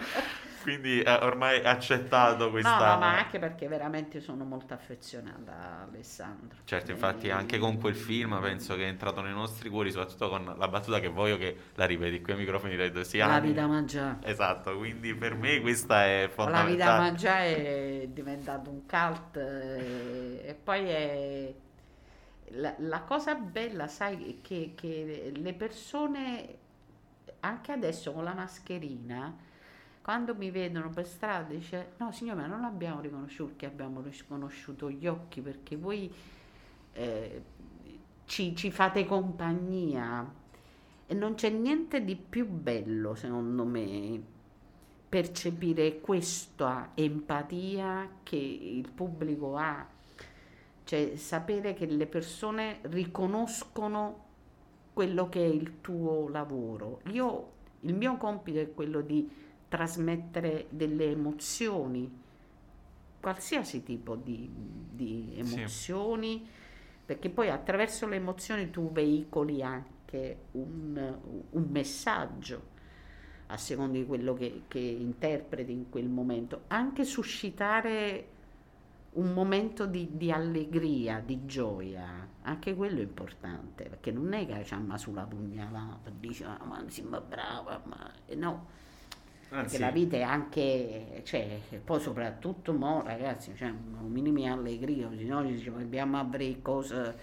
Quindi 0.69 1.01
eh, 1.01 1.11
ormai 1.11 1.64
accettato 1.64 2.51
questa... 2.51 2.77
No, 2.77 2.93
no, 2.93 2.99
ma 2.99 3.16
anche 3.16 3.39
perché 3.39 3.69
veramente 3.69 4.21
sono 4.21 4.45
molto 4.45 4.75
affezionata 4.75 5.53
a 5.53 5.83
Alessandro. 5.85 6.59
Certo, 6.64 6.91
infatti 6.91 7.31
anche 7.31 7.57
con 7.57 7.79
quel 7.79 7.95
film 7.97 8.39
penso 8.43 8.75
che 8.75 8.85
è 8.85 8.89
entrato 8.89 9.23
nei 9.23 9.33
nostri 9.33 9.71
cuori, 9.71 9.91
soprattutto 9.91 10.29
con 10.29 10.55
la 10.59 10.69
battuta 10.69 11.01
che 11.01 11.09
voglio 11.09 11.39
che 11.39 11.57
la 11.75 11.87
ripeti 11.87 12.21
qui 12.21 12.35
ai 12.35 12.39
microfoni 12.41 12.77
dei 12.77 12.91
due 12.91 13.05
sia. 13.05 13.27
La 13.27 13.41
vita 13.41 13.66
mangiata. 13.66 14.29
Esatto, 14.29 14.77
quindi 14.77 15.14
per 15.14 15.37
me 15.37 15.59
questa 15.62 16.05
è 16.05 16.21
La 16.21 16.27
vita 16.27 16.35
fondamentale. 16.43 16.99
mangiare 16.99 18.03
è 18.03 18.09
diventato 18.09 18.69
un 18.69 18.85
cult 18.87 19.37
eh, 19.39 20.43
e 20.49 20.55
poi 20.55 20.87
è 20.87 21.55
la, 22.51 22.75
la 22.77 23.01
cosa 23.01 23.35
bella, 23.37 23.89
sai, 23.89 24.41
che, 24.43 24.75
che 24.77 25.33
le 25.35 25.55
persone 25.55 26.59
anche 27.41 27.73
adesso 27.73 28.12
con 28.12 28.25
la 28.25 28.35
mascherina 28.35 29.47
quando 30.09 30.35
mi 30.35 30.51
vedono 30.51 30.89
per 30.89 31.07
strada 31.07 31.53
dice 31.53 31.91
no 31.99 32.11
signore 32.13 32.41
ma 32.41 32.47
non 32.47 32.65
abbiamo 32.65 33.03
riconosciuto 33.03 33.53
che 33.57 33.67
abbiamo 33.67 34.01
riconosciuto 34.01 34.91
gli 34.91 35.07
occhi 35.07 35.43
perché 35.43 35.77
voi 35.77 36.11
eh, 36.95 37.43
ci, 38.25 38.57
ci 38.57 38.71
fate 38.71 39.05
compagnia 39.05 40.27
e 41.05 41.13
non 41.13 41.35
c'è 41.35 41.51
niente 41.51 42.03
di 42.07 42.17
più 42.17 42.49
bello 42.49 43.15
secondo 43.17 43.67
me 43.67 44.19
percepire 45.07 46.01
questa 46.01 46.93
empatia 46.95 48.09
che 48.23 48.37
il 48.37 48.91
pubblico 48.91 49.59
ha 49.59 49.87
cioè 50.85 51.17
sapere 51.17 51.75
che 51.75 51.85
le 51.85 52.07
persone 52.07 52.79
riconoscono 52.85 54.25
quello 54.95 55.29
che 55.29 55.45
è 55.45 55.47
il 55.47 55.83
tuo 55.83 56.29
lavoro. 56.31 57.03
Io, 57.11 57.51
il 57.81 57.95
mio 57.95 58.17
compito 58.17 58.59
è 58.59 58.73
quello 58.73 59.03
di 59.03 59.47
trasmettere 59.69 60.66
delle 60.71 61.11
emozioni, 61.11 62.11
qualsiasi 63.21 63.83
tipo 63.83 64.16
di, 64.16 64.51
di 64.91 65.35
emozioni, 65.37 66.43
sì. 66.45 66.51
perché 67.05 67.31
poi 67.31 67.51
attraverso 67.51 68.07
le 68.07 68.16
emozioni 68.16 68.71
tu 68.71 68.91
veicoli 68.91 69.62
anche 69.62 70.37
un, 70.53 71.16
un 71.51 71.66
messaggio 71.71 72.77
a 73.51 73.57
seconda 73.57 73.99
di 73.99 74.05
quello 74.05 74.35
che, 74.35 74.62
che 74.69 74.79
interpreti 74.79 75.73
in 75.73 75.89
quel 75.89 76.09
momento, 76.09 76.64
anche 76.69 77.05
suscitare 77.05 78.37
un 79.12 79.33
momento 79.33 79.87
di, 79.87 80.11
di, 80.12 80.31
allegria, 80.31 81.23
di 81.25 81.47
gioia, 81.47 82.29
anche 82.43 82.75
quello 82.75 82.99
è 82.99 83.03
importante, 83.03 83.85
perché 83.85 84.12
non 84.12 84.33
è 84.35 84.47
che 84.47 84.61
c'è 84.62 84.77
sulla 84.97 85.25
pugnalata, 85.25 86.11
dice 86.11 86.45
ah, 86.45 86.61
ma 86.64 86.83
sembra 86.89 87.21
brava, 87.21 87.81
ma 87.85 88.11
no. 88.37 88.77
Anzi. 89.51 89.79
Perché 89.79 89.79
la 89.79 89.91
vita 89.91 90.17
è 90.17 90.23
anche, 90.23 91.23
cioè, 91.25 91.59
poi 91.83 92.01
soprattutto 92.01 92.73
mo, 92.73 93.03
ragazzi, 93.05 93.55
cioè, 93.57 93.69
un 93.69 94.11
minimo 94.11 94.39
di 94.39 94.47
allegria, 94.47 95.09
se 95.17 95.25
no 95.25 95.47
ci 95.57 95.71
dobbiamo 95.71 96.19
avere 96.19 96.61
cose 96.61 97.17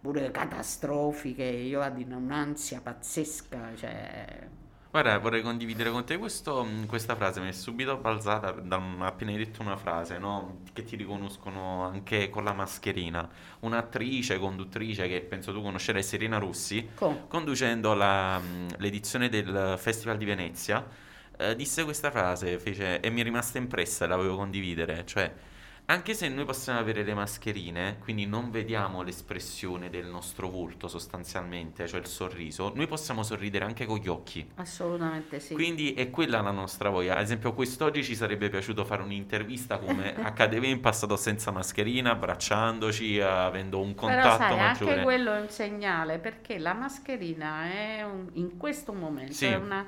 pure 0.00 0.30
catastrofiche, 0.30 1.42
io 1.42 1.82
ho 1.82 1.90
un'ansia 1.90 2.80
pazzesca, 2.82 3.74
cioè 3.74 4.48
Guarda, 4.94 5.18
vorrei 5.18 5.42
condividere 5.42 5.90
con 5.90 6.04
te 6.04 6.16
questo, 6.18 6.64
questa 6.86 7.16
frase, 7.16 7.40
mi 7.40 7.48
è 7.48 7.52
subito 7.52 7.96
balzata 7.96 8.52
da 8.52 8.80
appena 9.00 9.32
hai 9.32 9.38
detto 9.38 9.60
una 9.60 9.76
frase, 9.76 10.18
no? 10.18 10.60
Che 10.72 10.84
ti 10.84 10.94
riconoscono 10.94 11.82
anche 11.82 12.30
con 12.30 12.44
la 12.44 12.52
mascherina. 12.52 13.28
Un'attrice, 13.58 14.38
conduttrice 14.38 15.08
che 15.08 15.20
penso 15.22 15.52
tu 15.52 15.62
conoscerai, 15.62 16.00
Serena 16.00 16.38
Russi, 16.38 16.90
Com. 16.94 17.26
conducendo 17.26 17.92
la, 17.94 18.40
l'edizione 18.76 19.28
del 19.28 19.74
Festival 19.78 20.16
di 20.16 20.24
Venezia, 20.26 20.86
eh, 21.36 21.56
disse 21.56 21.84
questa 21.84 22.10
frase, 22.10 22.58
fece, 22.58 23.00
e 23.00 23.10
mi 23.10 23.20
è 23.20 23.24
rimasta 23.24 23.58
impressa 23.58 24.04
e 24.04 24.08
la 24.08 24.16
volevo 24.16 24.36
condividere, 24.36 25.04
cioè 25.06 25.32
anche 25.86 26.14
se 26.14 26.28
noi 26.30 26.46
possiamo 26.46 26.78
avere 26.78 27.02
le 27.02 27.12
mascherine, 27.12 27.98
quindi 28.00 28.24
non 28.24 28.50
vediamo 28.50 29.02
l'espressione 29.02 29.90
del 29.90 30.06
nostro 30.06 30.48
volto 30.48 30.88
sostanzialmente, 30.88 31.86
cioè 31.86 32.00
il 32.00 32.06
sorriso, 32.06 32.72
noi 32.74 32.86
possiamo 32.86 33.22
sorridere 33.22 33.66
anche 33.66 33.84
con 33.84 33.98
gli 33.98 34.08
occhi. 34.08 34.48
Assolutamente 34.54 35.40
sì. 35.40 35.52
Quindi 35.52 35.92
è 35.92 36.08
quella 36.08 36.40
la 36.40 36.52
nostra 36.52 36.88
voglia. 36.88 37.16
Ad 37.16 37.22
esempio, 37.22 37.52
quest'oggi 37.52 38.02
ci 38.02 38.16
sarebbe 38.16 38.48
piaciuto 38.48 38.86
fare 38.86 39.02
un'intervista 39.02 39.76
come 39.76 40.14
accadeva 40.24 40.66
in 40.66 40.80
passato 40.80 41.16
senza 41.16 41.50
mascherina, 41.50 42.12
abbracciandoci, 42.12 43.20
avendo 43.20 43.82
un 43.82 43.94
contatto 43.94 44.38
Però 44.38 44.38
sai, 44.38 44.56
maggiore. 44.56 44.90
Anche 44.92 45.02
quello 45.02 45.34
è 45.34 45.40
un 45.40 45.50
segnale 45.50 46.18
perché 46.18 46.58
la 46.58 46.72
mascherina 46.72 47.70
è 47.70 48.02
un, 48.04 48.30
in 48.32 48.56
questo 48.56 48.94
momento 48.94 49.34
sì. 49.34 49.44
è, 49.44 49.56
una, 49.56 49.86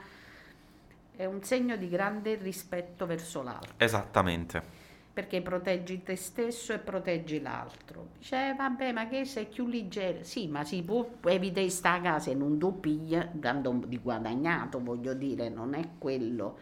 è 1.17 1.25
un 1.25 1.43
segno 1.43 1.77
di 1.77 1.89
grande 1.89 2.37
rispetto 2.37 3.07
verso 3.07 3.43
l'altro. 3.43 3.75
Esattamente 3.77 4.85
perché 5.17 5.41
proteggi 5.41 6.03
te 6.03 6.15
stesso 6.15 6.75
e 6.75 6.79
proteggi 6.79 7.41
l'altro. 7.41 8.09
Dice, 8.19 8.51
eh, 8.51 8.55
vabbè, 8.55 8.93
ma 8.93 9.09
che 9.09 9.25
sei 9.25 9.47
più 9.47 9.67
leggero? 9.67 10.23
Sì, 10.25 10.47
ma 10.47 10.63
si 10.63 10.83
può 10.83 11.09
evitare 11.25 11.71
sta 11.71 11.99
casa 12.03 12.31
e 12.31 12.35
non 12.35 12.59
tu 12.59 12.81
piglia, 12.81 13.27
dando 13.33 13.81
di 13.87 13.97
guadagnato, 13.97 14.79
voglio 14.79 15.15
dire, 15.15 15.49
non 15.49 15.73
è 15.73 15.89
quello. 15.97 16.59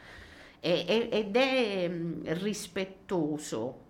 E, 0.60 0.84
e, 0.86 1.08
ed 1.10 1.34
è 1.34 1.88
mh, 1.88 2.34
rispettoso. 2.34 3.80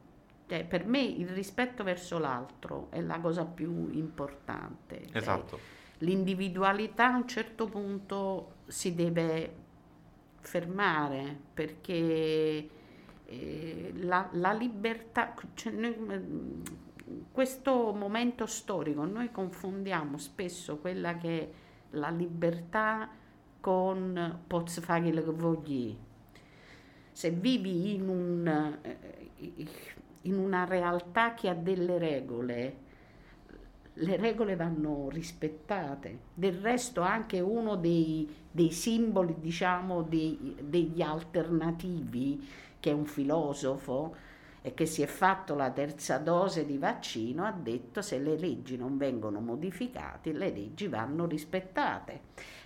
Cioè, 0.48 0.64
per 0.64 0.86
me 0.86 1.02
il 1.02 1.28
rispetto 1.28 1.84
verso 1.84 2.18
l'altro 2.18 2.86
è 2.88 3.02
la 3.02 3.20
cosa 3.20 3.44
più 3.44 3.90
importante. 3.92 5.02
Cioè, 5.08 5.16
esatto. 5.18 5.58
L'individualità 5.98 7.12
a 7.12 7.16
un 7.16 7.28
certo 7.28 7.66
punto 7.66 8.52
si 8.66 8.94
deve 8.94 9.63
fermare 10.46 11.36
perché 11.52 12.68
eh, 13.26 13.92
la, 13.96 14.28
la, 14.32 14.52
libertà, 14.52 15.34
cioè 15.54 15.72
noi, 15.72 15.96
mm, 15.98 16.62
questo 17.32 17.92
momento 17.92 18.46
storico, 18.46 19.04
noi 19.04 19.30
confondiamo 19.30 20.18
spesso 20.18 20.78
quella 20.78 21.16
che 21.16 21.40
è 21.40 21.48
la 21.90 22.10
libertà 22.10 23.08
con 23.60 24.40
posso 24.46 24.80
fare 24.80 25.10
che 25.10 25.20
voglio. 25.22 25.96
Se 27.12 27.30
vivi 27.30 27.94
in, 27.94 28.08
un, 28.08 28.78
eh, 28.82 29.66
in 30.22 30.36
una 30.36 30.64
realtà 30.64 31.34
che 31.34 31.48
ha 31.48 31.54
delle 31.54 31.98
regole, 31.98 32.76
le 33.94 34.16
regole 34.16 34.56
vanno 34.56 35.08
rispettate. 35.08 36.18
Del 36.34 36.54
resto 36.54 37.00
anche 37.00 37.40
uno 37.40 37.76
dei, 37.76 38.28
dei 38.54 38.70
simboli, 38.70 39.34
diciamo, 39.40 40.02
dei, 40.02 40.54
degli 40.62 41.02
alternativi 41.02 42.48
che 42.78 42.90
è 42.90 42.92
un 42.92 43.04
filosofo 43.04 44.14
e 44.62 44.74
che 44.74 44.86
si 44.86 45.02
è 45.02 45.06
fatto 45.06 45.56
la 45.56 45.72
terza 45.72 46.18
dose 46.18 46.64
di 46.64 46.78
vaccino, 46.78 47.44
ha 47.44 47.50
detto 47.50 48.00
se 48.00 48.20
le 48.20 48.38
leggi 48.38 48.76
non 48.76 48.96
vengono 48.96 49.40
modificate, 49.40 50.30
le 50.30 50.52
leggi 50.52 50.86
vanno 50.86 51.26
rispettate, 51.26 52.20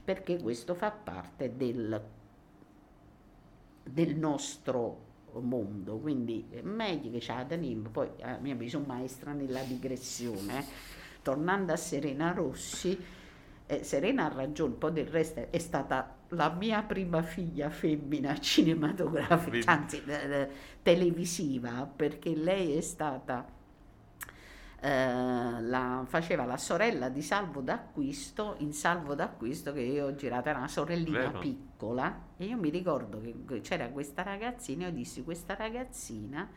perché 0.05 0.37
questo 0.43 0.75
fa 0.75 0.91
parte 0.91 1.57
del, 1.57 1.99
del 3.83 4.15
nostro 4.15 5.07
mondo, 5.41 5.97
quindi 5.97 6.49
è 6.51 6.61
meglio 6.61 7.19
che 7.19 7.25
la 7.27 7.47
teniamo, 7.47 7.89
poi 7.89 8.11
a 8.21 8.37
mio 8.37 8.53
avviso 8.53 8.79
maestra 8.81 9.33
nella 9.33 9.63
digressione, 9.63 10.63
tornando 11.23 11.73
a 11.73 11.77
Serena 11.77 12.33
Rossi, 12.33 13.17
eh, 13.69 13.85
Serena 13.85 14.25
ha 14.25 14.35
ragione, 14.35 14.75
poi 14.75 14.93
del 14.93 15.07
resto 15.07 15.47
è 15.51 15.59
stata 15.59 16.17
la 16.29 16.49
mia 16.49 16.83
prima 16.83 17.23
figlia 17.23 17.69
femmina 17.69 18.37
cinematografica, 18.41 19.71
anzi 19.71 20.03
eh, 20.07 20.49
televisiva, 20.83 21.89
perché 21.95 22.35
lei 22.35 22.77
è 22.77 22.81
stata... 22.81 23.57
Eh, 24.81 25.61
la, 25.61 26.05
faceva 26.07 26.45
la 26.45 26.57
sorella 26.57 27.09
di 27.09 27.21
Salvo 27.21 27.61
d'Acquisto 27.61 28.55
in 28.59 28.73
Salvo 28.73 29.17
d'Acquisto 29.17 29.73
che 29.73 29.81
io 29.81 30.07
ho 30.07 30.15
girato, 30.15 30.49
era 30.49 30.59
una 30.59 30.69
sorellina 30.69 31.27
Vero. 31.27 31.39
piccola 31.41 32.27
e 32.37 32.45
io 32.45 32.57
mi 32.57 32.71
ricordo 32.71 33.21
che 33.45 33.61
c'era 33.61 33.89
questa 33.89 34.23
ragazzina 34.23 34.87
io 34.87 34.93
dissi 34.93 35.25
questa 35.25 35.57
ragazzina 35.57 36.49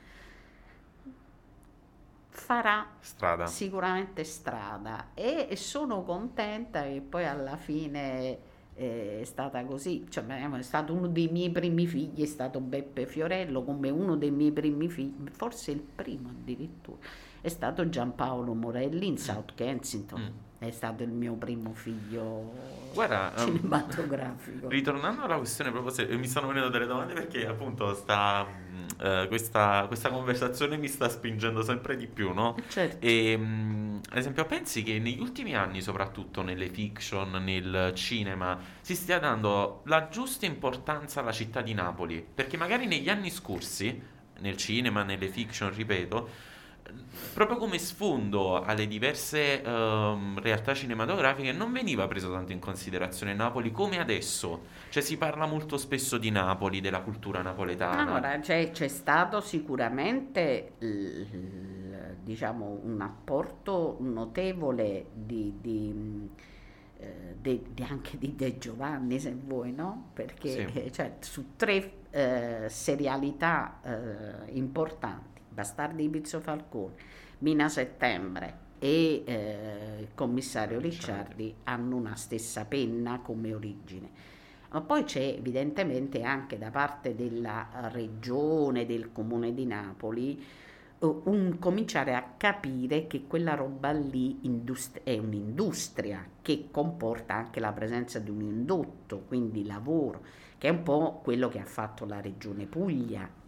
farà 2.31 2.87
strada. 2.99 3.45
sicuramente 3.45 4.23
strada. 4.23 5.09
E, 5.13 5.47
e 5.49 5.55
sono 5.55 6.03
contenta 6.03 6.83
che 6.83 7.01
poi 7.07 7.25
alla 7.25 7.57
fine 7.57 8.49
è 8.73 9.21
stata 9.25 9.63
così, 9.65 10.07
cioè, 10.09 10.25
è 10.25 10.61
stato 10.61 10.93
uno 10.93 11.07
dei 11.07 11.27
miei 11.27 11.51
primi 11.51 11.85
figli, 11.85 12.23
è 12.23 12.25
stato 12.25 12.59
Beppe 12.59 13.05
Fiorello 13.05 13.63
come 13.63 13.89
uno 13.89 14.15
dei 14.15 14.31
miei 14.31 14.51
primi 14.51 14.89
figli, 14.89 15.29
forse 15.29 15.71
il 15.71 15.81
primo 15.81 16.29
addirittura, 16.29 16.97
è 17.41 17.49
stato 17.49 17.87
Giampaolo 17.87 18.53
Morelli 18.53 19.07
in 19.07 19.17
South 19.17 19.53
Kensington. 19.53 20.21
Mm 20.21 20.49
è 20.61 20.69
stato 20.69 21.01
il 21.01 21.09
mio 21.09 21.33
primo 21.33 21.73
figlio 21.73 22.53
Guarda, 22.93 23.33
ehm, 23.35 23.45
cinematografico. 23.55 24.69
Ritornando 24.69 25.23
alla 25.23 25.37
questione 25.37 25.71
proprio 25.71 25.91
se, 25.91 26.05
mi 26.05 26.27
stanno 26.27 26.47
venendo 26.47 26.69
delle 26.69 26.85
domande 26.85 27.13
perché 27.13 27.47
appunto 27.47 27.95
sta, 27.95 28.45
uh, 28.45 29.27
questa, 29.27 29.85
questa, 29.87 30.09
conversazione 30.09 30.77
mi 30.77 30.87
sta 30.87 31.09
spingendo 31.09 31.63
sempre 31.63 31.97
di 31.97 32.05
più, 32.05 32.31
no? 32.31 32.55
Certo. 32.67 33.03
E, 33.03 33.33
um, 33.33 33.99
ad 34.07 34.17
esempio 34.19 34.45
pensi 34.45 34.83
che 34.83 34.99
negli 34.99 35.19
ultimi 35.19 35.55
anni, 35.55 35.81
soprattutto 35.81 36.43
nelle 36.43 36.69
fiction, 36.69 37.31
nel 37.43 37.93
cinema, 37.95 38.59
si 38.81 38.93
stia 38.93 39.17
dando 39.17 39.81
la 39.85 40.09
giusta 40.09 40.45
importanza 40.45 41.21
alla 41.21 41.31
città 41.31 41.61
di 41.61 41.73
Napoli? 41.73 42.23
Perché 42.31 42.55
magari 42.57 42.85
negli 42.85 43.09
anni 43.09 43.31
scorsi, 43.31 43.99
nel 44.41 44.57
cinema, 44.57 45.01
nelle 45.01 45.27
fiction, 45.27 45.73
ripeto, 45.73 46.50
proprio 47.33 47.57
come 47.57 47.77
sfondo 47.77 48.61
alle 48.61 48.87
diverse 48.87 49.61
um, 49.65 50.39
realtà 50.39 50.73
cinematografiche 50.73 51.51
non 51.51 51.71
veniva 51.71 52.07
preso 52.07 52.31
tanto 52.31 52.51
in 52.51 52.59
considerazione 52.59 53.33
Napoli 53.33 53.71
come 53.71 53.99
adesso. 53.99 54.79
Cioè 54.89 55.01
si 55.01 55.17
parla 55.17 55.45
molto 55.45 55.77
spesso 55.77 56.17
di 56.17 56.29
Napoli, 56.29 56.81
della 56.81 57.01
cultura 57.01 57.41
napoletana. 57.41 58.01
Allora, 58.01 58.39
c'è, 58.39 58.71
c'è 58.71 58.87
stato 58.87 59.39
sicuramente 59.41 60.73
diciamo, 62.23 62.79
un 62.83 63.01
apporto 63.01 63.97
notevole 63.99 65.07
di, 65.13 65.57
di, 65.59 66.29
eh, 66.97 67.35
de, 67.39 67.61
de, 67.73 67.83
anche 67.83 68.17
di 68.17 68.35
De 68.35 68.57
Giovanni, 68.57 69.19
se 69.19 69.33
vuoi, 69.33 69.71
no? 69.73 70.09
Perché 70.13 70.49
sì. 70.49 70.79
eh, 70.79 70.91
cioè, 70.91 71.15
su 71.19 71.55
tre 71.55 71.93
eh, 72.11 72.65
serialità 72.69 73.79
eh, 73.83 74.51
importanti 74.53 75.30
Bastardi 75.51 76.03
di 76.03 76.09
Pizzo 76.09 76.39
Falcone, 76.39 76.95
Mina 77.39 77.69
Settembre 77.69 78.69
e 78.79 79.23
eh, 79.25 79.97
il 79.99 80.09
commissario 80.15 80.79
Ricciardi 80.79 81.53
hanno 81.65 81.95
una 81.95 82.15
stessa 82.15 82.65
penna 82.65 83.19
come 83.19 83.53
origine. 83.53 84.09
Ma 84.71 84.81
poi 84.81 85.03
c'è 85.03 85.35
evidentemente 85.37 86.23
anche 86.23 86.57
da 86.57 86.71
parte 86.71 87.13
della 87.13 87.89
regione, 87.91 88.85
del 88.85 89.11
comune 89.11 89.53
di 89.53 89.65
Napoli, 89.65 90.43
un 90.99 91.57
cominciare 91.59 92.13
a 92.13 92.33
capire 92.37 93.07
che 93.07 93.25
quella 93.25 93.55
roba 93.55 93.91
lì 93.91 94.45
indust- 94.45 95.01
è 95.03 95.17
un'industria 95.17 96.25
che 96.41 96.67
comporta 96.71 97.33
anche 97.33 97.59
la 97.59 97.71
presenza 97.71 98.19
di 98.19 98.29
un 98.29 98.41
indotto, 98.41 99.23
quindi 99.27 99.65
lavoro, 99.65 100.23
che 100.57 100.67
è 100.67 100.71
un 100.71 100.83
po' 100.83 101.19
quello 101.23 101.49
che 101.49 101.59
ha 101.59 101.65
fatto 101.65 102.05
la 102.05 102.21
regione 102.21 102.65
Puglia. 102.65 103.40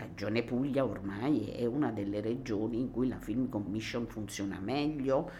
La 0.00 0.06
regione 0.06 0.42
Puglia 0.42 0.82
ormai 0.82 1.50
è 1.50 1.66
una 1.66 1.90
delle 1.90 2.22
regioni 2.22 2.78
in 2.78 2.90
cui 2.90 3.06
la 3.06 3.18
Film 3.18 3.50
Commission 3.50 4.06
funziona 4.06 4.58
meglio, 4.58 5.30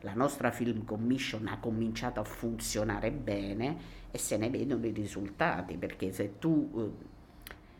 la 0.00 0.14
nostra 0.14 0.50
Film 0.50 0.86
Commission 0.86 1.46
ha 1.46 1.58
cominciato 1.58 2.18
a 2.18 2.24
funzionare 2.24 3.10
bene 3.10 3.76
e 4.10 4.16
se 4.16 4.38
ne 4.38 4.48
vedono 4.48 4.86
i 4.86 4.92
risultati, 4.92 5.76
perché 5.76 6.10
se 6.12 6.38
tu 6.38 6.94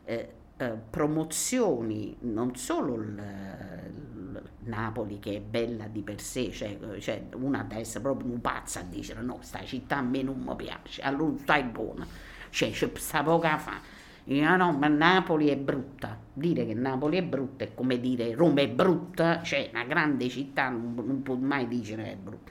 eh, 0.04 0.12
eh 0.12 0.32
eh, 0.60 0.76
promozioni 0.90 2.16
non 2.22 2.56
solo 2.56 2.96
il, 2.96 3.06
il, 3.06 4.42
Napoli 4.64 5.20
che 5.20 5.36
è 5.36 5.40
bella 5.40 5.86
di 5.86 6.02
per 6.02 6.20
sé, 6.20 6.50
cioè, 6.50 6.76
cioè 6.98 7.28
una 7.34 7.64
essere 7.70 8.00
proprio 8.00 8.32
un 8.32 8.40
pazza 8.40 8.80
a 8.80 8.82
dire 8.82 9.22
no, 9.22 9.38
sta 9.40 9.64
città 9.64 9.98
a 9.98 10.02
me 10.02 10.20
non 10.22 10.40
mi 10.40 10.56
piace, 10.56 11.00
allora 11.02 11.36
stai 11.38 11.62
buona, 11.62 12.04
cioè 12.50 12.72
c'è 12.72 12.90
sta 12.96 13.22
poca 13.22 13.56
fa. 13.56 13.80
Io, 14.28 14.56
no, 14.56 14.72
ma 14.72 14.88
Napoli 14.88 15.48
è 15.48 15.56
brutta. 15.56 16.18
Dire 16.32 16.66
che 16.66 16.74
Napoli 16.74 17.16
è 17.16 17.22
brutta 17.22 17.64
è 17.64 17.74
come 17.74 17.98
dire 17.98 18.34
Roma 18.34 18.60
è 18.60 18.68
brutta, 18.68 19.42
cioè 19.42 19.70
una 19.72 19.84
grande 19.84 20.28
città 20.28 20.68
non, 20.68 20.94
non 20.94 21.22
può 21.22 21.34
mai 21.34 21.66
dire 21.66 22.02
che 22.02 22.12
è 22.12 22.16
brutta. 22.16 22.50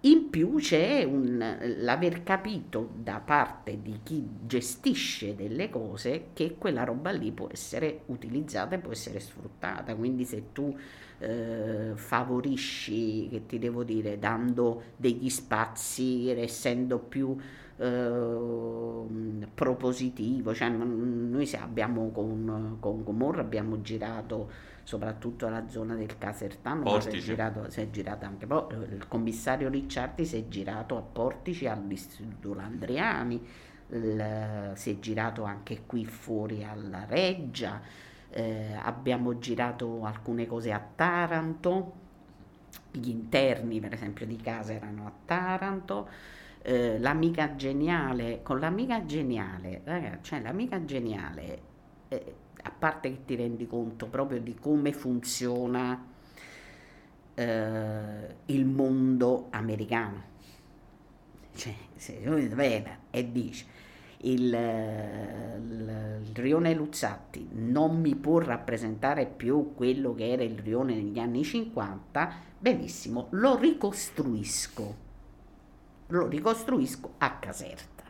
In 0.00 0.28
più 0.28 0.56
c'è 0.56 1.02
un, 1.04 1.56
l'aver 1.78 2.22
capito 2.22 2.90
da 2.94 3.20
parte 3.24 3.80
di 3.80 4.00
chi 4.02 4.28
gestisce 4.44 5.34
delle 5.34 5.70
cose 5.70 6.26
che 6.34 6.56
quella 6.58 6.84
roba 6.84 7.10
lì 7.10 7.32
può 7.32 7.48
essere 7.50 8.02
utilizzata 8.06 8.74
e 8.74 8.80
può 8.80 8.92
essere 8.92 9.18
sfruttata. 9.18 9.94
Quindi 9.94 10.26
se 10.26 10.52
tu 10.52 10.76
eh, 11.20 11.92
favorisci, 11.94 13.28
che 13.30 13.46
ti 13.46 13.58
devo 13.58 13.82
dire, 13.82 14.18
dando 14.18 14.82
degli 14.96 15.30
spazi, 15.30 16.28
essendo 16.28 16.98
più 16.98 17.34
eh, 17.76 19.46
propositivo, 19.52 20.54
cioè 20.54 20.68
noi 20.68 21.50
abbiamo 21.58 22.10
con, 22.10 22.76
con 22.80 23.02
Gomorra 23.02 23.40
abbiamo 23.40 23.80
girato 23.80 24.72
soprattutto 24.84 25.46
alla 25.46 25.68
zona 25.68 25.94
del 25.94 26.18
Casertano, 26.18 26.82
ma 26.82 27.00
si 27.00 27.08
è, 27.08 27.12
girato, 27.12 27.70
si 27.70 27.80
è 27.80 27.90
girato 27.90 28.26
anche 28.26 28.46
poi, 28.46 28.74
il 28.92 29.08
commissario 29.08 29.68
Ricciardi 29.68 30.24
si 30.24 30.36
è 30.36 30.48
girato 30.48 30.96
a 30.96 31.00
Portici 31.00 31.66
all'Istituto 31.66 32.54
Landriani, 32.54 33.42
il, 33.88 34.72
si 34.74 34.90
è 34.90 34.98
girato 34.98 35.42
anche 35.44 35.82
qui 35.86 36.04
fuori 36.04 36.64
alla 36.64 37.06
Reggia, 37.06 37.80
eh, 38.30 38.74
abbiamo 38.80 39.38
girato 39.38 40.04
alcune 40.04 40.46
cose 40.46 40.70
a 40.70 40.84
Taranto, 40.94 42.02
gli 42.90 43.08
interni 43.08 43.80
per 43.80 43.94
esempio 43.94 44.26
di 44.26 44.36
casa 44.36 44.72
erano 44.74 45.06
a 45.06 45.12
Taranto, 45.24 46.08
eh, 46.66 46.98
l'amica 46.98 47.56
geniale, 47.56 48.40
con 48.42 48.58
l'amica 48.58 49.04
geniale, 49.04 49.82
ragazzi, 49.84 50.22
cioè 50.22 50.40
l'amica 50.40 50.84
geniale... 50.84 51.72
Eh, 52.08 52.34
a 52.66 52.70
parte 52.70 53.10
che 53.10 53.24
ti 53.26 53.34
rendi 53.34 53.66
conto 53.66 54.06
proprio 54.06 54.40
di 54.40 54.54
come 54.54 54.92
funziona 54.92 56.02
eh, 57.34 58.36
il 58.46 58.64
mondo 58.64 59.48
americano. 59.50 60.32
Cioè, 61.54 61.74
se 61.94 62.22
uno 62.24 62.54
bene 62.54 63.00
e 63.10 63.30
dice 63.30 63.66
il, 64.22 64.44
il, 64.44 66.22
il, 66.24 66.34
rione 66.34 66.74
Luzzatti 66.74 67.48
non 67.52 68.00
mi 68.00 68.16
può 68.16 68.38
rappresentare 68.38 69.26
più 69.26 69.72
quello 69.74 70.14
che 70.14 70.30
era 70.30 70.42
il 70.42 70.58
rione 70.58 70.94
negli 70.94 71.18
anni 71.18 71.44
50, 71.44 72.32
benissimo, 72.58 73.28
lo 73.30 73.56
ricostruisco, 73.56 74.96
lo 76.14 76.28
ricostruisco 76.28 77.14
a 77.18 77.38
Caserta. 77.38 78.04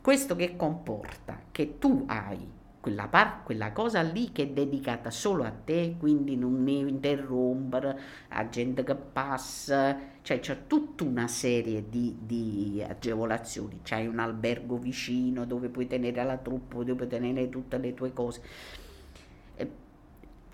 Questo 0.00 0.36
che 0.36 0.56
comporta 0.56 1.40
che 1.50 1.78
tu 1.78 2.04
hai 2.06 2.56
quella, 2.80 3.08
par- 3.08 3.42
quella 3.42 3.72
cosa 3.72 4.00
lì 4.00 4.32
che 4.32 4.44
è 4.44 4.48
dedicata 4.48 5.10
solo 5.10 5.44
a 5.44 5.50
te, 5.50 5.96
quindi 5.98 6.36
non 6.36 6.62
ne 6.62 6.72
interrompere, 6.72 8.00
a 8.28 8.48
gente 8.48 8.84
che 8.84 8.94
passa, 8.94 9.98
cioè 10.22 10.40
c'è 10.40 10.66
tutta 10.66 11.04
una 11.04 11.26
serie 11.26 11.88
di, 11.88 12.16
di 12.20 12.82
agevolazioni, 12.86 13.80
c'hai 13.82 14.06
un 14.06 14.18
albergo 14.18 14.78
vicino 14.78 15.44
dove 15.44 15.68
puoi 15.68 15.86
tenere 15.86 16.24
la 16.24 16.38
truppa, 16.38 16.76
dove 16.76 16.94
puoi 16.94 17.08
tenere 17.08 17.50
tutte 17.50 17.76
le 17.76 17.92
tue 17.92 18.12
cose. 18.12 18.40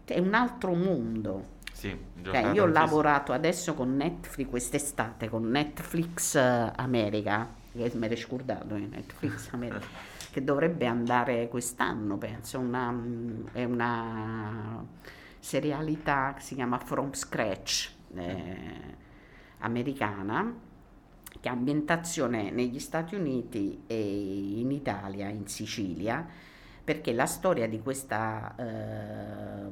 È 0.07 0.19
un 0.19 0.35
altro 0.35 0.75
mondo. 0.75 1.54
Sì, 1.75 1.95
cioè, 2.23 2.53
io 2.53 2.63
ho 2.63 2.67
lavorato 2.67 3.33
adesso 3.33 3.75
con 3.75 3.97
Netflix 3.97 4.49
quest'estate, 4.49 5.29
con 5.29 5.51
Netflix 5.51 6.37
eh, 6.37 6.73
America, 6.77 7.53
che 7.73 7.91
me 7.95 8.07
l'hai 8.07 8.17
scordato, 8.17 8.77
eh, 8.77 8.87
Netflix 8.87 9.49
America 9.53 10.13
che 10.35 10.43
dovrebbe 10.43 10.87
andare 10.87 11.47
quest'anno, 11.47 12.19
penso, 12.19 12.59
una, 12.59 12.93
è 13.53 13.63
una 13.63 14.85
serialità 15.39 16.35
che 16.35 16.41
si 16.41 16.57
chiama 16.57 16.77
From 16.79 17.13
Scratch, 17.13 17.93
eh, 18.15 18.97
americana, 19.59 20.53
che 21.39 21.49
ha 21.49 21.53
ambientazione 21.53 22.51
negli 22.51 22.81
Stati 22.81 23.15
Uniti 23.15 23.85
e 23.87 24.59
in 24.59 24.73
Italia, 24.73 25.29
in 25.29 25.47
Sicilia, 25.47 26.27
perché 26.85 27.13
la 27.13 27.27
storia 27.27 27.67
di 27.67 27.81
questa 27.81 28.55
eh, 28.57 29.71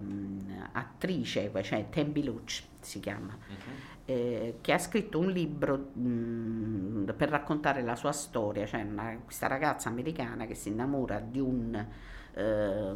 attrice, 0.73 1.53
cioè 1.63 1.91
Tembi 1.91 2.25
Luce 2.25 2.65
si 2.81 2.99
chiama, 2.99 3.37
uh-huh 3.37 3.93
eh, 4.05 4.59
che 4.61 4.73
ha 4.73 4.79
scritto 4.79 5.19
un 5.19 5.31
libro 5.31 5.91
mh, 5.93 6.01
mm, 6.03 7.09
per 7.17 7.29
raccontare 7.29 7.83
la 7.83 7.95
sua 7.95 8.13
storia, 8.13 8.67
cioè 8.67 8.83
una, 8.83 9.17
questa 9.25 9.47
ragazza 9.47 9.89
americana 9.89 10.47
che 10.47 10.55
si 10.55 10.69
innamora 10.69 11.21
di 11.21 11.39
un 11.39 11.87
eh, 12.35 12.95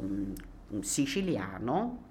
siciliano, 0.81 2.05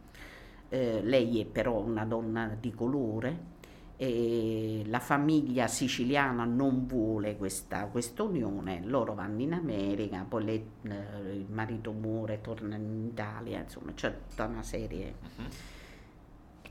eh, 0.69 1.01
lei 1.03 1.41
è 1.41 1.45
però 1.45 1.79
una 1.79 2.05
donna 2.05 2.55
di 2.59 2.73
colore, 2.73 3.53
e 3.97 4.83
la 4.87 4.99
famiglia 4.99 5.67
siciliana 5.67 6.43
non 6.43 6.85
vuole 6.85 7.37
questa, 7.37 7.89
unione, 8.19 8.81
loro 8.83 9.13
vanno 9.13 9.41
in 9.41 9.53
America, 9.53 10.25
poi 10.27 10.43
le, 10.43 10.53
eh, 10.83 11.33
il 11.33 11.45
marito 11.49 11.91
muore, 11.91 12.41
torna 12.41 12.75
in 12.75 13.05
Italia, 13.05 13.59
insomma 13.59 13.93
c'è 13.93 14.13
tutta 14.29 14.45
una 14.45 14.63
serie. 14.63 15.15
Uh-huh. 15.21 15.43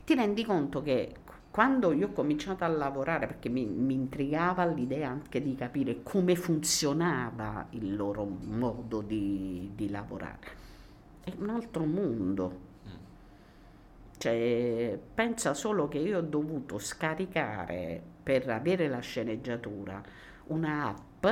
Ti 0.03 0.13
rendi 0.13 0.45
conto 0.45 0.83
che 0.83 1.15
quando 1.49 1.93
io 1.93 2.07
ho 2.07 2.11
cominciato 2.11 2.63
a 2.63 2.67
lavorare, 2.67 3.25
perché 3.27 3.49
mi, 3.49 3.65
mi, 3.65 3.93
intrigava 3.93 4.65
l'idea 4.65 5.09
anche 5.09 5.41
di 5.41 5.55
capire 5.55 6.03
come 6.03 6.35
funzionava 6.35 7.67
il 7.71 7.95
loro 7.95 8.25
modo 8.25 9.01
di, 9.01 9.71
di 9.73 9.89
lavorare, 9.89 10.63
è 11.23 11.33
un 11.39 11.49
altro 11.49 11.85
mondo. 11.85 12.73
Cioè, 14.17 14.97
pensa 15.13 15.53
solo 15.53 15.87
che 15.87 15.97
io 15.97 16.19
ho 16.19 16.21
dovuto 16.21 16.79
scaricare 16.79 18.01
per 18.23 18.49
avere 18.49 18.87
la 18.87 18.99
sceneggiatura 18.99 20.01
una 20.47 20.87
app 20.87 21.25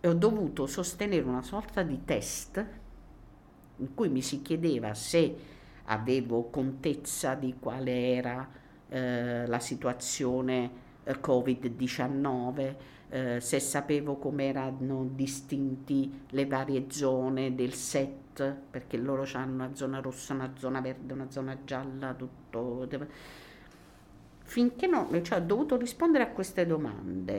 e 0.00 0.08
ho 0.08 0.14
dovuto 0.14 0.66
sostenere 0.66 1.22
una 1.22 1.42
sorta 1.42 1.82
di 1.82 2.04
test 2.04 2.66
in 3.76 3.94
cui 3.94 4.08
mi 4.08 4.22
si 4.22 4.42
chiedeva 4.42 4.94
se 4.94 5.36
avevo 5.84 6.50
contezza 6.50 7.34
di 7.34 7.56
quale 7.58 8.14
era 8.14 8.48
eh, 8.88 9.46
la 9.46 9.58
situazione 9.58 10.70
eh, 11.04 11.20
Covid-19, 11.20 12.74
eh, 13.12 13.40
se 13.40 13.60
sapevo 13.60 14.16
come 14.16 14.46
erano 14.46 15.06
distinti 15.12 16.24
le 16.30 16.46
varie 16.46 16.86
zone 16.88 17.54
del 17.54 17.74
set, 17.74 18.56
perché 18.70 18.96
loro 18.96 19.28
hanno 19.34 19.52
una 19.52 19.74
zona 19.74 20.00
rossa, 20.00 20.32
una 20.32 20.50
zona 20.56 20.80
verde, 20.80 21.12
una 21.12 21.30
zona 21.30 21.58
gialla, 21.62 22.14
tutto. 22.14 22.88
Finché 24.44 24.86
no, 24.86 25.10
cioè 25.20 25.38
ho 25.40 25.42
dovuto 25.42 25.76
rispondere 25.76 26.24
a 26.24 26.28
queste 26.28 26.64
domande, 26.64 27.36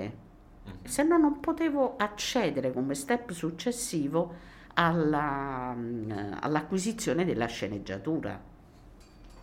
mm-hmm. 0.67 0.76
se 0.84 1.01
no 1.01 1.17
non 1.17 1.39
potevo 1.39 1.95
accedere 1.97 2.71
come 2.71 2.93
step 2.93 3.32
successivo 3.32 4.51
alla, 4.76 5.74
mm, 5.76 6.11
all'acquisizione 6.39 7.26
della 7.26 7.47
sceneggiatura 7.47 8.51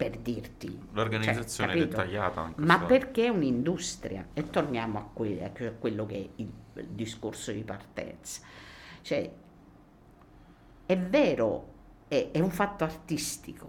per 0.01 0.17
dirti. 0.17 0.81
L'organizzazione 0.93 1.75
cioè, 1.75 1.87
dettagliata. 1.87 2.55
Ma 2.57 2.79
perché 2.81 3.27
è 3.27 3.29
un'industria? 3.29 4.29
E 4.33 4.49
torniamo 4.49 4.99
a, 4.99 5.03
que- 5.13 5.45
a 5.45 5.73
quello 5.73 6.07
che 6.07 6.15
è 6.15 6.29
il, 6.37 6.51
il, 6.77 6.87
discorso 6.87 7.53
di 7.53 7.63
partenza. 7.63 8.41
Cioè, 9.03 9.31
è 10.87 10.99
vero, 10.99 11.73
è, 12.09 12.31
è 12.33 12.41
un 12.41 12.51
fatto 12.51 12.85
artistico, 12.85 13.69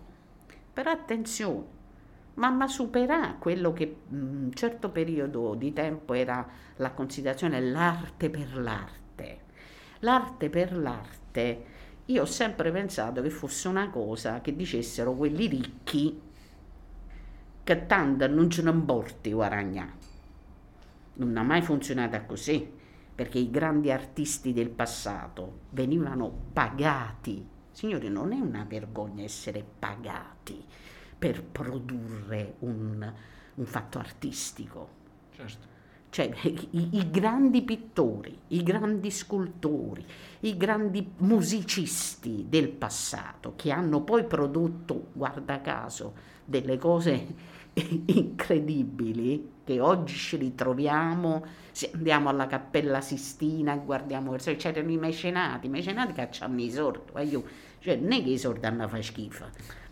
però 0.72 0.92
attenzione, 0.92 1.66
mamma 2.36 2.70
supera 2.70 3.36
quello 3.38 3.74
che 3.74 3.98
in 4.08 4.44
un 4.46 4.54
certo 4.54 4.90
periodo 4.90 5.54
di 5.56 5.74
tempo 5.74 6.14
era 6.14 6.48
la 6.78 6.92
considerazione 6.92 7.60
l'arte 7.60 8.30
per 8.30 8.56
l'arte. 8.56 9.40
L'arte 10.00 10.50
per 10.50 10.78
l'arte 10.78 11.66
io 12.06 12.22
ho 12.22 12.26
sempre 12.26 12.72
pensato 12.72 13.22
che 13.22 13.30
fosse 13.30 13.68
una 13.68 13.89
cosa 13.89 14.41
che 14.41 14.56
dicessero 14.56 15.14
quelli 15.14 15.47
ricchi 15.47 16.22
che 17.64 17.86
tanto 17.86 18.28
non 18.28 18.49
ce 18.49 18.64
ne 18.64 18.72
importi 18.72 19.32
guadagnare. 19.32 20.10
Non 21.14 21.38
ha 21.38 21.43
mai 21.43 21.62
funzionato 21.62 22.22
così, 22.26 22.70
perché 23.14 23.38
i 23.38 23.52
grandi 23.52 23.91
artisti 23.91 24.52
del 24.54 24.70
passato 24.70 25.60
venivano 25.70 26.32
pagati. 26.54 27.47
Signori, 27.72 28.10
non 28.10 28.34
è 28.34 28.39
una 28.39 28.66
vergogna 28.68 29.24
essere 29.24 29.64
pagati 29.80 30.64
per 31.18 31.43
produrre 31.43 32.56
un, 32.60 33.14
un 33.56 33.66
fatto 33.66 33.99
artistico. 33.99 34.89
Certo. 35.36 35.68
Cioè, 36.12 36.30
i, 36.43 36.97
i, 36.97 37.09
grandi 37.09 37.62
pittori, 37.62 38.38
i 38.47 38.64
grandi 38.64 39.09
scultori, 39.09 40.05
i 40.41 40.57
grandi 40.57 41.09
musicisti 41.20 42.47
del 42.49 42.68
passato 42.68 43.53
che 43.55 43.72
hanno 43.72 44.01
poi 44.01 44.26
prodotto, 44.26 45.07
guarda 45.14 45.62
caso, 45.62 46.14
delle 46.43 46.78
cose 46.78 47.28
incredibili 48.07 49.51
che 49.64 49.80
oggi 49.80 50.14
ci 50.14 50.36
ritroviamo 50.36 51.45
se 51.72 51.91
andiamo 51.93 52.28
alla 52.28 52.47
Cappella 52.47 52.99
Sistina 52.99 53.74
e 53.74 53.86
guardiamo 53.86 54.32
verso 54.32 54.53
c'erano 54.57 54.91
i 54.91 54.97
mecenati, 54.97 55.68
i 55.68 55.70
mecenati 55.70 56.14
hanno 56.41 56.62
i 56.62 56.70
sordi, 56.70 57.41
cioè 57.80 57.95
non 57.95 58.12
è 58.12 58.22
che 58.22 58.32
i 58.32 58.38
sordi 58.38 58.66
hanno 58.66 58.89
fa 58.89 59.01
schifo, 59.01 59.45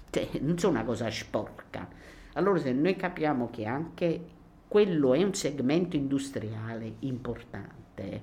cioè, 0.10 0.28
non 0.42 0.58
sono 0.58 0.74
una 0.74 0.84
cosa 0.84 1.10
sporca. 1.10 1.88
Allora 2.34 2.60
se 2.60 2.74
noi 2.74 2.98
capiamo 2.98 3.50
che 3.50 3.66
anche 3.66 4.38
quello 4.70 5.16
è 5.16 5.24
un 5.24 5.34
segmento 5.34 5.96
industriale 5.96 6.98
importante, 7.00 8.22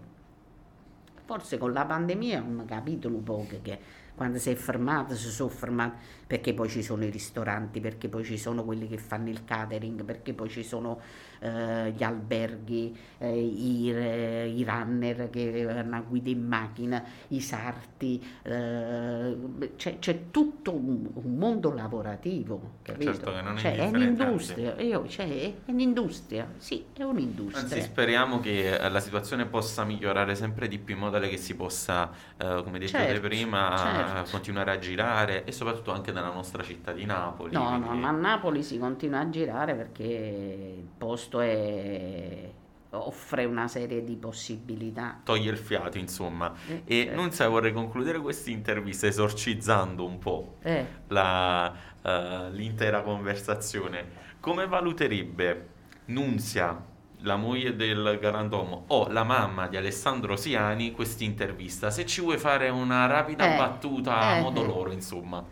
forse 1.25 1.59
con 1.59 1.73
la 1.73 1.85
pandemia 1.85 2.39
hanno 2.39 2.65
capito 2.65 3.09
un 3.09 3.25
po' 3.25 3.45
che 3.63 3.79
quando 4.15 4.39
si 4.39 4.51
è 4.51 4.55
fermato, 4.55 5.17
si 5.17 5.29
sono 5.29 5.49
fermati, 5.51 5.99
perché 6.25 6.55
poi 6.55 6.69
ci 6.69 6.85
sono 6.85 7.05
i 7.05 7.11
ristoranti, 7.11 7.81
perché 7.81 8.09
poi 8.09 8.25
ci 8.25 8.39
sono 8.39 8.65
quelli 8.65 8.87
che 8.87 8.97
fanno 8.97 9.29
il 9.29 9.45
catering, 9.45 10.05
perché 10.05 10.35
poi 10.35 10.49
ci 10.49 10.63
sono 10.63 11.01
eh, 11.41 11.93
gli 11.97 12.03
alberghi, 12.03 12.97
eh, 13.19 13.39
i, 13.39 13.91
eh, 13.91 14.49
i, 14.49 14.65
runner 14.65 15.31
che 15.31 15.67
hanno 15.69 16.05
guida 16.09 16.31
in 16.31 16.47
macchina, 16.47 17.03
i 17.29 17.41
sarti, 17.41 18.25
eh, 18.43 19.37
c'è, 19.77 19.99
c'è, 19.99 20.31
tutto 20.31 20.75
un, 20.75 21.09
un, 21.13 21.37
mondo 21.37 21.73
lavorativo, 21.73 22.79
capito? 22.83 23.13
Certo 23.13 23.33
che 23.33 23.41
non 23.43 23.57
è, 23.57 23.61
cioè, 23.61 23.77
è 23.77 23.87
un'industria, 23.87 24.81
io, 24.81 25.07
cioè, 25.09 25.55
è 25.65 25.71
un'industria, 25.71 26.49
sì, 26.57 26.85
è 26.93 27.03
un'industria. 27.03 27.63
Anzi, 27.63 27.81
speriamo 27.83 28.41
che 28.41 28.79
la 28.89 29.01
situazione 29.01 29.47
possa 29.47 29.85
migliorare 29.85 30.35
sempre 30.35 30.69
di 30.69 30.79
più 30.79 30.95
in 30.95 31.01
modo 31.01 31.19
che 31.19 31.37
si 31.37 31.55
possa, 31.55 32.11
eh, 32.37 32.63
come 32.63 32.79
detto 32.79 32.93
certo, 32.93 33.27
prima, 33.27 33.77
certo. 33.77 34.31
continuare 34.31 34.71
a 34.71 34.79
girare 34.79 35.45
e 35.45 35.53
soprattutto 35.53 35.93
anche 35.93 36.13
nella 36.13 36.33
nostra 36.33 36.63
città 36.63 36.93
di 36.93 37.05
Napoli. 37.05 37.53
No, 37.53 37.69
quindi... 37.69 37.89
no, 37.89 37.95
ma 37.95 38.09
a 38.09 38.13
Napoli 38.13 38.63
si 38.63 38.79
continua 38.79 39.21
a 39.21 39.31
girare 39.31 39.75
perché 39.75 40.03
il 40.05 40.89
posto 40.97 41.26
posto 41.27 41.41
è, 41.41 42.51
offre 42.91 43.45
una 43.45 43.69
serie 43.69 44.05
di 44.05 44.17
possibilità. 44.17 45.21
Toglie 45.25 45.51
il 45.51 45.59
fiato, 45.59 45.99
insomma. 45.99 46.53
Eh, 46.69 46.83
e 46.85 47.05
certo. 47.05 47.21
non 47.21 47.33
sai, 47.33 47.49
vorrei 47.49 47.73
concludere 47.73 48.21
questa 48.21 48.51
intervista 48.51 49.07
esorcizzando 49.07 50.05
un 50.05 50.19
po' 50.19 50.57
eh. 50.63 50.87
la, 51.09 51.73
uh, 52.03 52.53
l'intera 52.53 53.03
conversazione. 53.03 54.25
Come 54.41 54.67
valuterebbe 54.67 55.75
Nunzia, 56.07 56.81
la 57.23 57.37
moglie 57.37 57.75
del 57.75 58.19
galantomo, 58.21 58.85
o 58.89 59.09
la 59.09 59.25
mamma 59.25 59.67
di 59.67 59.77
Alessandro 59.77 60.37
Siani 60.37 60.93
questa 60.93 61.25
intervista? 61.25 61.91
Se 61.91 62.07
ci 62.07 62.21
vuoi 62.21 62.39
fare 62.39 62.69
una 62.69 63.07
rapida 63.07 63.55
eh. 63.55 63.57
battuta 63.57 64.19
a 64.19 64.37
eh, 64.37 64.41
modo 64.41 64.63
eh. 64.63 64.67
loro, 64.67 64.93
insomma. 64.93 65.45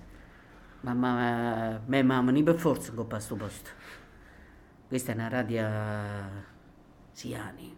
Mamma, 0.82 1.80
me 1.86 2.02
mamma, 2.02 2.30
non 2.30 2.42
per 2.42 2.56
forza 2.56 2.92
in 2.92 3.06
questo 3.06 3.34
posto. 3.36 3.70
Questa 4.86 5.12
è 5.12 5.14
una 5.14 5.28
radio 5.28 5.66
Siani. 7.12 7.74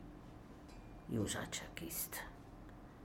Io 1.11 1.27
so 1.27 1.39
c'è 1.49 1.63
questo. 1.79 2.17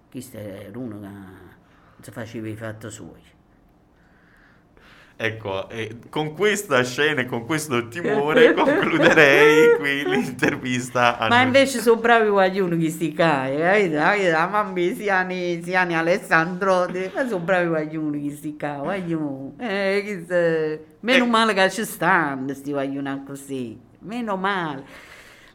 Questo 0.10 0.38
è 0.38 0.72
uno 0.74 1.00
che 1.00 2.04
si 2.04 2.12
faceva 2.12 2.48
i 2.48 2.56
fatti 2.56 2.90
suoi. 2.90 3.22
Ecco, 5.16 5.70
e 5.70 5.98
con 6.10 6.34
questa 6.34 6.84
scena 6.84 7.22
e 7.22 7.26
con 7.28 7.46
questo 7.46 7.90
timore 7.90 8.54
concluderei 8.58 9.78
qui 9.78 10.04
l'intervista. 10.04 11.18
Ma 11.20 11.28
noi. 11.28 11.46
invece 11.46 11.80
sono 11.80 12.02
bravi 12.02 12.30
guaglioni 12.30 12.78
questi 12.78 13.14
cani, 13.14 13.60
capito? 13.60 14.32
La 14.32 14.48
mamma 14.48 14.94
Siani, 14.96 15.62
Siani 15.62 15.96
Alessandro, 15.96 16.88
ma 17.14 17.28
sono 17.28 17.44
bravi 17.44 17.68
guaglioni 17.68 18.20
questi 18.20 18.56
cani, 18.56 18.82
guaglioni. 18.82 19.54
Eh. 19.60 20.86
Meno 21.02 21.24
eh. 21.24 21.28
male 21.28 21.54
che 21.54 21.70
ci 21.70 21.86
stanno 21.86 22.46
questi 22.46 22.72
guaglioni 22.72 23.24
così 23.24 23.90
meno 24.02 24.38
male. 24.38 24.86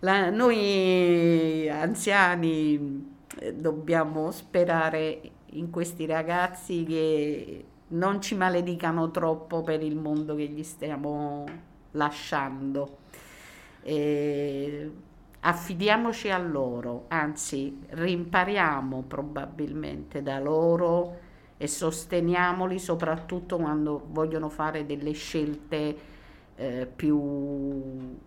La, 0.00 0.30
noi 0.30 1.68
anziani 1.68 3.14
eh, 3.38 3.54
dobbiamo 3.54 4.30
sperare 4.30 5.20
in 5.50 5.70
questi 5.70 6.06
ragazzi 6.06 6.84
che 6.84 7.64
non 7.88 8.20
ci 8.20 8.34
maledicano 8.34 9.10
troppo 9.10 9.62
per 9.62 9.82
il 9.82 9.96
mondo 9.96 10.34
che 10.34 10.46
gli 10.46 10.62
stiamo 10.62 11.44
lasciando. 11.92 12.98
E 13.82 14.90
affidiamoci 15.40 16.30
a 16.30 16.38
loro, 16.38 17.04
anzi 17.08 17.78
rimpariamo 17.88 19.02
probabilmente 19.02 20.22
da 20.22 20.40
loro 20.40 21.24
e 21.56 21.68
sosteniamoli 21.68 22.78
soprattutto 22.78 23.56
quando 23.56 24.06
vogliono 24.10 24.48
fare 24.48 24.84
delle 24.84 25.12
scelte 25.12 25.96
eh, 26.56 26.90
più 26.94 28.18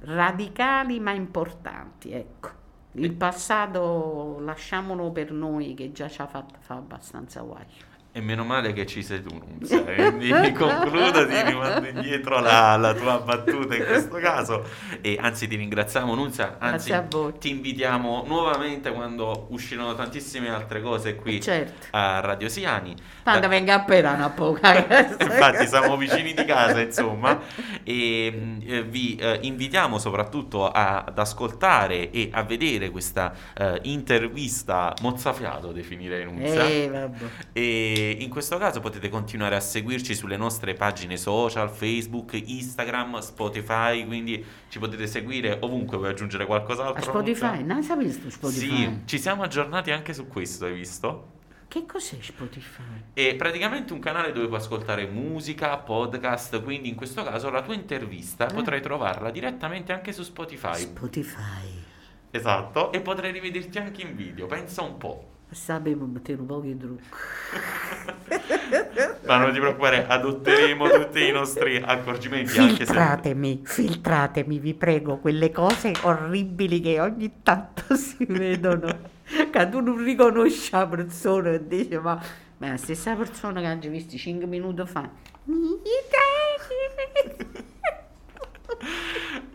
radicali 0.00 1.00
ma 1.00 1.12
importanti, 1.12 2.12
ecco. 2.12 2.50
Il 2.92 3.14
passato 3.14 4.38
lasciamolo 4.40 5.10
per 5.12 5.30
noi 5.30 5.74
che 5.74 5.92
già 5.92 6.08
ci 6.08 6.20
ha 6.20 6.26
fatto 6.26 6.56
fa 6.60 6.74
abbastanza 6.76 7.40
guai. 7.42 7.66
E 8.10 8.20
meno 8.22 8.42
male 8.42 8.72
che 8.72 8.86
ci 8.86 9.02
sei 9.02 9.22
tu, 9.22 9.38
Nunzia. 9.38 9.84
Quindi 9.84 10.52
concludo, 10.52 11.26
ti 11.28 11.42
rimando 11.42 11.86
indietro 11.86 12.40
la, 12.40 12.74
la, 12.76 12.94
tua 12.94 13.20
battuta 13.20 13.76
in 13.76 13.84
questo 13.84 14.16
caso. 14.16 14.64
E 15.02 15.18
anzi, 15.20 15.46
ti 15.46 15.56
ringraziamo, 15.56 16.14
Nunzia. 16.14 16.56
Anzi, 16.58 16.92
ti 17.38 17.50
invitiamo 17.50 18.24
nuovamente 18.26 18.90
quando 18.92 19.46
usciranno 19.50 19.94
tantissime 19.94 20.48
altre 20.48 20.80
cose 20.80 21.16
qui 21.16 21.40
certo. 21.40 21.88
a 21.90 22.20
Radio 22.20 22.48
Siani. 22.48 22.96
Tanto 23.22 23.40
da... 23.40 23.48
venga 23.48 23.74
appena 23.74 24.12
una 24.12 24.30
poca. 24.30 24.76
Infatti, 25.20 25.66
siamo 25.66 25.96
vicini 25.98 26.32
di 26.32 26.44
casa, 26.46 26.80
insomma. 26.80 27.38
E 27.84 28.58
eh, 28.66 28.82
vi 28.84 29.16
eh, 29.16 29.38
invitiamo 29.42 29.98
soprattutto 29.98 30.68
a, 30.68 31.04
ad 31.06 31.18
ascoltare 31.18 32.10
e 32.10 32.30
a 32.32 32.42
vedere 32.42 32.88
questa 32.88 33.32
eh, 33.54 33.80
intervista 33.82 34.94
mozzafiato, 35.02 35.72
definirei 35.72 36.24
Nunzia. 36.24 36.66
Eh, 36.66 36.88
vabbè. 36.90 37.24
E 37.52 37.97
in 38.00 38.28
questo 38.28 38.58
caso 38.58 38.80
potete 38.80 39.08
continuare 39.08 39.56
a 39.56 39.60
seguirci 39.60 40.14
sulle 40.14 40.36
nostre 40.36 40.74
pagine 40.74 41.16
social, 41.16 41.70
Facebook, 41.70 42.32
Instagram, 42.34 43.18
Spotify, 43.18 44.06
quindi 44.06 44.44
ci 44.68 44.78
potete 44.78 45.06
seguire 45.06 45.58
ovunque, 45.60 45.96
vuoi 45.96 46.10
aggiungere 46.10 46.46
qualcos'altro? 46.46 47.00
A 47.00 47.02
Spotify, 47.02 47.62
non 47.62 47.78
hai 47.78 48.04
visto 48.04 48.30
Spotify? 48.30 48.66
Sì, 48.66 49.00
ci 49.04 49.18
siamo 49.18 49.42
aggiornati 49.42 49.90
anche 49.90 50.12
su 50.12 50.26
questo, 50.26 50.66
hai 50.66 50.74
visto? 50.74 51.36
Che 51.68 51.84
cos'è 51.84 52.16
Spotify? 52.20 52.82
È 53.12 53.34
praticamente 53.36 53.92
un 53.92 53.98
canale 53.98 54.32
dove 54.32 54.46
puoi 54.46 54.58
ascoltare 54.58 55.06
musica, 55.06 55.76
podcast, 55.76 56.62
quindi 56.62 56.88
in 56.88 56.94
questo 56.94 57.22
caso 57.22 57.50
la 57.50 57.62
tua 57.62 57.74
intervista 57.74 58.48
eh. 58.48 58.54
potrai 58.54 58.80
trovarla 58.80 59.30
direttamente 59.30 59.92
anche 59.92 60.12
su 60.12 60.22
Spotify. 60.22 60.78
Spotify. 60.78 61.84
Esatto, 62.30 62.90
e 62.92 63.00
potrai 63.00 63.32
rivederti 63.32 63.78
anche 63.78 64.02
in 64.02 64.16
video, 64.16 64.46
pensa 64.46 64.82
un 64.82 64.96
po'. 64.96 65.36
Sapevo 65.50 66.04
mettere 66.04 66.40
un 66.40 66.46
po' 66.46 66.60
di 66.60 66.76
trucco. 66.76 67.02
Ma 69.26 69.38
non 69.38 69.52
ti 69.52 69.58
preoccupare, 69.58 70.06
adotteremo 70.06 70.88
tutti 70.88 71.26
i 71.26 71.30
nostri 71.30 71.76
accorgimenti. 71.76 72.50
Filtratemi, 72.50 73.50
anche 73.50 73.70
se... 73.70 73.82
filtratemi, 73.82 74.58
vi 74.58 74.74
prego, 74.74 75.18
quelle 75.18 75.50
cose 75.50 75.92
orribili 76.02 76.80
che 76.80 77.00
ogni 77.00 77.40
tanto 77.42 77.82
si 77.96 78.24
vedono. 78.26 79.16
che 79.50 79.68
tu 79.68 79.80
non 79.80 80.02
riconosci 80.02 80.70
la 80.72 80.86
persona 80.86 81.52
e 81.52 81.66
dici, 81.66 81.96
ma, 81.96 82.20
ma 82.58 82.68
la 82.68 82.76
stessa 82.76 83.14
persona 83.14 83.60
che 83.60 83.66
hai 83.66 83.88
visto 83.88 84.16
5 84.16 84.46
minuti 84.46 84.82
fa. 84.86 85.10